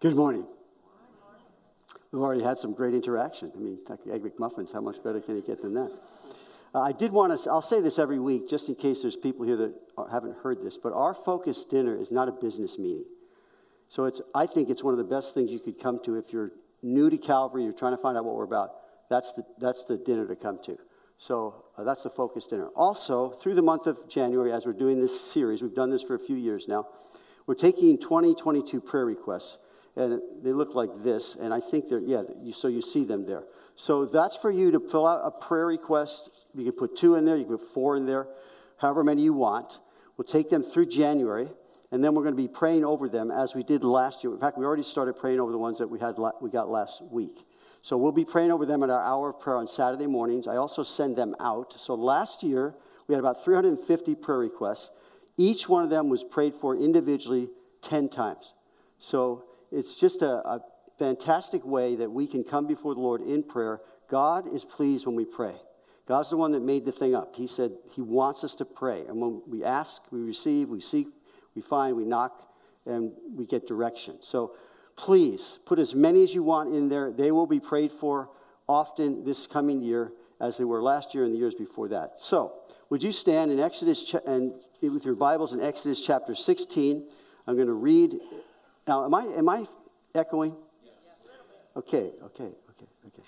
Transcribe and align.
Good 0.00 0.16
morning. 0.16 0.46
We've 2.10 2.22
already 2.22 2.42
had 2.42 2.58
some 2.58 2.72
great 2.72 2.94
interaction. 2.94 3.52
I 3.54 3.58
mean, 3.58 3.78
Egg 4.10 4.22
McMuffins, 4.22 4.72
how 4.72 4.80
much 4.80 4.96
better 5.04 5.20
can 5.20 5.36
it 5.36 5.46
get 5.46 5.60
than 5.60 5.74
that? 5.74 5.92
Uh, 6.74 6.80
I 6.80 6.92
did 6.92 7.12
want 7.12 7.38
to, 7.38 7.50
I'll 7.50 7.60
say 7.60 7.82
this 7.82 7.98
every 7.98 8.18
week 8.18 8.48
just 8.48 8.70
in 8.70 8.76
case 8.76 9.02
there's 9.02 9.14
people 9.14 9.44
here 9.44 9.56
that 9.56 9.74
haven't 10.10 10.38
heard 10.42 10.64
this, 10.64 10.78
but 10.78 10.94
our 10.94 11.12
focus 11.12 11.66
dinner 11.66 12.00
is 12.00 12.10
not 12.10 12.28
a 12.28 12.32
business 12.32 12.78
meeting. 12.78 13.04
So 13.90 14.06
it's, 14.06 14.22
I 14.34 14.46
think 14.46 14.70
it's 14.70 14.82
one 14.82 14.94
of 14.94 14.98
the 14.98 15.04
best 15.04 15.34
things 15.34 15.52
you 15.52 15.58
could 15.58 15.78
come 15.78 16.00
to 16.04 16.16
if 16.16 16.32
you're 16.32 16.52
new 16.82 17.10
to 17.10 17.18
Calvary, 17.18 17.64
you're 17.64 17.74
trying 17.74 17.94
to 17.94 18.00
find 18.00 18.16
out 18.16 18.24
what 18.24 18.36
we're 18.36 18.44
about. 18.44 18.70
That's 19.10 19.34
the, 19.34 19.44
that's 19.58 19.84
the 19.84 19.98
dinner 19.98 20.26
to 20.26 20.34
come 20.34 20.60
to. 20.64 20.78
So 21.18 21.66
uh, 21.76 21.84
that's 21.84 22.04
the 22.04 22.10
focus 22.10 22.46
dinner. 22.46 22.68
Also, 22.68 23.32
through 23.32 23.54
the 23.54 23.62
month 23.62 23.86
of 23.86 24.08
January, 24.08 24.50
as 24.50 24.64
we're 24.64 24.72
doing 24.72 24.98
this 24.98 25.20
series, 25.20 25.60
we've 25.60 25.74
done 25.74 25.90
this 25.90 26.02
for 26.02 26.14
a 26.14 26.18
few 26.18 26.36
years 26.36 26.68
now, 26.68 26.86
we're 27.46 27.54
taking 27.54 27.98
2022 27.98 28.80
prayer 28.80 29.04
requests, 29.04 29.58
and 30.00 30.20
they 30.42 30.52
look 30.52 30.74
like 30.74 31.02
this, 31.02 31.36
and 31.40 31.52
I 31.52 31.60
think 31.60 31.88
they're, 31.88 32.00
yeah, 32.00 32.22
you, 32.42 32.52
so 32.52 32.68
you 32.68 32.82
see 32.82 33.04
them 33.04 33.26
there. 33.26 33.44
So 33.76 34.06
that's 34.06 34.36
for 34.36 34.50
you 34.50 34.70
to 34.72 34.80
fill 34.80 35.06
out 35.06 35.20
a 35.24 35.30
prayer 35.30 35.66
request. 35.66 36.30
You 36.54 36.64
can 36.64 36.72
put 36.72 36.96
two 36.96 37.14
in 37.14 37.24
there, 37.24 37.36
you 37.36 37.44
can 37.44 37.58
put 37.58 37.74
four 37.74 37.96
in 37.96 38.06
there, 38.06 38.26
however 38.78 39.04
many 39.04 39.22
you 39.22 39.32
want. 39.32 39.78
We'll 40.16 40.26
take 40.26 40.50
them 40.50 40.62
through 40.62 40.86
January 40.86 41.48
and 41.92 42.04
then 42.04 42.14
we're 42.14 42.22
going 42.22 42.36
to 42.36 42.42
be 42.42 42.48
praying 42.48 42.84
over 42.84 43.08
them 43.08 43.30
as 43.30 43.54
we 43.54 43.62
did 43.62 43.82
last 43.82 44.22
year. 44.22 44.32
In 44.32 44.38
fact, 44.38 44.56
we 44.56 44.64
already 44.64 44.82
started 44.82 45.14
praying 45.14 45.40
over 45.40 45.50
the 45.50 45.58
ones 45.58 45.78
that 45.78 45.88
we, 45.88 45.98
had, 45.98 46.16
we 46.40 46.50
got 46.50 46.70
last 46.70 47.02
week. 47.02 47.44
So 47.82 47.96
we'll 47.96 48.12
be 48.12 48.24
praying 48.24 48.52
over 48.52 48.66
them 48.66 48.82
at 48.82 48.90
our 48.90 49.02
hour 49.02 49.30
of 49.30 49.40
prayer 49.40 49.56
on 49.56 49.66
Saturday 49.66 50.06
mornings. 50.06 50.46
I 50.46 50.56
also 50.56 50.84
send 50.84 51.16
them 51.16 51.34
out. 51.40 51.74
So 51.78 51.94
last 51.94 52.42
year, 52.42 52.74
we 53.08 53.14
had 53.14 53.20
about 53.20 53.42
350 53.42 54.14
prayer 54.16 54.38
requests. 54.38 54.90
Each 55.36 55.68
one 55.68 55.82
of 55.82 55.90
them 55.90 56.08
was 56.08 56.22
prayed 56.22 56.54
for 56.54 56.76
individually 56.76 57.48
10 57.82 58.08
times. 58.10 58.54
So 58.98 59.44
it's 59.70 59.94
just 59.94 60.22
a, 60.22 60.46
a 60.48 60.60
fantastic 60.98 61.64
way 61.64 61.96
that 61.96 62.10
we 62.10 62.26
can 62.26 62.44
come 62.44 62.66
before 62.66 62.94
the 62.94 63.00
Lord 63.00 63.22
in 63.22 63.42
prayer. 63.42 63.80
God 64.08 64.52
is 64.52 64.64
pleased 64.64 65.06
when 65.06 65.16
we 65.16 65.24
pray. 65.24 65.54
God's 66.06 66.30
the 66.30 66.36
one 66.36 66.52
that 66.52 66.62
made 66.62 66.84
the 66.84 66.92
thing 66.92 67.14
up. 67.14 67.36
He 67.36 67.46
said 67.46 67.72
He 67.92 68.00
wants 68.00 68.42
us 68.42 68.54
to 68.56 68.64
pray. 68.64 69.04
And 69.06 69.20
when 69.20 69.42
we 69.46 69.64
ask, 69.64 70.02
we 70.10 70.20
receive, 70.20 70.68
we 70.68 70.80
seek, 70.80 71.08
we 71.54 71.62
find, 71.62 71.96
we 71.96 72.04
knock, 72.04 72.52
and 72.84 73.12
we 73.34 73.46
get 73.46 73.66
direction. 73.66 74.16
So 74.20 74.54
please 74.96 75.58
put 75.64 75.78
as 75.78 75.94
many 75.94 76.22
as 76.22 76.34
you 76.34 76.42
want 76.42 76.74
in 76.74 76.88
there. 76.88 77.12
They 77.12 77.30
will 77.30 77.46
be 77.46 77.60
prayed 77.60 77.92
for 77.92 78.30
often 78.68 79.24
this 79.24 79.46
coming 79.46 79.80
year 79.80 80.12
as 80.40 80.56
they 80.56 80.64
were 80.64 80.82
last 80.82 81.14
year 81.14 81.24
and 81.24 81.34
the 81.34 81.38
years 81.38 81.54
before 81.54 81.88
that. 81.88 82.14
So, 82.18 82.54
would 82.88 83.02
you 83.02 83.12
stand 83.12 83.52
in 83.52 83.60
Exodus 83.60 84.14
and 84.26 84.52
with 84.82 85.04
your 85.04 85.14
Bibles 85.14 85.52
in 85.52 85.60
Exodus 85.60 86.04
chapter 86.04 86.34
16? 86.34 87.06
I'm 87.46 87.54
going 87.54 87.68
to 87.68 87.72
read. 87.72 88.18
Now, 88.90 89.04
am 89.04 89.14
I 89.14 89.22
am 89.22 89.48
I 89.48 89.68
echoing? 90.16 90.56
Yes. 90.84 90.94
Okay, 91.76 92.10
okay, 92.24 92.50
okay, 92.70 92.86
okay. 93.06 93.22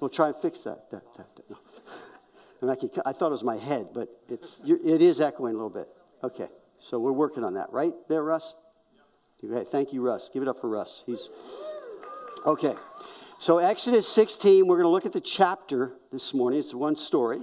We'll 0.00 0.08
try 0.08 0.28
and 0.28 0.36
fix 0.38 0.60
that. 0.60 0.90
that, 0.90 1.02
that, 1.18 1.26
that. 1.36 1.50
No. 1.50 3.02
I 3.04 3.12
thought 3.12 3.26
it 3.26 3.32
was 3.32 3.44
my 3.44 3.58
head, 3.58 3.88
but 3.92 4.08
it's 4.30 4.62
it 4.64 5.02
is 5.02 5.20
echoing 5.20 5.52
a 5.52 5.56
little 5.58 5.68
bit. 5.68 5.86
Okay. 6.24 6.48
So 6.78 6.98
we're 6.98 7.12
working 7.12 7.44
on 7.44 7.52
that, 7.54 7.70
right 7.74 7.92
there, 8.08 8.22
Russ? 8.22 8.54
Okay, 9.44 9.68
thank 9.70 9.92
you, 9.92 10.00
Russ. 10.00 10.30
Give 10.32 10.42
it 10.42 10.48
up 10.48 10.62
for 10.62 10.70
Russ. 10.70 11.02
He's 11.04 11.28
okay. 12.46 12.74
So 13.38 13.58
Exodus 13.58 14.08
16, 14.08 14.66
we're 14.66 14.76
going 14.76 14.84
to 14.84 14.88
look 14.88 15.04
at 15.04 15.12
the 15.12 15.20
chapter 15.20 15.92
this 16.10 16.32
morning. 16.32 16.58
It's 16.58 16.72
one 16.72 16.96
story. 16.96 17.40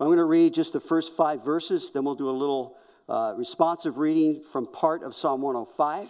I'm 0.00 0.06
going 0.06 0.16
to 0.16 0.24
read 0.24 0.54
just 0.54 0.72
the 0.72 0.80
first 0.80 1.14
five 1.14 1.44
verses. 1.44 1.90
Then 1.92 2.04
we'll 2.04 2.14
do 2.14 2.30
a 2.30 2.32
little 2.32 2.78
uh, 3.10 3.34
responsive 3.36 3.98
reading 3.98 4.42
from 4.50 4.66
part 4.66 5.02
of 5.02 5.14
Psalm 5.14 5.42
105. 5.42 6.08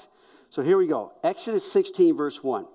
So 0.50 0.62
here 0.62 0.78
we 0.78 0.86
go. 0.86 1.12
Exodus 1.22 1.70
16, 1.70 2.16
verse 2.16 2.42
1. 2.42 2.66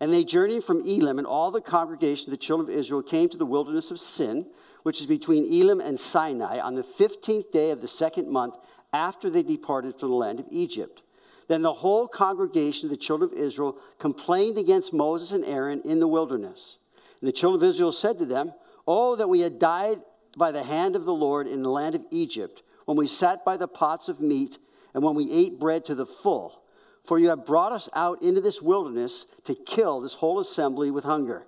And 0.00 0.12
they 0.12 0.24
journeyed 0.24 0.64
from 0.64 0.80
Elim, 0.80 1.18
and 1.18 1.26
all 1.26 1.50
the 1.50 1.60
congregation 1.60 2.28
of 2.28 2.30
the 2.30 2.44
children 2.44 2.70
of 2.70 2.74
Israel 2.74 3.02
came 3.02 3.28
to 3.28 3.36
the 3.36 3.46
wilderness 3.46 3.90
of 3.90 4.00
Sin, 4.00 4.46
which 4.82 5.00
is 5.00 5.06
between 5.06 5.52
Elim 5.52 5.80
and 5.80 5.98
Sinai, 5.98 6.60
on 6.60 6.74
the 6.74 6.82
15th 6.82 7.50
day 7.52 7.70
of 7.70 7.80
the 7.80 7.88
second 7.88 8.28
month 8.28 8.54
after 8.92 9.28
they 9.28 9.42
departed 9.42 9.98
from 9.98 10.10
the 10.10 10.16
land 10.16 10.40
of 10.40 10.46
Egypt. 10.50 11.02
Then 11.48 11.62
the 11.62 11.74
whole 11.74 12.06
congregation 12.06 12.86
of 12.86 12.90
the 12.90 12.96
children 12.96 13.32
of 13.32 13.38
Israel 13.38 13.76
complained 13.98 14.58
against 14.58 14.92
Moses 14.92 15.32
and 15.32 15.44
Aaron 15.44 15.82
in 15.84 15.98
the 15.98 16.08
wilderness. 16.08 16.78
And 17.20 17.28
the 17.28 17.32
children 17.32 17.62
of 17.62 17.68
Israel 17.68 17.92
said 17.92 18.18
to 18.18 18.26
them, 18.26 18.52
Oh, 18.86 19.16
that 19.16 19.28
we 19.28 19.40
had 19.40 19.58
died 19.58 19.98
by 20.36 20.52
the 20.52 20.62
hand 20.62 20.94
of 20.94 21.04
the 21.04 21.12
Lord 21.12 21.46
in 21.46 21.62
the 21.62 21.70
land 21.70 21.94
of 21.94 22.04
Egypt, 22.10 22.62
when 22.84 22.96
we 22.96 23.06
sat 23.06 23.44
by 23.44 23.56
the 23.56 23.68
pots 23.68 24.08
of 24.08 24.20
meat 24.20 24.58
and 24.94 25.02
when 25.02 25.14
we 25.14 25.30
ate 25.30 25.58
bread 25.58 25.84
to 25.86 25.94
the 25.94 26.06
full. 26.06 26.62
For 27.08 27.18
you 27.18 27.30
have 27.30 27.44
brought 27.44 27.72
us 27.72 27.88
out 27.94 28.22
into 28.22 28.40
this 28.40 28.62
wilderness 28.62 29.26
to 29.44 29.54
kill 29.54 30.00
this 30.00 30.14
whole 30.14 30.38
assembly 30.38 30.92
with 30.92 31.04
hunger. 31.04 31.46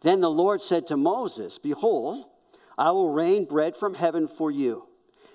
Then 0.00 0.20
the 0.20 0.30
Lord 0.30 0.60
said 0.60 0.88
to 0.88 0.96
Moses, 0.96 1.58
Behold, 1.58 2.24
I 2.76 2.90
will 2.90 3.12
rain 3.12 3.44
bread 3.44 3.76
from 3.76 3.94
heaven 3.94 4.26
for 4.26 4.50
you 4.50 4.88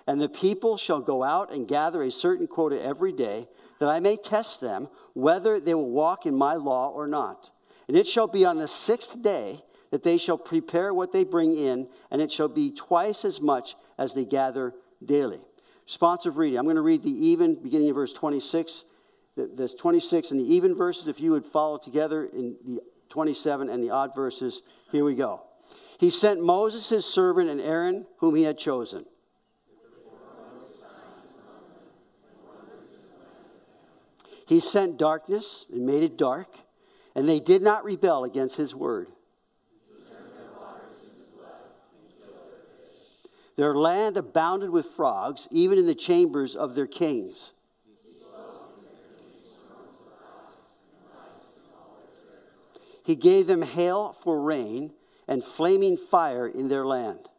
and 0.08 0.20
the 0.20 0.30
people 0.30 0.78
shall 0.78 1.00
go 1.00 1.24
out 1.24 1.54
and 1.54 1.68
gather 1.68 2.02
a 2.04 2.12
certain 2.12 2.48
quota 2.48 2.82
every 2.82 3.12
day, 3.12 3.48
that 3.80 3.90
I 3.90 4.00
may 4.00 4.18
test 4.18 4.62
them 4.62 4.90
whether 5.14 5.60
they 5.60 5.74
will 5.74 5.90
walk 5.90 6.26
in 6.26 6.36
my 6.36 6.56
law 6.56 6.90
or 6.90 7.08
not. 7.08 7.52
And 7.88 7.98
it 7.98 8.08
shall 8.08 8.28
be 8.28 8.46
on 8.46 8.58
the 8.58 8.68
sixth 8.68 9.22
day 9.22 9.64
that 9.92 10.04
they 10.04 10.18
shall 10.18 10.38
prepare 10.38 10.94
what 10.94 11.12
they 11.12 11.24
bring 11.24 11.58
in, 11.58 11.88
and 12.10 12.22
it 12.22 12.32
shall 12.32 12.48
be 12.48 12.72
twice 12.72 13.26
as 13.26 13.42
much 13.42 13.76
as 13.98 14.14
they 14.14 14.26
gather 14.26 14.74
daily. 15.04 15.42
Responsive 15.86 16.38
reading. 16.38 16.58
I'm 16.58 16.66
going 16.66 16.76
to 16.78 16.82
read 16.82 17.04
the 17.04 17.28
even, 17.28 17.56
beginning 17.56 17.90
of 17.90 17.96
verse 17.96 18.14
26. 18.14 18.86
There's 19.36 19.76
26 19.76 20.32
and 20.32 20.40
the 20.40 20.54
even 20.54 20.76
verses. 20.76 21.08
If 21.08 21.20
you 21.20 21.32
would 21.32 21.46
follow 21.46 21.78
together 21.78 22.26
in 22.26 22.56
the 22.66 22.82
27 23.10 23.70
and 23.70 23.84
the 23.84 23.90
odd 23.90 24.14
verses, 24.16 24.62
here 24.92 25.04
we 25.04 25.16
go. 25.16 25.42
He 25.98 26.10
sent 26.10 26.44
Moses, 26.44 26.90
his 26.90 27.06
servant, 27.06 27.50
and 27.50 27.62
Aaron, 27.62 28.06
whom 28.18 28.36
he 28.36 28.44
had 28.44 28.58
chosen. 28.58 29.06
He 34.48 34.60
sent 34.60 34.98
darkness 34.98 35.66
and 35.72 35.86
made 35.86 36.04
it 36.04 36.18
dark, 36.18 36.50
and 37.16 37.28
they 37.28 37.40
did 37.40 37.62
not 37.62 37.86
rebel 37.86 38.26
against 38.26 38.58
his 38.58 38.76
word. 38.76 39.08
Their 43.56 43.76
land 43.76 44.18
abounded 44.18 44.72
with 44.72 44.88
frogs, 44.88 45.48
even 45.52 45.78
in 45.78 45.86
the 45.86 45.96
chambers 45.96 46.56
of 46.56 46.76
their 46.76 46.88
kings. 46.88 47.54
He 53.04 53.16
gave 53.16 53.48
them 53.48 53.62
hail 53.62 54.16
for 54.24 54.40
rain 54.40 54.94
and 55.28 55.44
flaming 55.44 55.98
fire 55.98 56.48
in 56.48 56.68
their 56.68 56.86
land. 56.86 57.30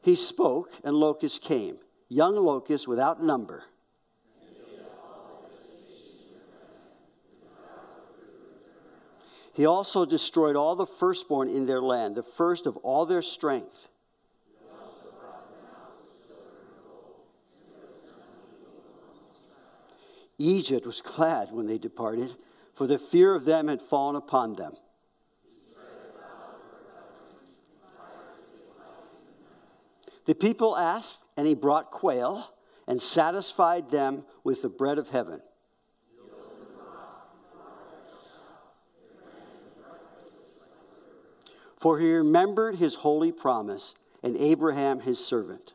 He 0.00 0.14
spoke, 0.14 0.70
and 0.84 0.96
locusts 0.96 1.38
came, 1.38 1.78
young 2.08 2.36
locusts 2.36 2.88
without 2.88 3.22
number. 3.22 3.64
He 9.52 9.66
also 9.66 10.04
destroyed 10.04 10.54
all 10.54 10.76
the 10.76 10.86
firstborn 10.86 11.48
in 11.48 11.66
their 11.66 11.82
land, 11.82 12.14
the 12.14 12.22
first 12.22 12.64
of 12.64 12.76
all 12.78 13.06
their 13.06 13.22
strength. 13.22 13.88
Egypt 20.38 20.86
was 20.86 21.00
glad 21.00 21.50
when 21.52 21.66
they 21.66 21.78
departed, 21.78 22.34
for 22.74 22.86
the 22.86 22.98
fear 22.98 23.34
of 23.34 23.44
them 23.44 23.68
had 23.68 23.82
fallen 23.82 24.14
upon 24.14 24.54
them. 24.54 24.74
The 30.26 30.34
people 30.34 30.76
asked, 30.76 31.24
and 31.36 31.46
he 31.46 31.54
brought 31.54 31.90
quail 31.90 32.52
and 32.86 33.02
satisfied 33.02 33.90
them 33.90 34.24
with 34.44 34.62
the 34.62 34.68
bread 34.68 34.98
of 34.98 35.08
heaven. 35.08 35.40
For 41.78 41.98
he 41.98 42.12
remembered 42.12 42.76
his 42.76 42.96
holy 42.96 43.32
promise 43.32 43.94
and 44.22 44.36
Abraham 44.36 45.00
his 45.00 45.24
servant. 45.24 45.74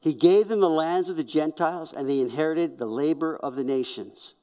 He 0.00 0.14
gave 0.14 0.48
them 0.48 0.60
the 0.60 0.70
lands 0.70 1.10
of 1.10 1.16
the 1.16 1.24
Gentiles, 1.24 1.92
and 1.92 2.08
they 2.08 2.20
inherited 2.20 2.78
the 2.78 2.86
labor 2.86 3.36
of 3.36 3.54
the 3.54 3.64
nations. 3.64 4.34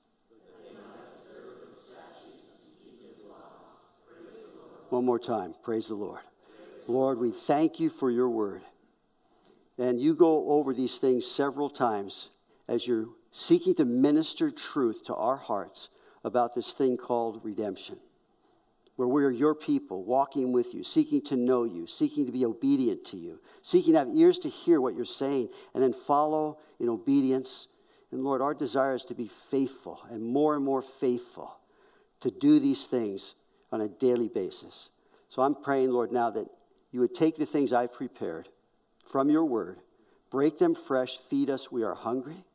One 4.89 5.03
more 5.03 5.19
time. 5.19 5.55
Praise 5.63 5.87
the 5.87 5.95
Lord. 5.95 6.21
Lord, 6.87 7.17
we 7.17 7.31
thank 7.31 7.79
you 7.79 7.89
for 7.89 8.09
your 8.09 8.29
word. 8.29 8.61
And 9.77 9.99
you 9.99 10.15
go 10.15 10.49
over 10.49 10.73
these 10.73 10.97
things 10.97 11.25
several 11.25 11.69
times 11.69 12.29
as 12.67 12.87
you're 12.87 13.09
seeking 13.31 13.75
to 13.75 13.85
minister 13.85 14.49
truth 14.49 15.03
to 15.05 15.15
our 15.15 15.37
hearts 15.37 15.89
about 16.23 16.55
this 16.55 16.71
thing 16.71 16.97
called 16.97 17.41
redemption. 17.43 17.97
Where 18.97 19.07
we 19.07 19.23
are 19.23 19.31
your 19.31 19.55
people, 19.55 20.03
walking 20.03 20.51
with 20.51 20.73
you, 20.73 20.83
seeking 20.83 21.21
to 21.21 21.35
know 21.35 21.63
you, 21.63 21.87
seeking 21.87 22.25
to 22.25 22.31
be 22.31 22.43
obedient 22.43 23.05
to 23.05 23.17
you, 23.17 23.39
seeking 23.61 23.93
to 23.93 23.99
have 23.99 24.09
ears 24.09 24.39
to 24.39 24.49
hear 24.49 24.81
what 24.81 24.95
you're 24.95 25.05
saying, 25.05 25.49
and 25.73 25.81
then 25.81 25.93
follow 25.93 26.57
in 26.79 26.89
obedience. 26.89 27.67
And 28.11 28.23
Lord, 28.23 28.41
our 28.41 28.53
desire 28.53 28.95
is 28.95 29.05
to 29.05 29.13
be 29.13 29.29
faithful 29.49 30.01
and 30.09 30.23
more 30.23 30.55
and 30.55 30.65
more 30.65 30.81
faithful 30.81 31.57
to 32.21 32.31
do 32.31 32.59
these 32.59 32.87
things 32.87 33.35
on 33.71 33.81
a 33.81 33.87
daily 33.87 34.27
basis. 34.27 34.89
So 35.29 35.41
I'm 35.41 35.55
praying, 35.55 35.91
Lord, 35.91 36.11
now 36.11 36.31
that 36.31 36.47
you 36.91 36.99
would 37.01 37.13
take 37.13 37.37
the 37.37 37.45
things 37.45 37.71
I've 37.71 37.93
prepared 37.93 38.49
from 39.11 39.29
your 39.29 39.45
word, 39.45 39.79
break 40.31 40.57
them 40.57 40.73
fresh, 40.73 41.17
feed 41.29 41.49
us. 41.49 41.71
We 41.71 41.83
are 41.83 41.95
hungry. 41.95 42.45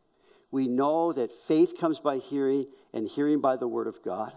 We 0.50 0.68
know 0.68 1.12
that 1.12 1.30
faith 1.46 1.78
comes 1.78 2.00
by 2.00 2.18
hearing, 2.18 2.66
and 2.92 3.08
hearing 3.08 3.40
by 3.40 3.56
the 3.56 3.68
word 3.68 3.86
of 3.86 4.02
God. 4.02 4.32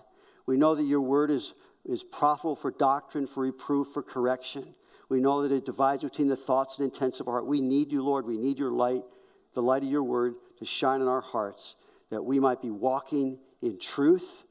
We 0.45 0.57
know 0.57 0.75
that 0.75 0.83
your 0.83 1.01
word 1.01 1.31
is, 1.31 1.53
is 1.85 2.03
profitable 2.03 2.55
for 2.55 2.71
doctrine, 2.71 3.27
for 3.27 3.43
reproof, 3.43 3.89
for 3.93 4.01
correction. 4.01 4.75
We 5.09 5.19
know 5.19 5.43
that 5.43 5.51
it 5.51 5.65
divides 5.65 6.03
between 6.03 6.27
the 6.27 6.35
thoughts 6.35 6.79
and 6.79 6.91
intents 6.91 7.19
of 7.19 7.27
our 7.27 7.35
heart. 7.35 7.45
We 7.45 7.61
need 7.61 7.91
you, 7.91 8.03
Lord. 8.03 8.25
We 8.25 8.37
need 8.37 8.57
your 8.57 8.71
light, 8.71 9.03
the 9.53 9.61
light 9.61 9.83
of 9.83 9.89
your 9.89 10.03
word, 10.03 10.35
to 10.59 10.65
shine 10.65 11.01
in 11.01 11.07
our 11.07 11.21
hearts, 11.21 11.75
that 12.09 12.23
we 12.23 12.39
might 12.39 12.61
be 12.61 12.71
walking 12.71 13.37
in 13.61 13.79
truth 13.79 14.43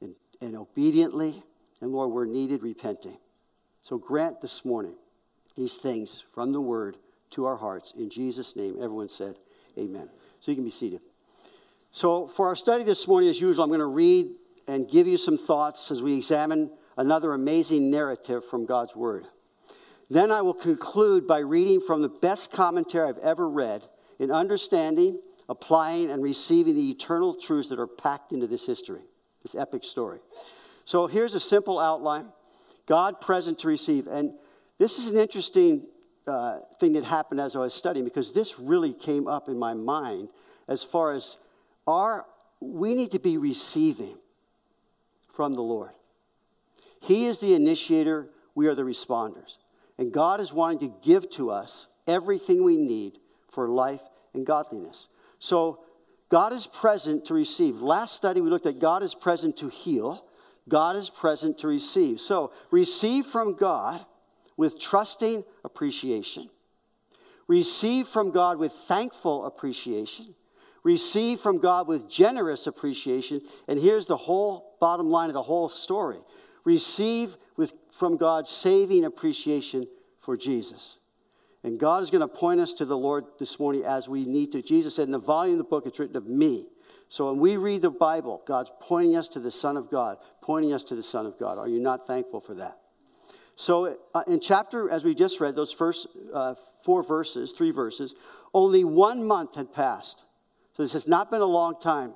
and, 0.00 0.14
and 0.40 0.56
obediently. 0.56 1.42
And 1.80 1.92
Lord, 1.92 2.10
we're 2.10 2.24
needed 2.24 2.62
repenting. 2.62 3.18
So 3.82 3.98
grant 3.98 4.40
this 4.40 4.64
morning 4.64 4.94
these 5.56 5.76
things 5.76 6.24
from 6.34 6.52
the 6.52 6.60
word 6.60 6.96
to 7.30 7.44
our 7.44 7.56
hearts. 7.56 7.92
In 7.96 8.10
Jesus' 8.10 8.56
name, 8.56 8.76
everyone 8.76 9.08
said, 9.08 9.36
Amen. 9.78 10.08
So 10.40 10.50
you 10.50 10.56
can 10.56 10.64
be 10.64 10.70
seated. 10.70 11.00
So, 11.92 12.28
for 12.28 12.46
our 12.46 12.56
study 12.56 12.84
this 12.84 13.06
morning, 13.08 13.30
as 13.30 13.40
usual, 13.40 13.64
I'm 13.64 13.70
going 13.70 13.80
to 13.80 13.86
read 13.86 14.32
and 14.68 14.88
give 14.88 15.06
you 15.06 15.16
some 15.16 15.36
thoughts 15.36 15.90
as 15.90 16.02
we 16.02 16.16
examine 16.16 16.70
another 17.00 17.32
amazing 17.32 17.90
narrative 17.90 18.44
from 18.44 18.66
God's 18.66 18.94
Word. 18.94 19.26
Then 20.10 20.30
I 20.30 20.42
will 20.42 20.54
conclude 20.54 21.26
by 21.26 21.38
reading 21.38 21.80
from 21.80 22.02
the 22.02 22.10
best 22.10 22.52
commentary 22.52 23.08
I've 23.08 23.18
ever 23.18 23.48
read 23.48 23.86
in 24.18 24.30
understanding, 24.30 25.18
applying, 25.48 26.10
and 26.10 26.22
receiving 26.22 26.74
the 26.74 26.90
eternal 26.90 27.34
truths 27.34 27.68
that 27.70 27.78
are 27.78 27.86
packed 27.86 28.32
into 28.32 28.46
this 28.46 28.66
history, 28.66 29.00
this 29.42 29.54
epic 29.54 29.82
story. 29.82 30.18
So 30.84 31.06
here's 31.06 31.34
a 31.34 31.40
simple 31.40 31.78
outline 31.78 32.26
God 32.84 33.20
present 33.22 33.58
to 33.60 33.68
receive. 33.68 34.06
And 34.06 34.34
this 34.76 34.98
is 34.98 35.06
an 35.06 35.16
interesting 35.16 35.86
uh, 36.26 36.58
thing 36.80 36.92
that 36.92 37.04
happened 37.04 37.40
as 37.40 37.56
I 37.56 37.60
was 37.60 37.72
studying 37.72 38.04
because 38.04 38.34
this 38.34 38.58
really 38.58 38.92
came 38.92 39.26
up 39.26 39.48
in 39.48 39.58
my 39.58 39.72
mind 39.72 40.28
as 40.68 40.82
far 40.82 41.14
as 41.14 41.38
our, 41.86 42.26
we 42.60 42.94
need 42.94 43.12
to 43.12 43.18
be 43.18 43.38
receiving 43.38 44.18
from 45.32 45.54
the 45.54 45.62
Lord. 45.62 45.92
He 47.00 47.26
is 47.26 47.40
the 47.40 47.54
initiator, 47.54 48.28
we 48.54 48.66
are 48.66 48.74
the 48.74 48.82
responders. 48.82 49.56
And 49.98 50.12
God 50.12 50.40
is 50.40 50.52
wanting 50.52 50.78
to 50.80 50.94
give 51.02 51.28
to 51.30 51.50
us 51.50 51.86
everything 52.06 52.62
we 52.62 52.76
need 52.76 53.18
for 53.50 53.68
life 53.68 54.02
and 54.34 54.46
godliness. 54.46 55.08
So, 55.38 55.80
God 56.30 56.52
is 56.52 56.66
present 56.66 57.24
to 57.24 57.34
receive. 57.34 57.82
Last 57.82 58.14
study, 58.14 58.40
we 58.40 58.50
looked 58.50 58.66
at 58.66 58.78
God 58.78 59.02
is 59.02 59.16
present 59.16 59.56
to 59.58 59.68
heal, 59.68 60.24
God 60.68 60.94
is 60.94 61.10
present 61.10 61.58
to 61.58 61.66
receive. 61.66 62.20
So, 62.20 62.52
receive 62.70 63.26
from 63.26 63.56
God 63.56 64.06
with 64.56 64.78
trusting 64.78 65.42
appreciation, 65.64 66.50
receive 67.48 68.06
from 68.06 68.30
God 68.30 68.58
with 68.58 68.72
thankful 68.72 69.44
appreciation, 69.44 70.34
receive 70.84 71.40
from 71.40 71.58
God 71.58 71.88
with 71.88 72.08
generous 72.08 72.66
appreciation. 72.66 73.40
And 73.66 73.78
here's 73.78 74.06
the 74.06 74.16
whole 74.16 74.76
bottom 74.80 75.10
line 75.10 75.30
of 75.30 75.34
the 75.34 75.42
whole 75.42 75.68
story 75.68 76.20
receive 76.64 77.36
with, 77.56 77.72
from 77.92 78.16
God 78.16 78.46
saving 78.46 79.04
appreciation 79.04 79.86
for 80.20 80.36
Jesus. 80.36 80.98
And 81.62 81.78
God 81.78 82.02
is 82.02 82.10
going 82.10 82.22
to 82.22 82.28
point 82.28 82.60
us 82.60 82.72
to 82.74 82.84
the 82.84 82.96
Lord 82.96 83.24
this 83.38 83.58
morning 83.58 83.84
as 83.84 84.08
we 84.08 84.24
need 84.24 84.52
to. 84.52 84.62
Jesus 84.62 84.96
said, 84.96 85.04
In 85.04 85.12
the 85.12 85.18
volume 85.18 85.54
of 85.54 85.58
the 85.58 85.64
book, 85.64 85.86
it's 85.86 85.98
written 85.98 86.16
of 86.16 86.26
me. 86.26 86.66
So 87.08 87.30
when 87.30 87.40
we 87.40 87.56
read 87.56 87.82
the 87.82 87.90
Bible, 87.90 88.42
God's 88.46 88.70
pointing 88.80 89.16
us 89.16 89.28
to 89.30 89.40
the 89.40 89.50
Son 89.50 89.76
of 89.76 89.90
God, 89.90 90.18
pointing 90.42 90.72
us 90.72 90.84
to 90.84 90.94
the 90.94 91.02
Son 91.02 91.26
of 91.26 91.38
God. 91.38 91.58
Are 91.58 91.68
you 91.68 91.80
not 91.80 92.06
thankful 92.06 92.40
for 92.40 92.54
that? 92.54 92.78
So 93.56 93.98
uh, 94.14 94.22
in 94.26 94.40
chapter, 94.40 94.88
as 94.88 95.04
we 95.04 95.14
just 95.14 95.40
read, 95.40 95.54
those 95.54 95.72
first 95.72 96.06
uh, 96.32 96.54
four 96.84 97.02
verses, 97.02 97.52
three 97.52 97.72
verses, 97.72 98.14
only 98.54 98.84
one 98.84 99.24
month 99.24 99.56
had 99.56 99.72
passed 99.74 100.24
so 100.80 100.84
this 100.84 100.92
has 100.94 101.06
not 101.06 101.30
been 101.30 101.42
a 101.42 101.46
long 101.46 101.78
time. 101.78 102.14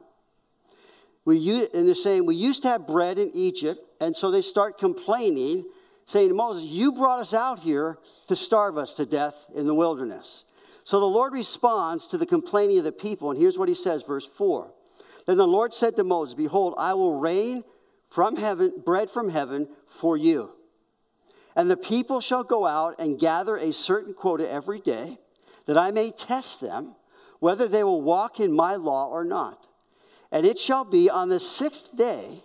We, 1.26 1.68
and 1.74 1.86
they're 1.86 1.94
saying, 1.94 2.24
We 2.24 2.34
used 2.34 2.62
to 2.62 2.68
have 2.68 2.86
bread 2.86 3.18
in 3.18 3.30
Egypt. 3.34 3.80
And 4.00 4.14
so 4.14 4.30
they 4.30 4.40
start 4.40 4.78
complaining, 4.78 5.64
saying 6.06 6.34
Moses, 6.34 6.64
You 6.64 6.92
brought 6.92 7.20
us 7.20 7.34
out 7.34 7.60
here 7.60 7.98
to 8.28 8.36
starve 8.36 8.78
us 8.78 8.94
to 8.94 9.06
death 9.06 9.46
in 9.54 9.66
the 9.66 9.74
wilderness. 9.74 10.44
So 10.84 11.00
the 11.00 11.06
Lord 11.06 11.32
responds 11.32 12.06
to 12.08 12.18
the 12.18 12.26
complaining 12.26 12.78
of 12.78 12.84
the 12.84 12.92
people. 12.92 13.30
And 13.30 13.40
here's 13.40 13.56
what 13.56 13.68
he 13.68 13.74
says, 13.74 14.02
verse 14.02 14.26
4. 14.26 14.70
Then 15.26 15.38
the 15.38 15.46
Lord 15.46 15.72
said 15.72 15.96
to 15.96 16.04
Moses, 16.04 16.34
Behold, 16.34 16.74
I 16.76 16.94
will 16.94 17.18
rain 17.18 17.64
from 18.10 18.36
heaven, 18.36 18.74
bread 18.84 19.10
from 19.10 19.30
heaven 19.30 19.68
for 19.86 20.16
you. 20.16 20.50
And 21.56 21.70
the 21.70 21.76
people 21.76 22.20
shall 22.20 22.44
go 22.44 22.66
out 22.66 22.96
and 22.98 23.18
gather 23.18 23.56
a 23.56 23.72
certain 23.72 24.12
quota 24.12 24.50
every 24.50 24.80
day, 24.80 25.18
that 25.66 25.78
I 25.78 25.90
may 25.90 26.10
test 26.10 26.60
them 26.60 26.96
whether 27.40 27.68
they 27.68 27.84
will 27.84 28.02
walk 28.02 28.40
in 28.40 28.52
my 28.52 28.74
law 28.74 29.08
or 29.08 29.24
not. 29.24 29.66
And 30.30 30.44
it 30.44 30.58
shall 30.58 30.84
be 30.84 31.08
on 31.08 31.28
the 31.28 31.40
sixth 31.40 31.96
day 31.96 32.44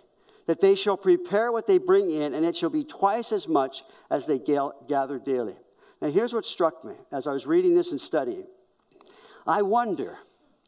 that 0.50 0.60
they 0.60 0.74
shall 0.74 0.96
prepare 0.96 1.52
what 1.52 1.68
they 1.68 1.78
bring 1.78 2.10
in, 2.10 2.34
and 2.34 2.44
it 2.44 2.56
shall 2.56 2.70
be 2.70 2.82
twice 2.82 3.30
as 3.30 3.46
much 3.46 3.84
as 4.10 4.26
they 4.26 4.36
gather 4.36 5.16
daily. 5.16 5.54
Now, 6.02 6.10
here's 6.10 6.32
what 6.32 6.44
struck 6.44 6.84
me 6.84 6.94
as 7.12 7.28
I 7.28 7.32
was 7.32 7.46
reading 7.46 7.76
this 7.76 7.92
and 7.92 8.00
studying. 8.00 8.48
I 9.46 9.62
wonder, 9.62 10.18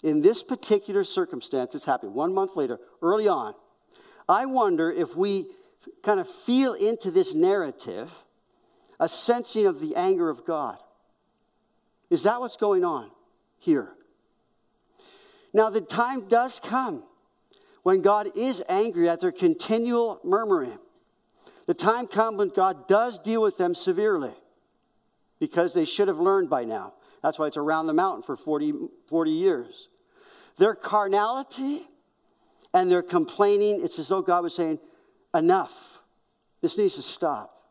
in 0.05 0.23
this 0.23 0.45
particular 0.45 1.03
circumstance, 1.03 1.75
it's 1.75 1.85
happening 1.85 2.15
one 2.15 2.33
month 2.33 2.55
later, 2.55 2.79
early 3.03 3.27
on, 3.27 3.55
I 4.29 4.47
wonder 4.47 4.89
if 4.89 5.17
we 5.17 5.47
kind 6.05 6.21
of 6.21 6.29
feel 6.29 6.75
into 6.75 7.11
this 7.11 7.35
narrative 7.35 8.09
a 9.01 9.09
sensing 9.09 9.67
of 9.67 9.81
the 9.81 9.97
anger 9.97 10.31
of 10.31 10.47
God. 10.47 10.79
Is 12.09 12.23
that 12.23 12.39
what's 12.39 12.57
going 12.57 12.85
on 12.85 13.11
here? 13.59 13.89
Now, 15.53 15.71
the 15.71 15.81
time 15.81 16.29
does 16.29 16.61
come 16.61 17.03
when 17.83 18.03
God 18.03 18.29
is 18.37 18.62
angry 18.69 19.09
at 19.09 19.21
their 19.21 19.33
continual 19.33 20.21
murmuring. 20.25 20.79
The 21.67 21.75
time 21.75 22.07
comes 22.07 22.39
when 22.39 22.49
God 22.49 22.89
does 22.89 23.19
deal 23.19 23.43
with 23.43 23.57
them 23.57 23.75
severely 23.75 24.33
because 25.39 25.75
they 25.75 25.85
should 25.85 26.09
have 26.09 26.19
learned 26.19 26.51
by 26.51 26.65
now. 26.65 26.95
That's 27.23 27.39
why 27.39 27.47
it's 27.47 27.57
around 27.57 27.87
the 27.87 27.93
mountain 27.93 28.23
for 28.23 28.37
40, 28.37 28.73
40 29.09 29.31
years. 29.31 29.89
Their 30.59 30.75
carnality 30.75 31.87
and 32.75 32.91
their 32.91 33.03
complaining, 33.03 33.81
it's 33.83 33.99
as 33.99 34.09
though 34.09 34.23
God 34.23 34.43
was 34.45 34.55
saying, 34.55 34.79
Enough. 35.35 35.73
This 36.61 36.77
needs 36.79 36.95
to 36.95 37.03
stop. 37.03 37.62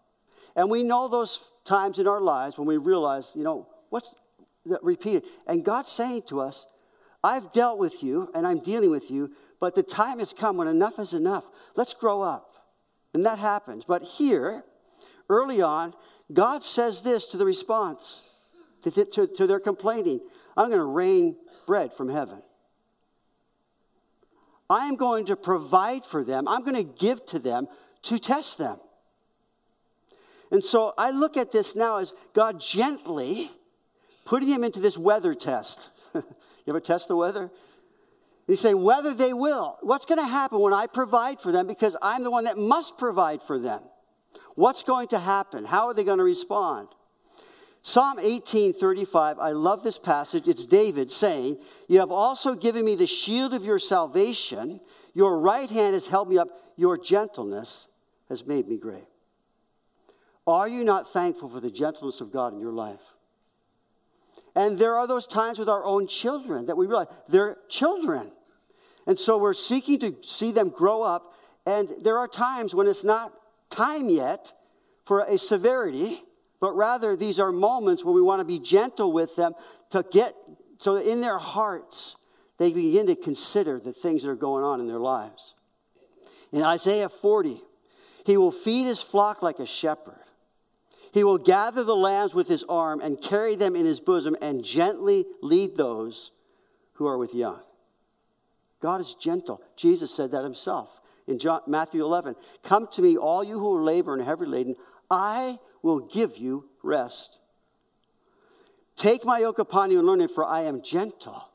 And 0.56 0.70
we 0.70 0.84
know 0.84 1.08
those 1.08 1.40
times 1.64 2.00
in 2.00 2.08
our 2.08 2.20
lives 2.20 2.58
when 2.58 2.68
we 2.68 2.78
realize, 2.78 3.32
you 3.36 3.44
know, 3.44 3.68
what's 3.90 4.16
that 4.66 4.84
repeated? 4.84 5.24
And 5.48 5.64
God's 5.64 5.92
saying 5.92 6.24
to 6.30 6.42
us, 6.42 6.66
I've 7.24 7.54
dealt 7.54 7.78
with 7.78 8.04
you 8.04 8.30
and 8.34 8.46
I'm 8.48 8.60
dealing 8.60 8.90
with 8.90 9.12
you, 9.12 9.32
but 9.62 9.76
the 9.76 9.84
time 9.84 10.20
has 10.20 10.34
come 10.34 10.58
when 10.58 10.68
enough 10.68 11.00
is 11.00 11.14
enough. 11.14 11.46
Let's 11.76 11.94
grow 11.94 12.22
up. 12.24 12.56
And 13.14 13.26
that 13.26 13.38
happens. 13.38 13.86
But 13.86 14.02
here, 14.02 14.64
early 15.30 15.62
on, 15.62 15.94
God 16.34 16.64
says 16.64 17.02
this 17.04 17.28
to 17.28 17.38
the 17.38 17.46
response 17.46 18.24
to, 18.82 18.92
to, 18.92 19.28
to 19.28 19.48
their 19.48 19.60
complaining 19.60 20.20
I'm 20.58 20.68
going 20.68 20.80
to 20.80 20.86
rain 20.86 21.38
bread 21.66 21.94
from 21.94 22.10
heaven. 22.10 22.42
I 24.70 24.88
am 24.88 24.96
going 24.96 25.26
to 25.28 25.36
provide 25.36 26.06
for 26.06 26.24
them, 26.26 26.48
I'm 26.48 26.64
going 26.64 26.76
to 26.76 26.84
give 26.84 27.26
to 27.28 27.40
them 27.40 27.68
to 28.04 28.18
test 28.20 28.58
them. 28.58 28.80
And 30.50 30.64
so 30.64 30.94
I 30.98 31.12
look 31.12 31.38
at 31.38 31.52
this 31.52 31.76
now 31.76 32.00
as 32.00 32.14
God 32.34 32.60
gently 32.60 33.52
putting 34.26 34.50
him 34.50 34.64
into 34.64 34.82
this 34.82 34.98
weather 34.98 35.34
test. 35.34 35.90
You 36.64 36.74
ever 36.74 36.80
test 36.80 37.08
the 37.08 37.16
weather? 37.16 37.50
He's 38.48 38.60
saying, 38.60 38.82
whether 38.82 39.14
they 39.14 39.34
will. 39.34 39.78
What's 39.82 40.06
going 40.06 40.20
to 40.20 40.26
happen 40.26 40.60
when 40.60 40.74
I 40.74 40.88
provide 40.88 41.40
for 41.40 41.52
them 41.52 41.68
because 41.68 41.96
I'm 42.02 42.24
the 42.24 42.32
one 42.32 42.46
that 42.46 42.58
must 42.58 42.98
provide 42.98 43.42
for 43.42 43.60
them? 43.60 43.82
What's 44.56 44.84
going 44.84 45.08
to 45.10 45.20
happen? 45.20 45.66
How 45.66 45.88
are 45.88 45.94
they 45.94 46.04
going 46.04 46.18
to 46.18 46.24
respond? 46.24 46.90
Psalm 47.84 48.20
18:35, 48.20 49.40
I 49.40 49.52
love 49.52 49.84
this 49.84 49.98
passage. 49.98 50.48
It's 50.48 50.66
David 50.66 51.10
saying, 51.10 51.58
"You 51.88 52.00
have 52.00 52.12
also 52.12 52.54
given 52.54 52.86
me 52.86 52.96
the 52.96 53.08
shield 53.08 53.54
of 53.54 53.66
your 53.66 53.80
salvation. 53.80 54.82
Your 55.14 55.40
right 55.40 55.70
hand 55.70 55.96
has 55.96 56.08
held 56.08 56.30
me 56.30 56.38
up. 56.38 56.50
Your 56.76 56.96
gentleness 56.96 57.88
has 58.30 58.46
made 58.46 58.68
me 58.68 58.78
great." 58.78 59.08
Are 60.46 60.68
you 60.68 60.84
not 60.84 61.12
thankful 61.12 61.50
for 61.50 61.60
the 61.60 61.72
gentleness 61.72 62.22
of 62.22 62.32
God 62.32 62.54
in 62.54 62.60
your 62.60 62.72
life? 62.72 63.16
And 64.56 64.78
there 64.78 64.96
are 64.96 65.08
those 65.08 65.28
times 65.28 65.60
with 65.60 65.70
our 65.70 65.84
own 65.84 66.08
children 66.08 66.66
that 66.66 66.78
we 66.78 66.86
realize 66.86 67.08
they're 67.30 67.58
children. 67.70 68.32
And 69.08 69.18
so 69.18 69.38
we're 69.38 69.54
seeking 69.54 70.00
to 70.00 70.16
see 70.24 70.52
them 70.52 70.70
grow 70.70 71.04
up. 71.04 71.34
And 71.66 71.94
there 72.02 72.18
are 72.18 72.28
times 72.28 72.76
when 72.76 72.88
it's 72.88 73.04
not 73.04 73.34
time 73.70 74.10
yet 74.10 74.52
for 75.06 75.22
a 75.22 75.38
severity, 75.38 76.24
but 76.60 76.76
rather 76.76 77.16
these 77.16 77.40
are 77.40 77.52
moments 77.52 78.04
where 78.04 78.14
we 78.14 78.22
want 78.22 78.40
to 78.40 78.46
be 78.46 78.60
gentle 78.60 79.12
with 79.12 79.36
them 79.36 79.54
to 79.92 80.06
get 80.12 80.36
so 80.80 80.96
that 80.96 81.10
in 81.10 81.22
their 81.22 81.38
hearts 81.38 82.16
they 82.58 82.72
begin 82.72 83.08
to 83.08 83.16
consider 83.16 83.80
the 83.80 83.94
things 83.94 84.24
that 84.24 84.30
are 84.30 84.36
going 84.36 84.64
on 84.64 84.80
in 84.80 84.88
their 84.88 85.00
lives. 85.00 85.56
In 86.52 86.64
Isaiah 86.64 87.10
40, 87.10 87.62
he 88.26 88.38
will 88.38 88.52
feed 88.52 88.86
his 88.86 89.02
flock 89.02 89.42
like 89.42 89.60
a 89.60 89.66
shepherd. 89.66 90.20
He 91.14 91.24
will 91.24 91.38
gather 91.38 91.84
the 91.84 91.96
lambs 91.96 92.34
with 92.34 92.48
his 92.48 92.64
arm 92.70 93.02
and 93.02 93.22
carry 93.22 93.56
them 93.56 93.76
in 93.76 93.86
his 93.86 94.00
bosom 94.00 94.36
and 94.42 94.64
gently 94.64 95.26
lead 95.42 95.76
those 95.76 96.32
who 96.94 97.08
are 97.08 97.18
with 97.18 97.34
young. 97.34 97.60
God 98.82 99.02
is 99.02 99.14
gentle. 99.16 99.62
Jesus 99.76 100.14
said 100.14 100.32
that 100.32 100.44
himself 100.44 101.02
in 101.28 101.38
John, 101.38 101.62
Matthew 101.68 102.04
11. 102.04 102.36
Come 102.64 102.88
to 102.94 103.02
me, 103.02 103.18
all 103.18 103.44
you 103.44 103.60
who 103.60 103.76
are 103.76 103.84
labor 103.84 104.14
and 104.14 104.24
heavy 104.24 104.46
laden, 104.46 104.76
I 105.10 105.60
will 105.82 106.00
give 106.00 106.38
you 106.38 106.66
rest. 106.82 107.40
Take 108.96 109.26
my 109.26 109.40
yoke 109.40 109.60
upon 109.60 109.92
you 109.92 110.00
and 110.00 110.08
learn 110.08 110.22
it, 110.22 110.32
for 110.32 110.46
I 110.46 110.62
am 110.62 110.82
gentle. 110.82 111.50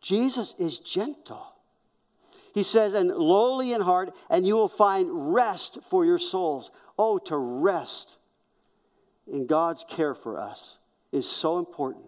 Jesus 0.00 0.54
is 0.58 0.78
gentle. 0.78 1.54
He 2.54 2.62
says, 2.62 2.94
and 2.94 3.08
lowly 3.10 3.72
in 3.72 3.82
heart, 3.82 4.14
and 4.28 4.46
you 4.46 4.54
will 4.54 4.68
find 4.68 5.32
rest 5.32 5.78
for 5.88 6.04
your 6.04 6.18
souls. 6.18 6.70
Oh, 6.98 7.18
to 7.18 7.36
rest 7.36 8.16
in 9.30 9.46
God's 9.46 9.84
care 9.88 10.14
for 10.14 10.38
us 10.38 10.78
is 11.12 11.28
so 11.28 11.58
important. 11.58 12.04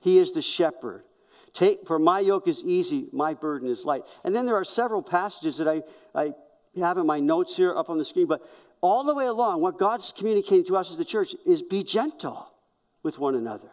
He 0.00 0.18
is 0.18 0.32
the 0.32 0.42
shepherd. 0.42 1.04
Take, 1.52 1.86
for 1.86 1.98
my 1.98 2.20
yoke 2.20 2.48
is 2.48 2.62
easy, 2.64 3.06
my 3.12 3.34
burden 3.34 3.68
is 3.68 3.84
light. 3.84 4.02
And 4.24 4.36
then 4.36 4.46
there 4.46 4.56
are 4.56 4.64
several 4.64 5.02
passages 5.02 5.58
that 5.58 5.68
I, 5.68 5.82
I 6.14 6.32
have 6.78 6.98
in 6.98 7.06
my 7.06 7.18
notes 7.18 7.56
here 7.56 7.74
up 7.74 7.88
on 7.88 7.98
the 7.98 8.04
screen, 8.04 8.26
but 8.26 8.46
all 8.82 9.04
the 9.04 9.14
way 9.14 9.26
along, 9.26 9.62
what 9.62 9.78
God's 9.78 10.12
communicating 10.16 10.66
to 10.66 10.76
us 10.76 10.90
as 10.90 10.98
the 10.98 11.04
church 11.04 11.34
is 11.46 11.62
be 11.62 11.82
gentle 11.82 12.52
with 13.02 13.18
one 13.18 13.34
another. 13.34 13.70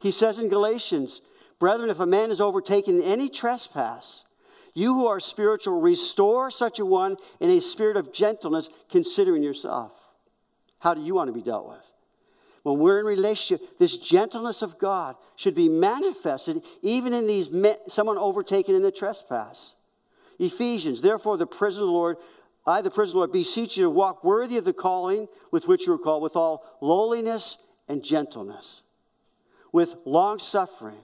He 0.00 0.10
says 0.10 0.38
in 0.38 0.48
Galatians, 0.48 1.22
Brethren, 1.58 1.88
if 1.88 2.00
a 2.00 2.06
man 2.06 2.30
is 2.30 2.40
overtaken 2.40 2.98
in 2.98 3.02
any 3.02 3.30
trespass, 3.30 4.24
you 4.74 4.92
who 4.92 5.06
are 5.06 5.20
spiritual, 5.20 5.80
restore 5.80 6.50
such 6.50 6.78
a 6.78 6.84
one 6.84 7.16
in 7.40 7.48
a 7.48 7.60
spirit 7.62 7.96
of 7.96 8.12
gentleness, 8.12 8.68
considering 8.90 9.42
yourself. 9.42 9.92
How 10.86 10.94
do 10.94 11.00
you 11.00 11.16
want 11.16 11.26
to 11.26 11.32
be 11.32 11.42
dealt 11.42 11.66
with? 11.66 11.84
When 12.62 12.78
we're 12.78 13.00
in 13.00 13.06
relationship, 13.06 13.76
this 13.76 13.96
gentleness 13.96 14.62
of 14.62 14.78
God 14.78 15.16
should 15.34 15.52
be 15.52 15.68
manifested 15.68 16.62
even 16.80 17.12
in 17.12 17.26
these 17.26 17.48
someone 17.88 18.16
overtaken 18.18 18.72
in 18.72 18.84
a 18.84 18.92
trespass. 18.92 19.74
Ephesians, 20.38 21.02
therefore, 21.02 21.38
the 21.38 21.44
prisoner 21.44 21.82
of 21.82 21.88
the 21.88 21.92
Lord, 21.92 22.16
I, 22.64 22.82
the 22.82 22.90
prisoner 22.92 23.08
of 23.08 23.12
the 23.12 23.18
Lord, 23.18 23.32
beseech 23.32 23.76
you 23.76 23.82
to 23.82 23.90
walk 23.90 24.22
worthy 24.22 24.58
of 24.58 24.64
the 24.64 24.72
calling 24.72 25.26
with 25.50 25.66
which 25.66 25.88
you 25.88 25.92
are 25.92 25.98
called, 25.98 26.22
with 26.22 26.36
all 26.36 26.64
lowliness 26.80 27.58
and 27.88 28.04
gentleness, 28.04 28.82
with 29.72 29.96
long 30.04 30.38
suffering, 30.38 31.02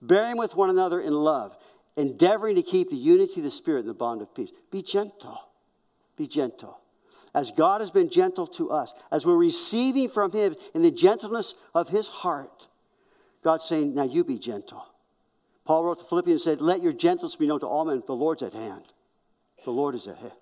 bearing 0.00 0.38
with 0.38 0.56
one 0.56 0.70
another 0.70 1.02
in 1.02 1.12
love, 1.12 1.54
endeavoring 1.98 2.56
to 2.56 2.62
keep 2.62 2.88
the 2.88 2.96
unity 2.96 3.40
of 3.40 3.44
the 3.44 3.50
Spirit 3.50 3.80
in 3.80 3.88
the 3.88 3.92
bond 3.92 4.22
of 4.22 4.34
peace. 4.34 4.52
Be 4.70 4.80
gentle. 4.80 5.38
Be 6.16 6.26
gentle 6.26 6.81
as 7.34 7.50
God 7.50 7.80
has 7.80 7.90
been 7.90 8.10
gentle 8.10 8.46
to 8.48 8.70
us, 8.70 8.92
as 9.10 9.24
we're 9.24 9.36
receiving 9.36 10.08
from 10.08 10.32
Him 10.32 10.56
in 10.74 10.82
the 10.82 10.90
gentleness 10.90 11.54
of 11.74 11.88
His 11.88 12.08
heart, 12.08 12.68
God's 13.42 13.64
saying, 13.64 13.94
Now 13.94 14.04
you 14.04 14.24
be 14.24 14.38
gentle. 14.38 14.84
Paul 15.64 15.84
wrote 15.84 15.98
to 16.00 16.04
Philippians 16.04 16.46
and 16.46 16.58
said, 16.58 16.60
Let 16.60 16.82
your 16.82 16.92
gentleness 16.92 17.36
be 17.36 17.46
known 17.46 17.60
to 17.60 17.66
all 17.66 17.84
men. 17.84 18.02
The 18.06 18.14
Lord's 18.14 18.42
at 18.42 18.52
hand. 18.52 18.84
The 19.64 19.70
Lord 19.70 19.94
is 19.94 20.06
at 20.06 20.18
hand. 20.18 20.32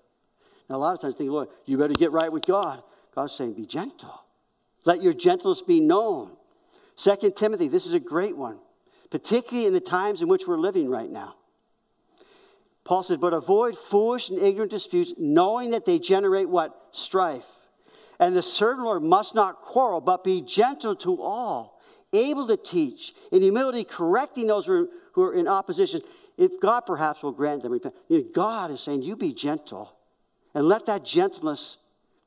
Now, 0.69 0.75
a 0.75 0.77
lot 0.77 0.93
of 0.93 1.01
times 1.01 1.15
I 1.15 1.17
think, 1.17 1.31
Lord, 1.31 1.49
you 1.65 1.77
better 1.77 1.95
get 1.95 2.11
right 2.11 2.31
with 2.31 2.45
God. 2.45 2.81
God's 3.15 3.33
saying, 3.33 3.53
Be 3.53 3.65
gentle. 3.65 4.23
Let 4.83 5.01
your 5.01 5.13
gentleness 5.13 5.61
be 5.61 5.79
known. 5.79 6.31
Second 6.95 7.35
Timothy, 7.35 7.67
this 7.67 7.85
is 7.85 7.93
a 7.93 7.99
great 7.99 8.35
one, 8.35 8.59
particularly 9.09 9.67
in 9.67 9.73
the 9.73 9.79
times 9.79 10.21
in 10.21 10.27
which 10.27 10.47
we're 10.47 10.57
living 10.57 10.89
right 10.89 11.09
now. 11.09 11.35
Paul 12.83 13.03
said, 13.03 13.21
But 13.21 13.33
avoid 13.33 13.77
foolish 13.77 14.29
and 14.29 14.39
ignorant 14.39 14.71
disputes, 14.71 15.13
knowing 15.17 15.71
that 15.71 15.85
they 15.85 15.99
generate 15.99 16.49
what? 16.49 16.75
Strife. 16.91 17.45
And 18.19 18.35
the 18.35 18.43
servant 18.43 18.85
Lord 18.85 19.03
must 19.03 19.33
not 19.33 19.61
quarrel, 19.61 20.01
but 20.01 20.23
be 20.23 20.41
gentle 20.41 20.95
to 20.97 21.21
all, 21.21 21.81
able 22.13 22.47
to 22.47 22.57
teach, 22.57 23.13
in 23.31 23.41
humility, 23.41 23.83
correcting 23.83 24.47
those 24.47 24.65
who 24.65 24.87
are 25.17 25.33
in 25.33 25.47
opposition. 25.47 26.01
If 26.37 26.59
God 26.59 26.81
perhaps 26.81 27.23
will 27.23 27.31
grant 27.31 27.63
them 27.63 27.71
repentance. 27.71 28.27
God 28.33 28.71
is 28.71 28.81
saying, 28.81 29.03
You 29.03 29.15
be 29.15 29.33
gentle, 29.33 29.93
and 30.53 30.67
let 30.67 30.85
that 30.85 31.05
gentleness 31.05 31.77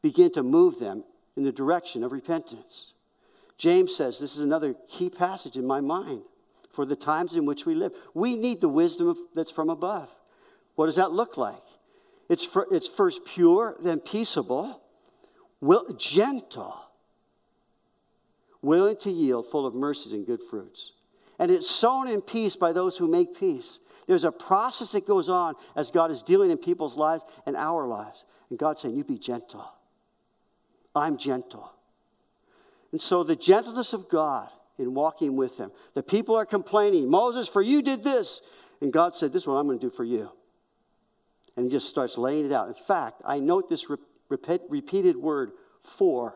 begin 0.02 0.32
to 0.32 0.42
move 0.42 0.78
them 0.78 1.04
in 1.36 1.44
the 1.44 1.52
direction 1.52 2.04
of 2.04 2.12
repentance. 2.12 2.92
James 3.56 3.94
says, 3.94 4.18
This 4.18 4.36
is 4.36 4.42
another 4.42 4.74
key 4.88 5.10
passage 5.10 5.56
in 5.56 5.66
my 5.66 5.80
mind 5.80 6.22
for 6.72 6.84
the 6.84 6.96
times 6.96 7.36
in 7.36 7.46
which 7.46 7.66
we 7.66 7.74
live. 7.74 7.92
We 8.14 8.36
need 8.36 8.60
the 8.60 8.68
wisdom 8.68 9.16
that's 9.34 9.50
from 9.50 9.70
above. 9.70 10.10
What 10.74 10.86
does 10.86 10.96
that 10.96 11.12
look 11.12 11.36
like? 11.36 11.62
It's, 12.28 12.44
for, 12.44 12.66
it's 12.70 12.88
first 12.88 13.24
pure, 13.24 13.76
then 13.82 14.00
peaceable, 14.00 14.80
will, 15.60 15.94
gentle, 15.94 16.76
willing 18.62 18.96
to 18.98 19.10
yield, 19.10 19.50
full 19.50 19.66
of 19.66 19.74
mercies 19.74 20.12
and 20.12 20.26
good 20.26 20.40
fruits. 20.50 20.92
And 21.38 21.50
it's 21.50 21.68
sown 21.68 22.08
in 22.08 22.22
peace 22.22 22.56
by 22.56 22.72
those 22.72 22.96
who 22.96 23.08
make 23.08 23.38
peace. 23.38 23.78
There's 24.06 24.24
a 24.24 24.32
process 24.32 24.92
that 24.92 25.06
goes 25.06 25.28
on 25.28 25.54
as 25.76 25.90
God 25.90 26.10
is 26.10 26.22
dealing 26.22 26.50
in 26.50 26.58
people's 26.58 26.96
lives 26.96 27.24
and 27.46 27.56
our 27.56 27.86
lives. 27.86 28.24
And 28.50 28.58
God's 28.58 28.82
saying, 28.82 28.96
You 28.96 29.04
be 29.04 29.18
gentle. 29.18 29.72
I'm 30.94 31.16
gentle. 31.18 31.72
And 32.92 33.00
so 33.00 33.24
the 33.24 33.36
gentleness 33.36 33.92
of 33.92 34.08
God 34.08 34.48
in 34.78 34.94
walking 34.94 35.36
with 35.36 35.56
Him. 35.58 35.72
The 35.94 36.02
people 36.02 36.36
are 36.36 36.46
complaining, 36.46 37.08
Moses, 37.08 37.48
for 37.48 37.62
you 37.62 37.82
did 37.82 38.04
this. 38.04 38.40
And 38.80 38.92
God 38.92 39.14
said, 39.14 39.32
This 39.32 39.42
is 39.42 39.48
what 39.48 39.54
I'm 39.54 39.66
going 39.66 39.78
to 39.78 39.86
do 39.86 39.94
for 39.94 40.04
you 40.04 40.30
and 41.56 41.66
he 41.66 41.70
just 41.70 41.88
starts 41.88 42.18
laying 42.18 42.46
it 42.46 42.52
out. 42.52 42.68
In 42.68 42.74
fact, 42.74 43.22
I 43.24 43.38
note 43.38 43.68
this 43.68 43.88
re- 43.88 43.96
repeat, 44.28 44.62
repeated 44.68 45.16
word 45.16 45.52
for 45.82 46.34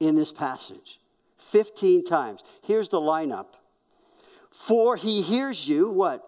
in 0.00 0.14
this 0.14 0.32
passage 0.32 1.00
15 1.38 2.04
times. 2.04 2.42
Here's 2.62 2.88
the 2.88 3.00
lineup. 3.00 3.46
For 4.50 4.96
he 4.96 5.22
hears 5.22 5.68
you, 5.68 5.90
what? 5.90 6.24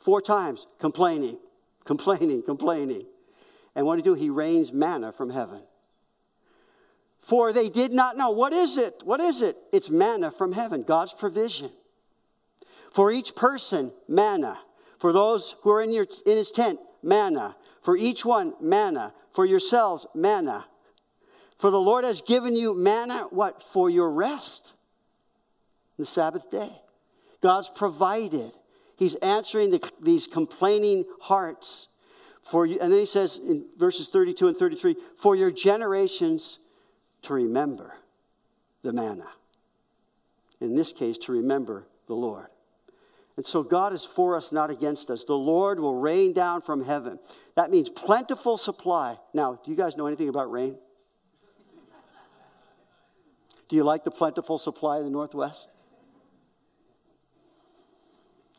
Four 0.00 0.20
times, 0.20 0.66
complaining, 0.78 1.38
complaining, 1.84 2.42
complaining. 2.42 3.06
And 3.74 3.86
what 3.86 3.94
do 3.94 3.98
he 3.98 4.02
do? 4.02 4.14
He 4.14 4.30
rains 4.30 4.72
manna 4.72 5.12
from 5.12 5.30
heaven. 5.30 5.62
For 7.20 7.52
they 7.52 7.68
did 7.68 7.92
not 7.92 8.16
know. 8.16 8.30
What 8.30 8.52
is 8.52 8.78
it? 8.78 9.02
What 9.04 9.20
is 9.20 9.42
it? 9.42 9.56
It's 9.72 9.90
manna 9.90 10.30
from 10.30 10.52
heaven, 10.52 10.82
God's 10.82 11.12
provision. 11.12 11.70
For 12.90 13.12
each 13.12 13.34
person, 13.36 13.92
manna. 14.08 14.58
For 14.98 15.12
those 15.12 15.54
who 15.60 15.70
are 15.70 15.82
in, 15.82 15.92
your, 15.92 16.06
in 16.26 16.36
his 16.36 16.50
tent, 16.50 16.80
manna. 17.02 17.56
For 17.82 17.96
each 17.96 18.24
one, 18.24 18.54
manna. 18.60 19.14
For 19.32 19.46
yourselves, 19.46 20.06
manna. 20.14 20.66
For 21.58 21.70
the 21.70 21.80
Lord 21.80 22.04
has 22.04 22.22
given 22.22 22.54
you 22.54 22.74
manna, 22.74 23.26
what? 23.30 23.62
For 23.62 23.90
your 23.90 24.10
rest. 24.10 24.74
The 25.98 26.06
Sabbath 26.06 26.50
day. 26.50 26.82
God's 27.40 27.68
provided. 27.68 28.52
He's 28.96 29.14
answering 29.16 29.70
the, 29.70 29.90
these 30.00 30.26
complaining 30.26 31.04
hearts. 31.20 31.88
For 32.42 32.64
you, 32.66 32.78
and 32.80 32.92
then 32.92 33.00
he 33.00 33.06
says 33.06 33.36
in 33.36 33.66
verses 33.76 34.08
32 34.08 34.48
and 34.48 34.56
33 34.56 34.96
for 35.16 35.36
your 35.36 35.50
generations 35.50 36.58
to 37.22 37.34
remember 37.34 37.94
the 38.82 38.92
manna. 38.92 39.28
In 40.60 40.74
this 40.74 40.92
case, 40.92 41.18
to 41.18 41.32
remember 41.32 41.86
the 42.06 42.14
Lord. 42.14 42.46
And 43.38 43.46
so 43.46 43.62
God 43.62 43.92
is 43.92 44.04
for 44.04 44.34
us, 44.34 44.50
not 44.50 44.68
against 44.68 45.12
us. 45.12 45.22
The 45.22 45.32
Lord 45.32 45.78
will 45.78 45.94
rain 45.94 46.32
down 46.32 46.60
from 46.60 46.82
heaven. 46.82 47.20
That 47.54 47.70
means 47.70 47.88
plentiful 47.88 48.56
supply. 48.56 49.16
Now, 49.32 49.60
do 49.64 49.70
you 49.70 49.76
guys 49.76 49.96
know 49.96 50.08
anything 50.08 50.28
about 50.28 50.50
rain? 50.50 50.76
Do 53.68 53.76
you 53.76 53.84
like 53.84 54.02
the 54.02 54.10
plentiful 54.10 54.58
supply 54.58 54.98
in 54.98 55.04
the 55.04 55.10
Northwest? 55.10 55.68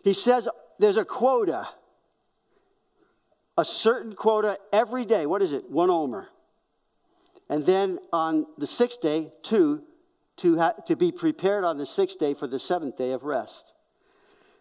He 0.02 0.14
says 0.14 0.48
there's 0.80 0.96
a 0.96 1.04
quota, 1.04 1.68
a 3.58 3.66
certain 3.66 4.14
quota 4.14 4.60
every 4.72 5.04
day. 5.04 5.26
What 5.26 5.42
is 5.42 5.52
it? 5.52 5.70
One 5.70 5.90
omer. 5.90 6.30
And 7.50 7.66
then 7.66 8.00
on 8.14 8.46
the 8.58 8.66
sixth 8.66 9.02
day, 9.02 9.34
two, 9.44 9.84
to, 10.38 10.58
ha- 10.58 10.76
to 10.88 10.96
be 10.96 11.12
prepared 11.12 11.66
on 11.66 11.78
the 11.78 11.86
sixth 11.86 12.18
day 12.18 12.34
for 12.34 12.48
the 12.48 12.60
seventh 12.60 12.96
day 12.96 13.12
of 13.12 13.26
rest. 13.26 13.74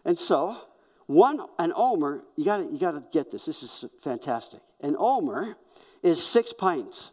And 0.09 0.17
so, 0.17 0.57
one, 1.05 1.39
an 1.59 1.71
omer, 1.75 2.23
you 2.35 2.43
gotta, 2.43 2.63
you 2.63 2.79
gotta 2.79 3.03
get 3.11 3.29
this. 3.29 3.45
This 3.45 3.61
is 3.61 3.85
fantastic. 4.01 4.59
An 4.81 4.95
omer 4.97 5.55
is 6.01 6.19
six 6.23 6.51
pints, 6.51 7.11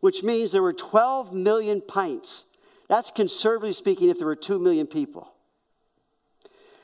which 0.00 0.24
means 0.24 0.50
there 0.50 0.64
were 0.64 0.72
12 0.72 1.32
million 1.32 1.80
pints. 1.80 2.44
That's 2.88 3.12
conservatively 3.12 3.72
speaking 3.72 4.08
if 4.08 4.18
there 4.18 4.26
were 4.26 4.34
2 4.34 4.58
million 4.58 4.88
people. 4.88 5.32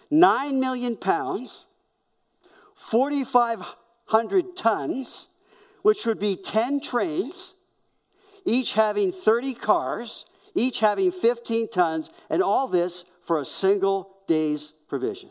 9 0.08 0.60
million 0.60 0.94
pounds, 0.94 1.66
4,500 2.76 4.54
tons, 4.54 5.26
which 5.82 6.06
would 6.06 6.20
be 6.20 6.36
10 6.36 6.80
trains, 6.80 7.54
each 8.44 8.74
having 8.74 9.10
30 9.10 9.54
cars, 9.54 10.26
each 10.54 10.78
having 10.78 11.10
15 11.10 11.70
tons, 11.70 12.08
and 12.30 12.40
all 12.40 12.68
this 12.68 13.02
for 13.24 13.40
a 13.40 13.44
single 13.44 14.14
day's 14.28 14.74
provision. 14.88 15.30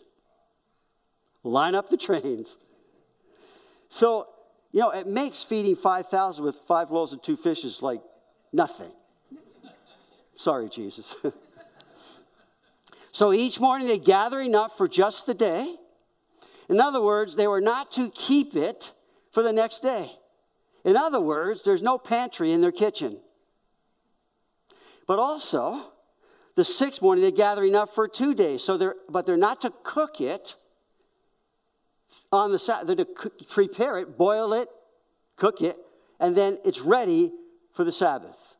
Line 1.43 1.75
up 1.75 1.89
the 1.89 1.97
trains. 2.07 2.57
So, 3.89 4.27
you 4.71 4.81
know, 4.81 4.91
it 4.91 5.07
makes 5.07 5.43
feeding 5.43 5.75
5,000 5.75 6.43
with 6.43 6.55
five 6.67 6.91
loaves 6.91 7.13
and 7.13 7.23
two 7.23 7.37
fishes 7.37 7.81
like 7.81 8.01
nothing. 8.51 8.91
Sorry, 10.35 10.69
Jesus. 10.69 11.15
so 13.11 13.33
each 13.33 13.59
morning 13.59 13.87
they 13.87 13.97
gather 13.97 14.39
enough 14.39 14.77
for 14.77 14.87
just 14.87 15.25
the 15.25 15.33
day. 15.33 15.75
In 16.69 16.79
other 16.79 17.01
words, 17.01 17.35
they 17.35 17.47
were 17.47 17.61
not 17.61 17.91
to 17.93 18.11
keep 18.11 18.55
it 18.55 18.93
for 19.31 19.41
the 19.41 19.53
next 19.53 19.81
day. 19.81 20.11
In 20.83 20.95
other 20.95 21.19
words, 21.19 21.63
there's 21.63 21.81
no 21.81 21.97
pantry 21.97 22.51
in 22.51 22.61
their 22.61 22.71
kitchen. 22.71 23.19
But 25.07 25.19
also, 25.19 25.91
the 26.57 26.65
sixth 26.65 27.03
morning 27.03 27.23
they 27.23 27.31
gather 27.31 27.63
enough 27.63 27.93
for 27.93 28.07
two 28.07 28.33
days. 28.33 28.63
So 28.63 28.77
they're, 28.77 28.95
but 29.07 29.27
they're 29.27 29.37
not 29.37 29.61
to 29.61 29.71
cook 29.83 30.19
it 30.19 30.55
on 32.31 32.51
the 32.51 32.83
they're 32.83 32.95
to 32.95 33.05
prepare 33.47 33.99
it, 33.99 34.17
boil 34.17 34.53
it, 34.53 34.67
cook 35.35 35.61
it, 35.61 35.77
and 36.19 36.35
then 36.35 36.57
it's 36.65 36.81
ready 36.81 37.31
for 37.73 37.83
the 37.83 37.91
Sabbath. 37.91 38.55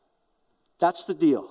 That's 0.78 1.04
the 1.04 1.14
deal. 1.14 1.50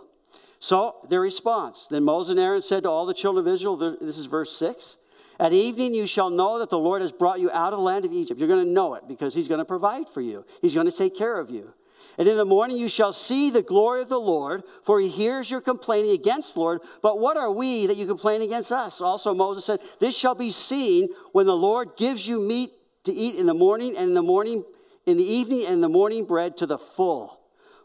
So 0.60 0.96
their 1.10 1.20
response. 1.20 1.86
Then 1.90 2.06
Moses 2.06 2.32
and 2.32 2.40
Aaron 2.40 2.62
said 2.62 2.84
to 2.84 2.90
all 2.90 3.06
the 3.06 3.14
children 3.14 3.46
of 3.46 3.54
Israel, 3.54 3.76
this 3.76 4.18
is 4.18 4.26
verse 4.26 4.56
6 4.56 4.96
At 5.42 5.52
evening 5.52 5.94
you 5.94 6.08
shall 6.08 6.30
know 6.30 6.60
that 6.60 6.70
the 6.70 6.80
Lord 6.80 7.02
has 7.02 7.12
brought 7.12 7.42
you 7.42 7.52
out 7.52 7.74
of 7.74 7.80
the 7.80 7.84
land 7.84 8.06
of 8.06 8.14
Egypt. 8.14 8.40
You're 8.40 8.48
going 8.48 8.66
to 8.66 8.72
know 8.72 8.94
it 8.94 9.06
because 9.06 9.34
he's 9.34 9.50
going 9.50 9.60
to 9.60 9.66
provide 9.66 10.08
for 10.08 10.22
you, 10.22 10.46
he's 10.62 10.74
going 10.74 10.90
to 10.90 10.98
take 10.98 11.14
care 11.14 11.38
of 11.38 11.50
you. 11.50 11.74
And 12.18 12.28
in 12.28 12.38
the 12.38 12.46
morning 12.46 12.78
you 12.78 12.88
shall 12.88 13.14
see 13.14 13.50
the 13.50 13.62
glory 13.62 14.02
of 14.02 14.10
the 14.10 14.20
Lord, 14.20 14.64
for 14.84 15.00
he 15.00 15.10
hears 15.10 15.52
your 15.52 15.62
complaining 15.62 16.12
against 16.12 16.58
Lord. 16.58 16.82
But 17.02 17.20
what 17.20 17.38
are 17.38 17.52
we 17.52 17.88
that 17.88 17.98
you 17.98 18.08
complain 18.08 18.42
against 18.42 18.72
us? 18.72 19.02
Also 19.02 19.34
Moses 19.34 19.66
said, 19.66 19.80
This 20.00 20.18
shall 20.18 20.36
be 20.36 20.50
seen 20.50 21.10
when 21.32 21.46
the 21.46 21.56
Lord 21.56 21.90
gives 21.98 22.28
you 22.28 22.40
meat 22.40 22.72
to 23.04 23.14
eat 23.14 23.36
in 23.36 23.46
the 23.46 23.54
morning 23.54 23.96
and 23.96 24.10
in 24.10 24.14
the 24.14 24.22
morning, 24.22 24.64
in 25.06 25.18
the 25.18 25.24
evening 25.24 25.66
and 25.66 25.76
in 25.76 25.82
the 25.82 25.90
morning 25.90 26.26
bread 26.26 26.58
to 26.58 26.66
the 26.66 26.78
full. 26.78 27.38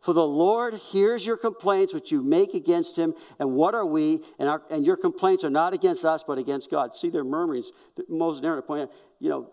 For 0.03 0.13
the 0.13 0.27
Lord 0.27 0.75
hears 0.75 1.25
your 1.25 1.37
complaints 1.37 1.95
which 1.95 2.11
you 2.11 2.23
make 2.23 2.55
against 2.55 2.99
him. 2.99 3.15
And 3.39 3.53
what 3.53 3.75
are 3.75 3.87
we? 3.87 4.25
And, 4.41 4.49
our, 4.49 4.61
and 4.69 4.85
your 4.85 4.97
complaints 4.97 5.45
are 5.45 5.51
not 5.51 5.75
against 5.75 6.05
us, 6.05 6.25
but 6.27 6.39
against 6.39 6.71
God. 6.73 6.97
See 6.97 7.09
their 7.09 7.23
murmurings. 7.23 7.71
Moses 8.09 8.39
and 8.39 8.47
Aaron 8.47 8.59
are 8.59 8.63
pointing 8.63 8.89
out, 8.89 8.95
you 9.21 9.31
know, 9.31 9.51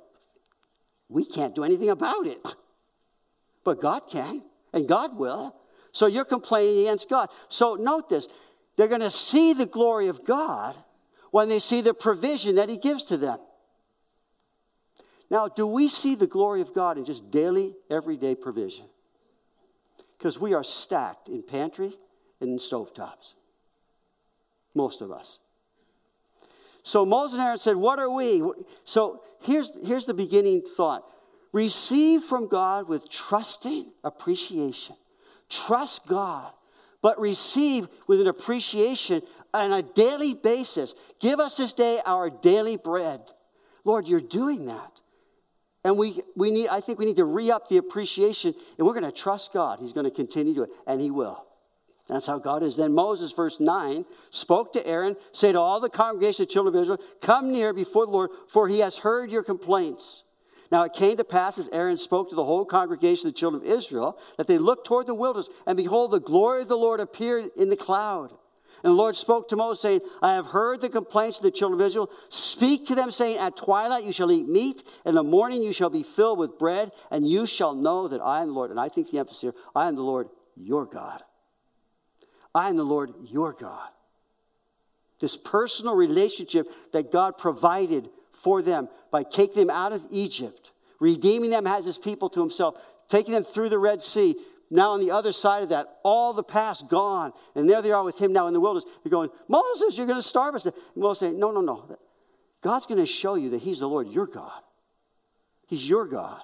we 1.07 1.23
can't 1.23 1.53
do 1.53 1.63
anything 1.63 1.89
about 1.89 2.25
it. 2.25 2.55
But 3.63 3.79
God 3.79 4.01
can, 4.09 4.41
and 4.73 4.87
God 4.87 5.17
will. 5.17 5.55
So 5.91 6.05
you're 6.05 6.25
complaining 6.25 6.87
against 6.87 7.09
God. 7.09 7.29
So 7.47 7.75
note 7.75 8.09
this 8.09 8.27
they're 8.77 8.87
going 8.87 9.01
to 9.01 9.09
see 9.09 9.53
the 9.53 9.65
glory 9.65 10.07
of 10.07 10.25
God 10.25 10.77
when 11.31 11.49
they 11.49 11.59
see 11.59 11.81
the 11.81 11.93
provision 11.93 12.55
that 12.55 12.69
He 12.69 12.77
gives 12.77 13.03
to 13.05 13.17
them. 13.17 13.39
Now, 15.31 15.47
do 15.47 15.67
we 15.67 15.87
see 15.87 16.15
the 16.15 16.25
glory 16.25 16.61
of 16.61 16.73
God 16.73 16.97
in 16.97 17.05
just 17.05 17.29
daily, 17.29 17.75
everyday 17.89 18.33
provision? 18.33 18.85
because 20.19 20.37
we 20.37 20.53
are 20.53 20.63
stacked 20.63 21.29
in 21.29 21.41
pantry 21.41 21.97
and 22.41 22.51
in 22.51 22.57
stovetops. 22.57 23.33
Most 24.75 25.01
of 25.01 25.11
us. 25.11 25.39
So 26.83 27.05
Moses 27.05 27.37
and 27.37 27.43
Aaron 27.43 27.57
said, 27.57 27.75
What 27.75 27.99
are 27.99 28.09
we? 28.09 28.43
So 28.83 29.21
here's, 29.41 29.71
here's 29.83 30.05
the 30.05 30.13
beginning 30.13 30.61
thought 30.77 31.03
receive 31.51 32.23
from 32.23 32.47
God 32.47 32.87
with 32.87 33.09
trusting 33.09 33.91
appreciation. 34.03 34.95
Trust 35.49 36.05
God, 36.07 36.51
but 37.01 37.19
receive 37.19 37.87
with 38.07 38.21
an 38.21 38.27
appreciation 38.27 39.21
on 39.53 39.71
a 39.71 39.81
daily 39.81 40.33
basis. 40.33 40.93
Give 41.19 41.39
us 41.39 41.57
this 41.57 41.73
day 41.73 42.01
our 42.05 42.29
daily 42.29 42.77
bread. 42.77 43.21
Lord, 43.83 44.07
you're 44.07 44.19
doing 44.19 44.67
that. 44.67 45.01
And 45.83 45.97
we, 45.97 46.21
we 46.35 46.51
need, 46.51 46.67
I 46.67 46.81
think 46.81 46.99
we 46.99 47.05
need 47.05 47.15
to 47.15 47.25
re 47.25 47.49
up 47.51 47.69
the 47.69 47.77
appreciation, 47.77 48.53
and 48.77 48.85
we're 48.85 48.93
going 48.93 49.05
to 49.05 49.11
trust 49.11 49.53
God. 49.53 49.79
He's 49.79 49.93
going 49.93 50.03
to 50.03 50.11
continue 50.11 50.53
to 50.55 50.63
it, 50.63 50.69
and 50.85 50.99
He 50.99 51.09
will. 51.09 51.45
That's 52.09 52.25
how 52.25 52.39
God 52.39 52.63
is. 52.63 52.75
Then 52.75 52.93
Moses, 52.93 53.31
verse 53.31 53.59
9, 53.59 54.03
spoke 54.31 54.73
to 54.73 54.85
Aaron, 54.85 55.15
say 55.31 55.51
to 55.51 55.59
all 55.59 55.79
the 55.79 55.89
congregation 55.89 56.43
of 56.43 56.49
children 56.49 56.75
of 56.75 56.81
Israel, 56.81 56.99
Come 57.21 57.51
near 57.51 57.71
before 57.71 58.07
the 58.07 58.11
Lord, 58.11 58.31
for 58.47 58.67
he 58.67 58.79
has 58.79 58.97
heard 58.97 59.31
your 59.31 59.43
complaints. 59.43 60.23
Now 60.71 60.83
it 60.83 60.93
came 60.93 61.17
to 61.17 61.23
pass 61.23 61.57
as 61.57 61.69
Aaron 61.71 61.97
spoke 61.97 62.29
to 62.29 62.35
the 62.35 62.43
whole 62.43 62.65
congregation 62.65 63.27
of 63.27 63.33
the 63.33 63.39
children 63.39 63.63
of 63.63 63.69
Israel 63.69 64.17
that 64.37 64.47
they 64.47 64.57
looked 64.57 64.85
toward 64.85 65.07
the 65.07 65.15
wilderness, 65.15 65.49
and 65.65 65.75
behold, 65.75 66.11
the 66.11 66.19
glory 66.19 66.61
of 66.61 66.67
the 66.67 66.77
Lord 66.77 66.99
appeared 66.99 67.49
in 67.57 67.69
the 67.69 67.75
cloud. 67.75 68.31
And 68.83 68.91
the 68.91 68.95
Lord 68.95 69.15
spoke 69.15 69.49
to 69.49 69.57
Moses, 69.57 69.81
saying, 69.81 70.01
I 70.21 70.35
have 70.35 70.47
heard 70.47 70.79
the 70.79 70.89
complaints 70.89 71.37
of 71.37 71.43
the 71.43 71.51
children 71.51 71.81
of 71.81 71.87
Israel. 71.87 72.09
Speak 72.29 72.85
to 72.85 72.95
them, 72.95 73.11
saying, 73.11 73.37
At 73.37 73.57
twilight 73.57 74.05
you 74.05 74.13
shall 74.13 74.31
eat 74.31 74.47
meat, 74.47 74.83
in 75.05 75.15
the 75.15 75.23
morning 75.23 75.63
you 75.63 75.73
shall 75.73 75.89
be 75.89 76.03
filled 76.03 76.39
with 76.39 76.57
bread, 76.57 76.91
and 77.11 77.27
you 77.27 77.45
shall 77.45 77.73
know 77.73 78.07
that 78.07 78.21
I 78.21 78.41
am 78.41 78.47
the 78.47 78.53
Lord. 78.53 78.71
And 78.71 78.79
I 78.79 78.87
think 78.87 79.11
the 79.11 79.19
emphasis 79.19 79.41
here 79.41 79.53
I 79.75 79.87
am 79.87 79.95
the 79.95 80.01
Lord 80.01 80.29
your 80.55 80.85
God. 80.85 81.23
I 82.55 82.69
am 82.69 82.77
the 82.77 82.83
Lord 82.83 83.11
your 83.25 83.53
God. 83.53 83.89
This 85.19 85.35
personal 85.35 85.95
relationship 85.95 86.67
that 86.93 87.11
God 87.11 87.37
provided 87.37 88.09
for 88.41 88.61
them 88.61 88.89
by 89.11 89.23
taking 89.23 89.67
them 89.67 89.69
out 89.69 89.91
of 89.91 90.03
Egypt, 90.09 90.71
redeeming 90.99 91.49
them 91.49 91.67
as 91.67 91.85
his 91.85 91.97
people 91.97 92.29
to 92.29 92.39
himself, 92.39 92.75
taking 93.07 93.33
them 93.33 93.43
through 93.43 93.69
the 93.69 93.79
Red 93.79 94.01
Sea, 94.01 94.35
now, 94.71 94.91
on 94.91 94.99
the 94.99 95.11
other 95.11 95.31
side 95.31 95.63
of 95.63 95.69
that, 95.69 95.97
all 96.03 96.31
the 96.31 96.43
past 96.43 96.87
gone. 96.87 97.33
And 97.55 97.67
there 97.67 97.81
they 97.81 97.91
are 97.91 98.03
with 98.03 98.19
him 98.19 98.31
now 98.31 98.47
in 98.47 98.53
the 98.53 98.59
wilderness. 98.59 98.87
They're 99.03 99.09
going, 99.09 99.29
Moses, 99.47 99.97
you're 99.97 100.05
going 100.05 100.19
to 100.19 100.27
starve 100.27 100.53
us. 100.53 100.65
And 100.65 100.75
Moses 100.95 101.21
saying, 101.21 101.39
No, 101.39 101.51
no, 101.51 101.61
no. 101.61 101.97
God's 102.61 102.85
going 102.85 102.99
to 102.99 103.05
show 103.05 103.35
you 103.35 103.49
that 103.51 103.61
he's 103.61 103.79
the 103.79 103.87
Lord, 103.87 104.09
your 104.09 104.27
God. 104.27 104.61
He's 105.65 105.89
your 105.89 106.05
God. 106.05 106.41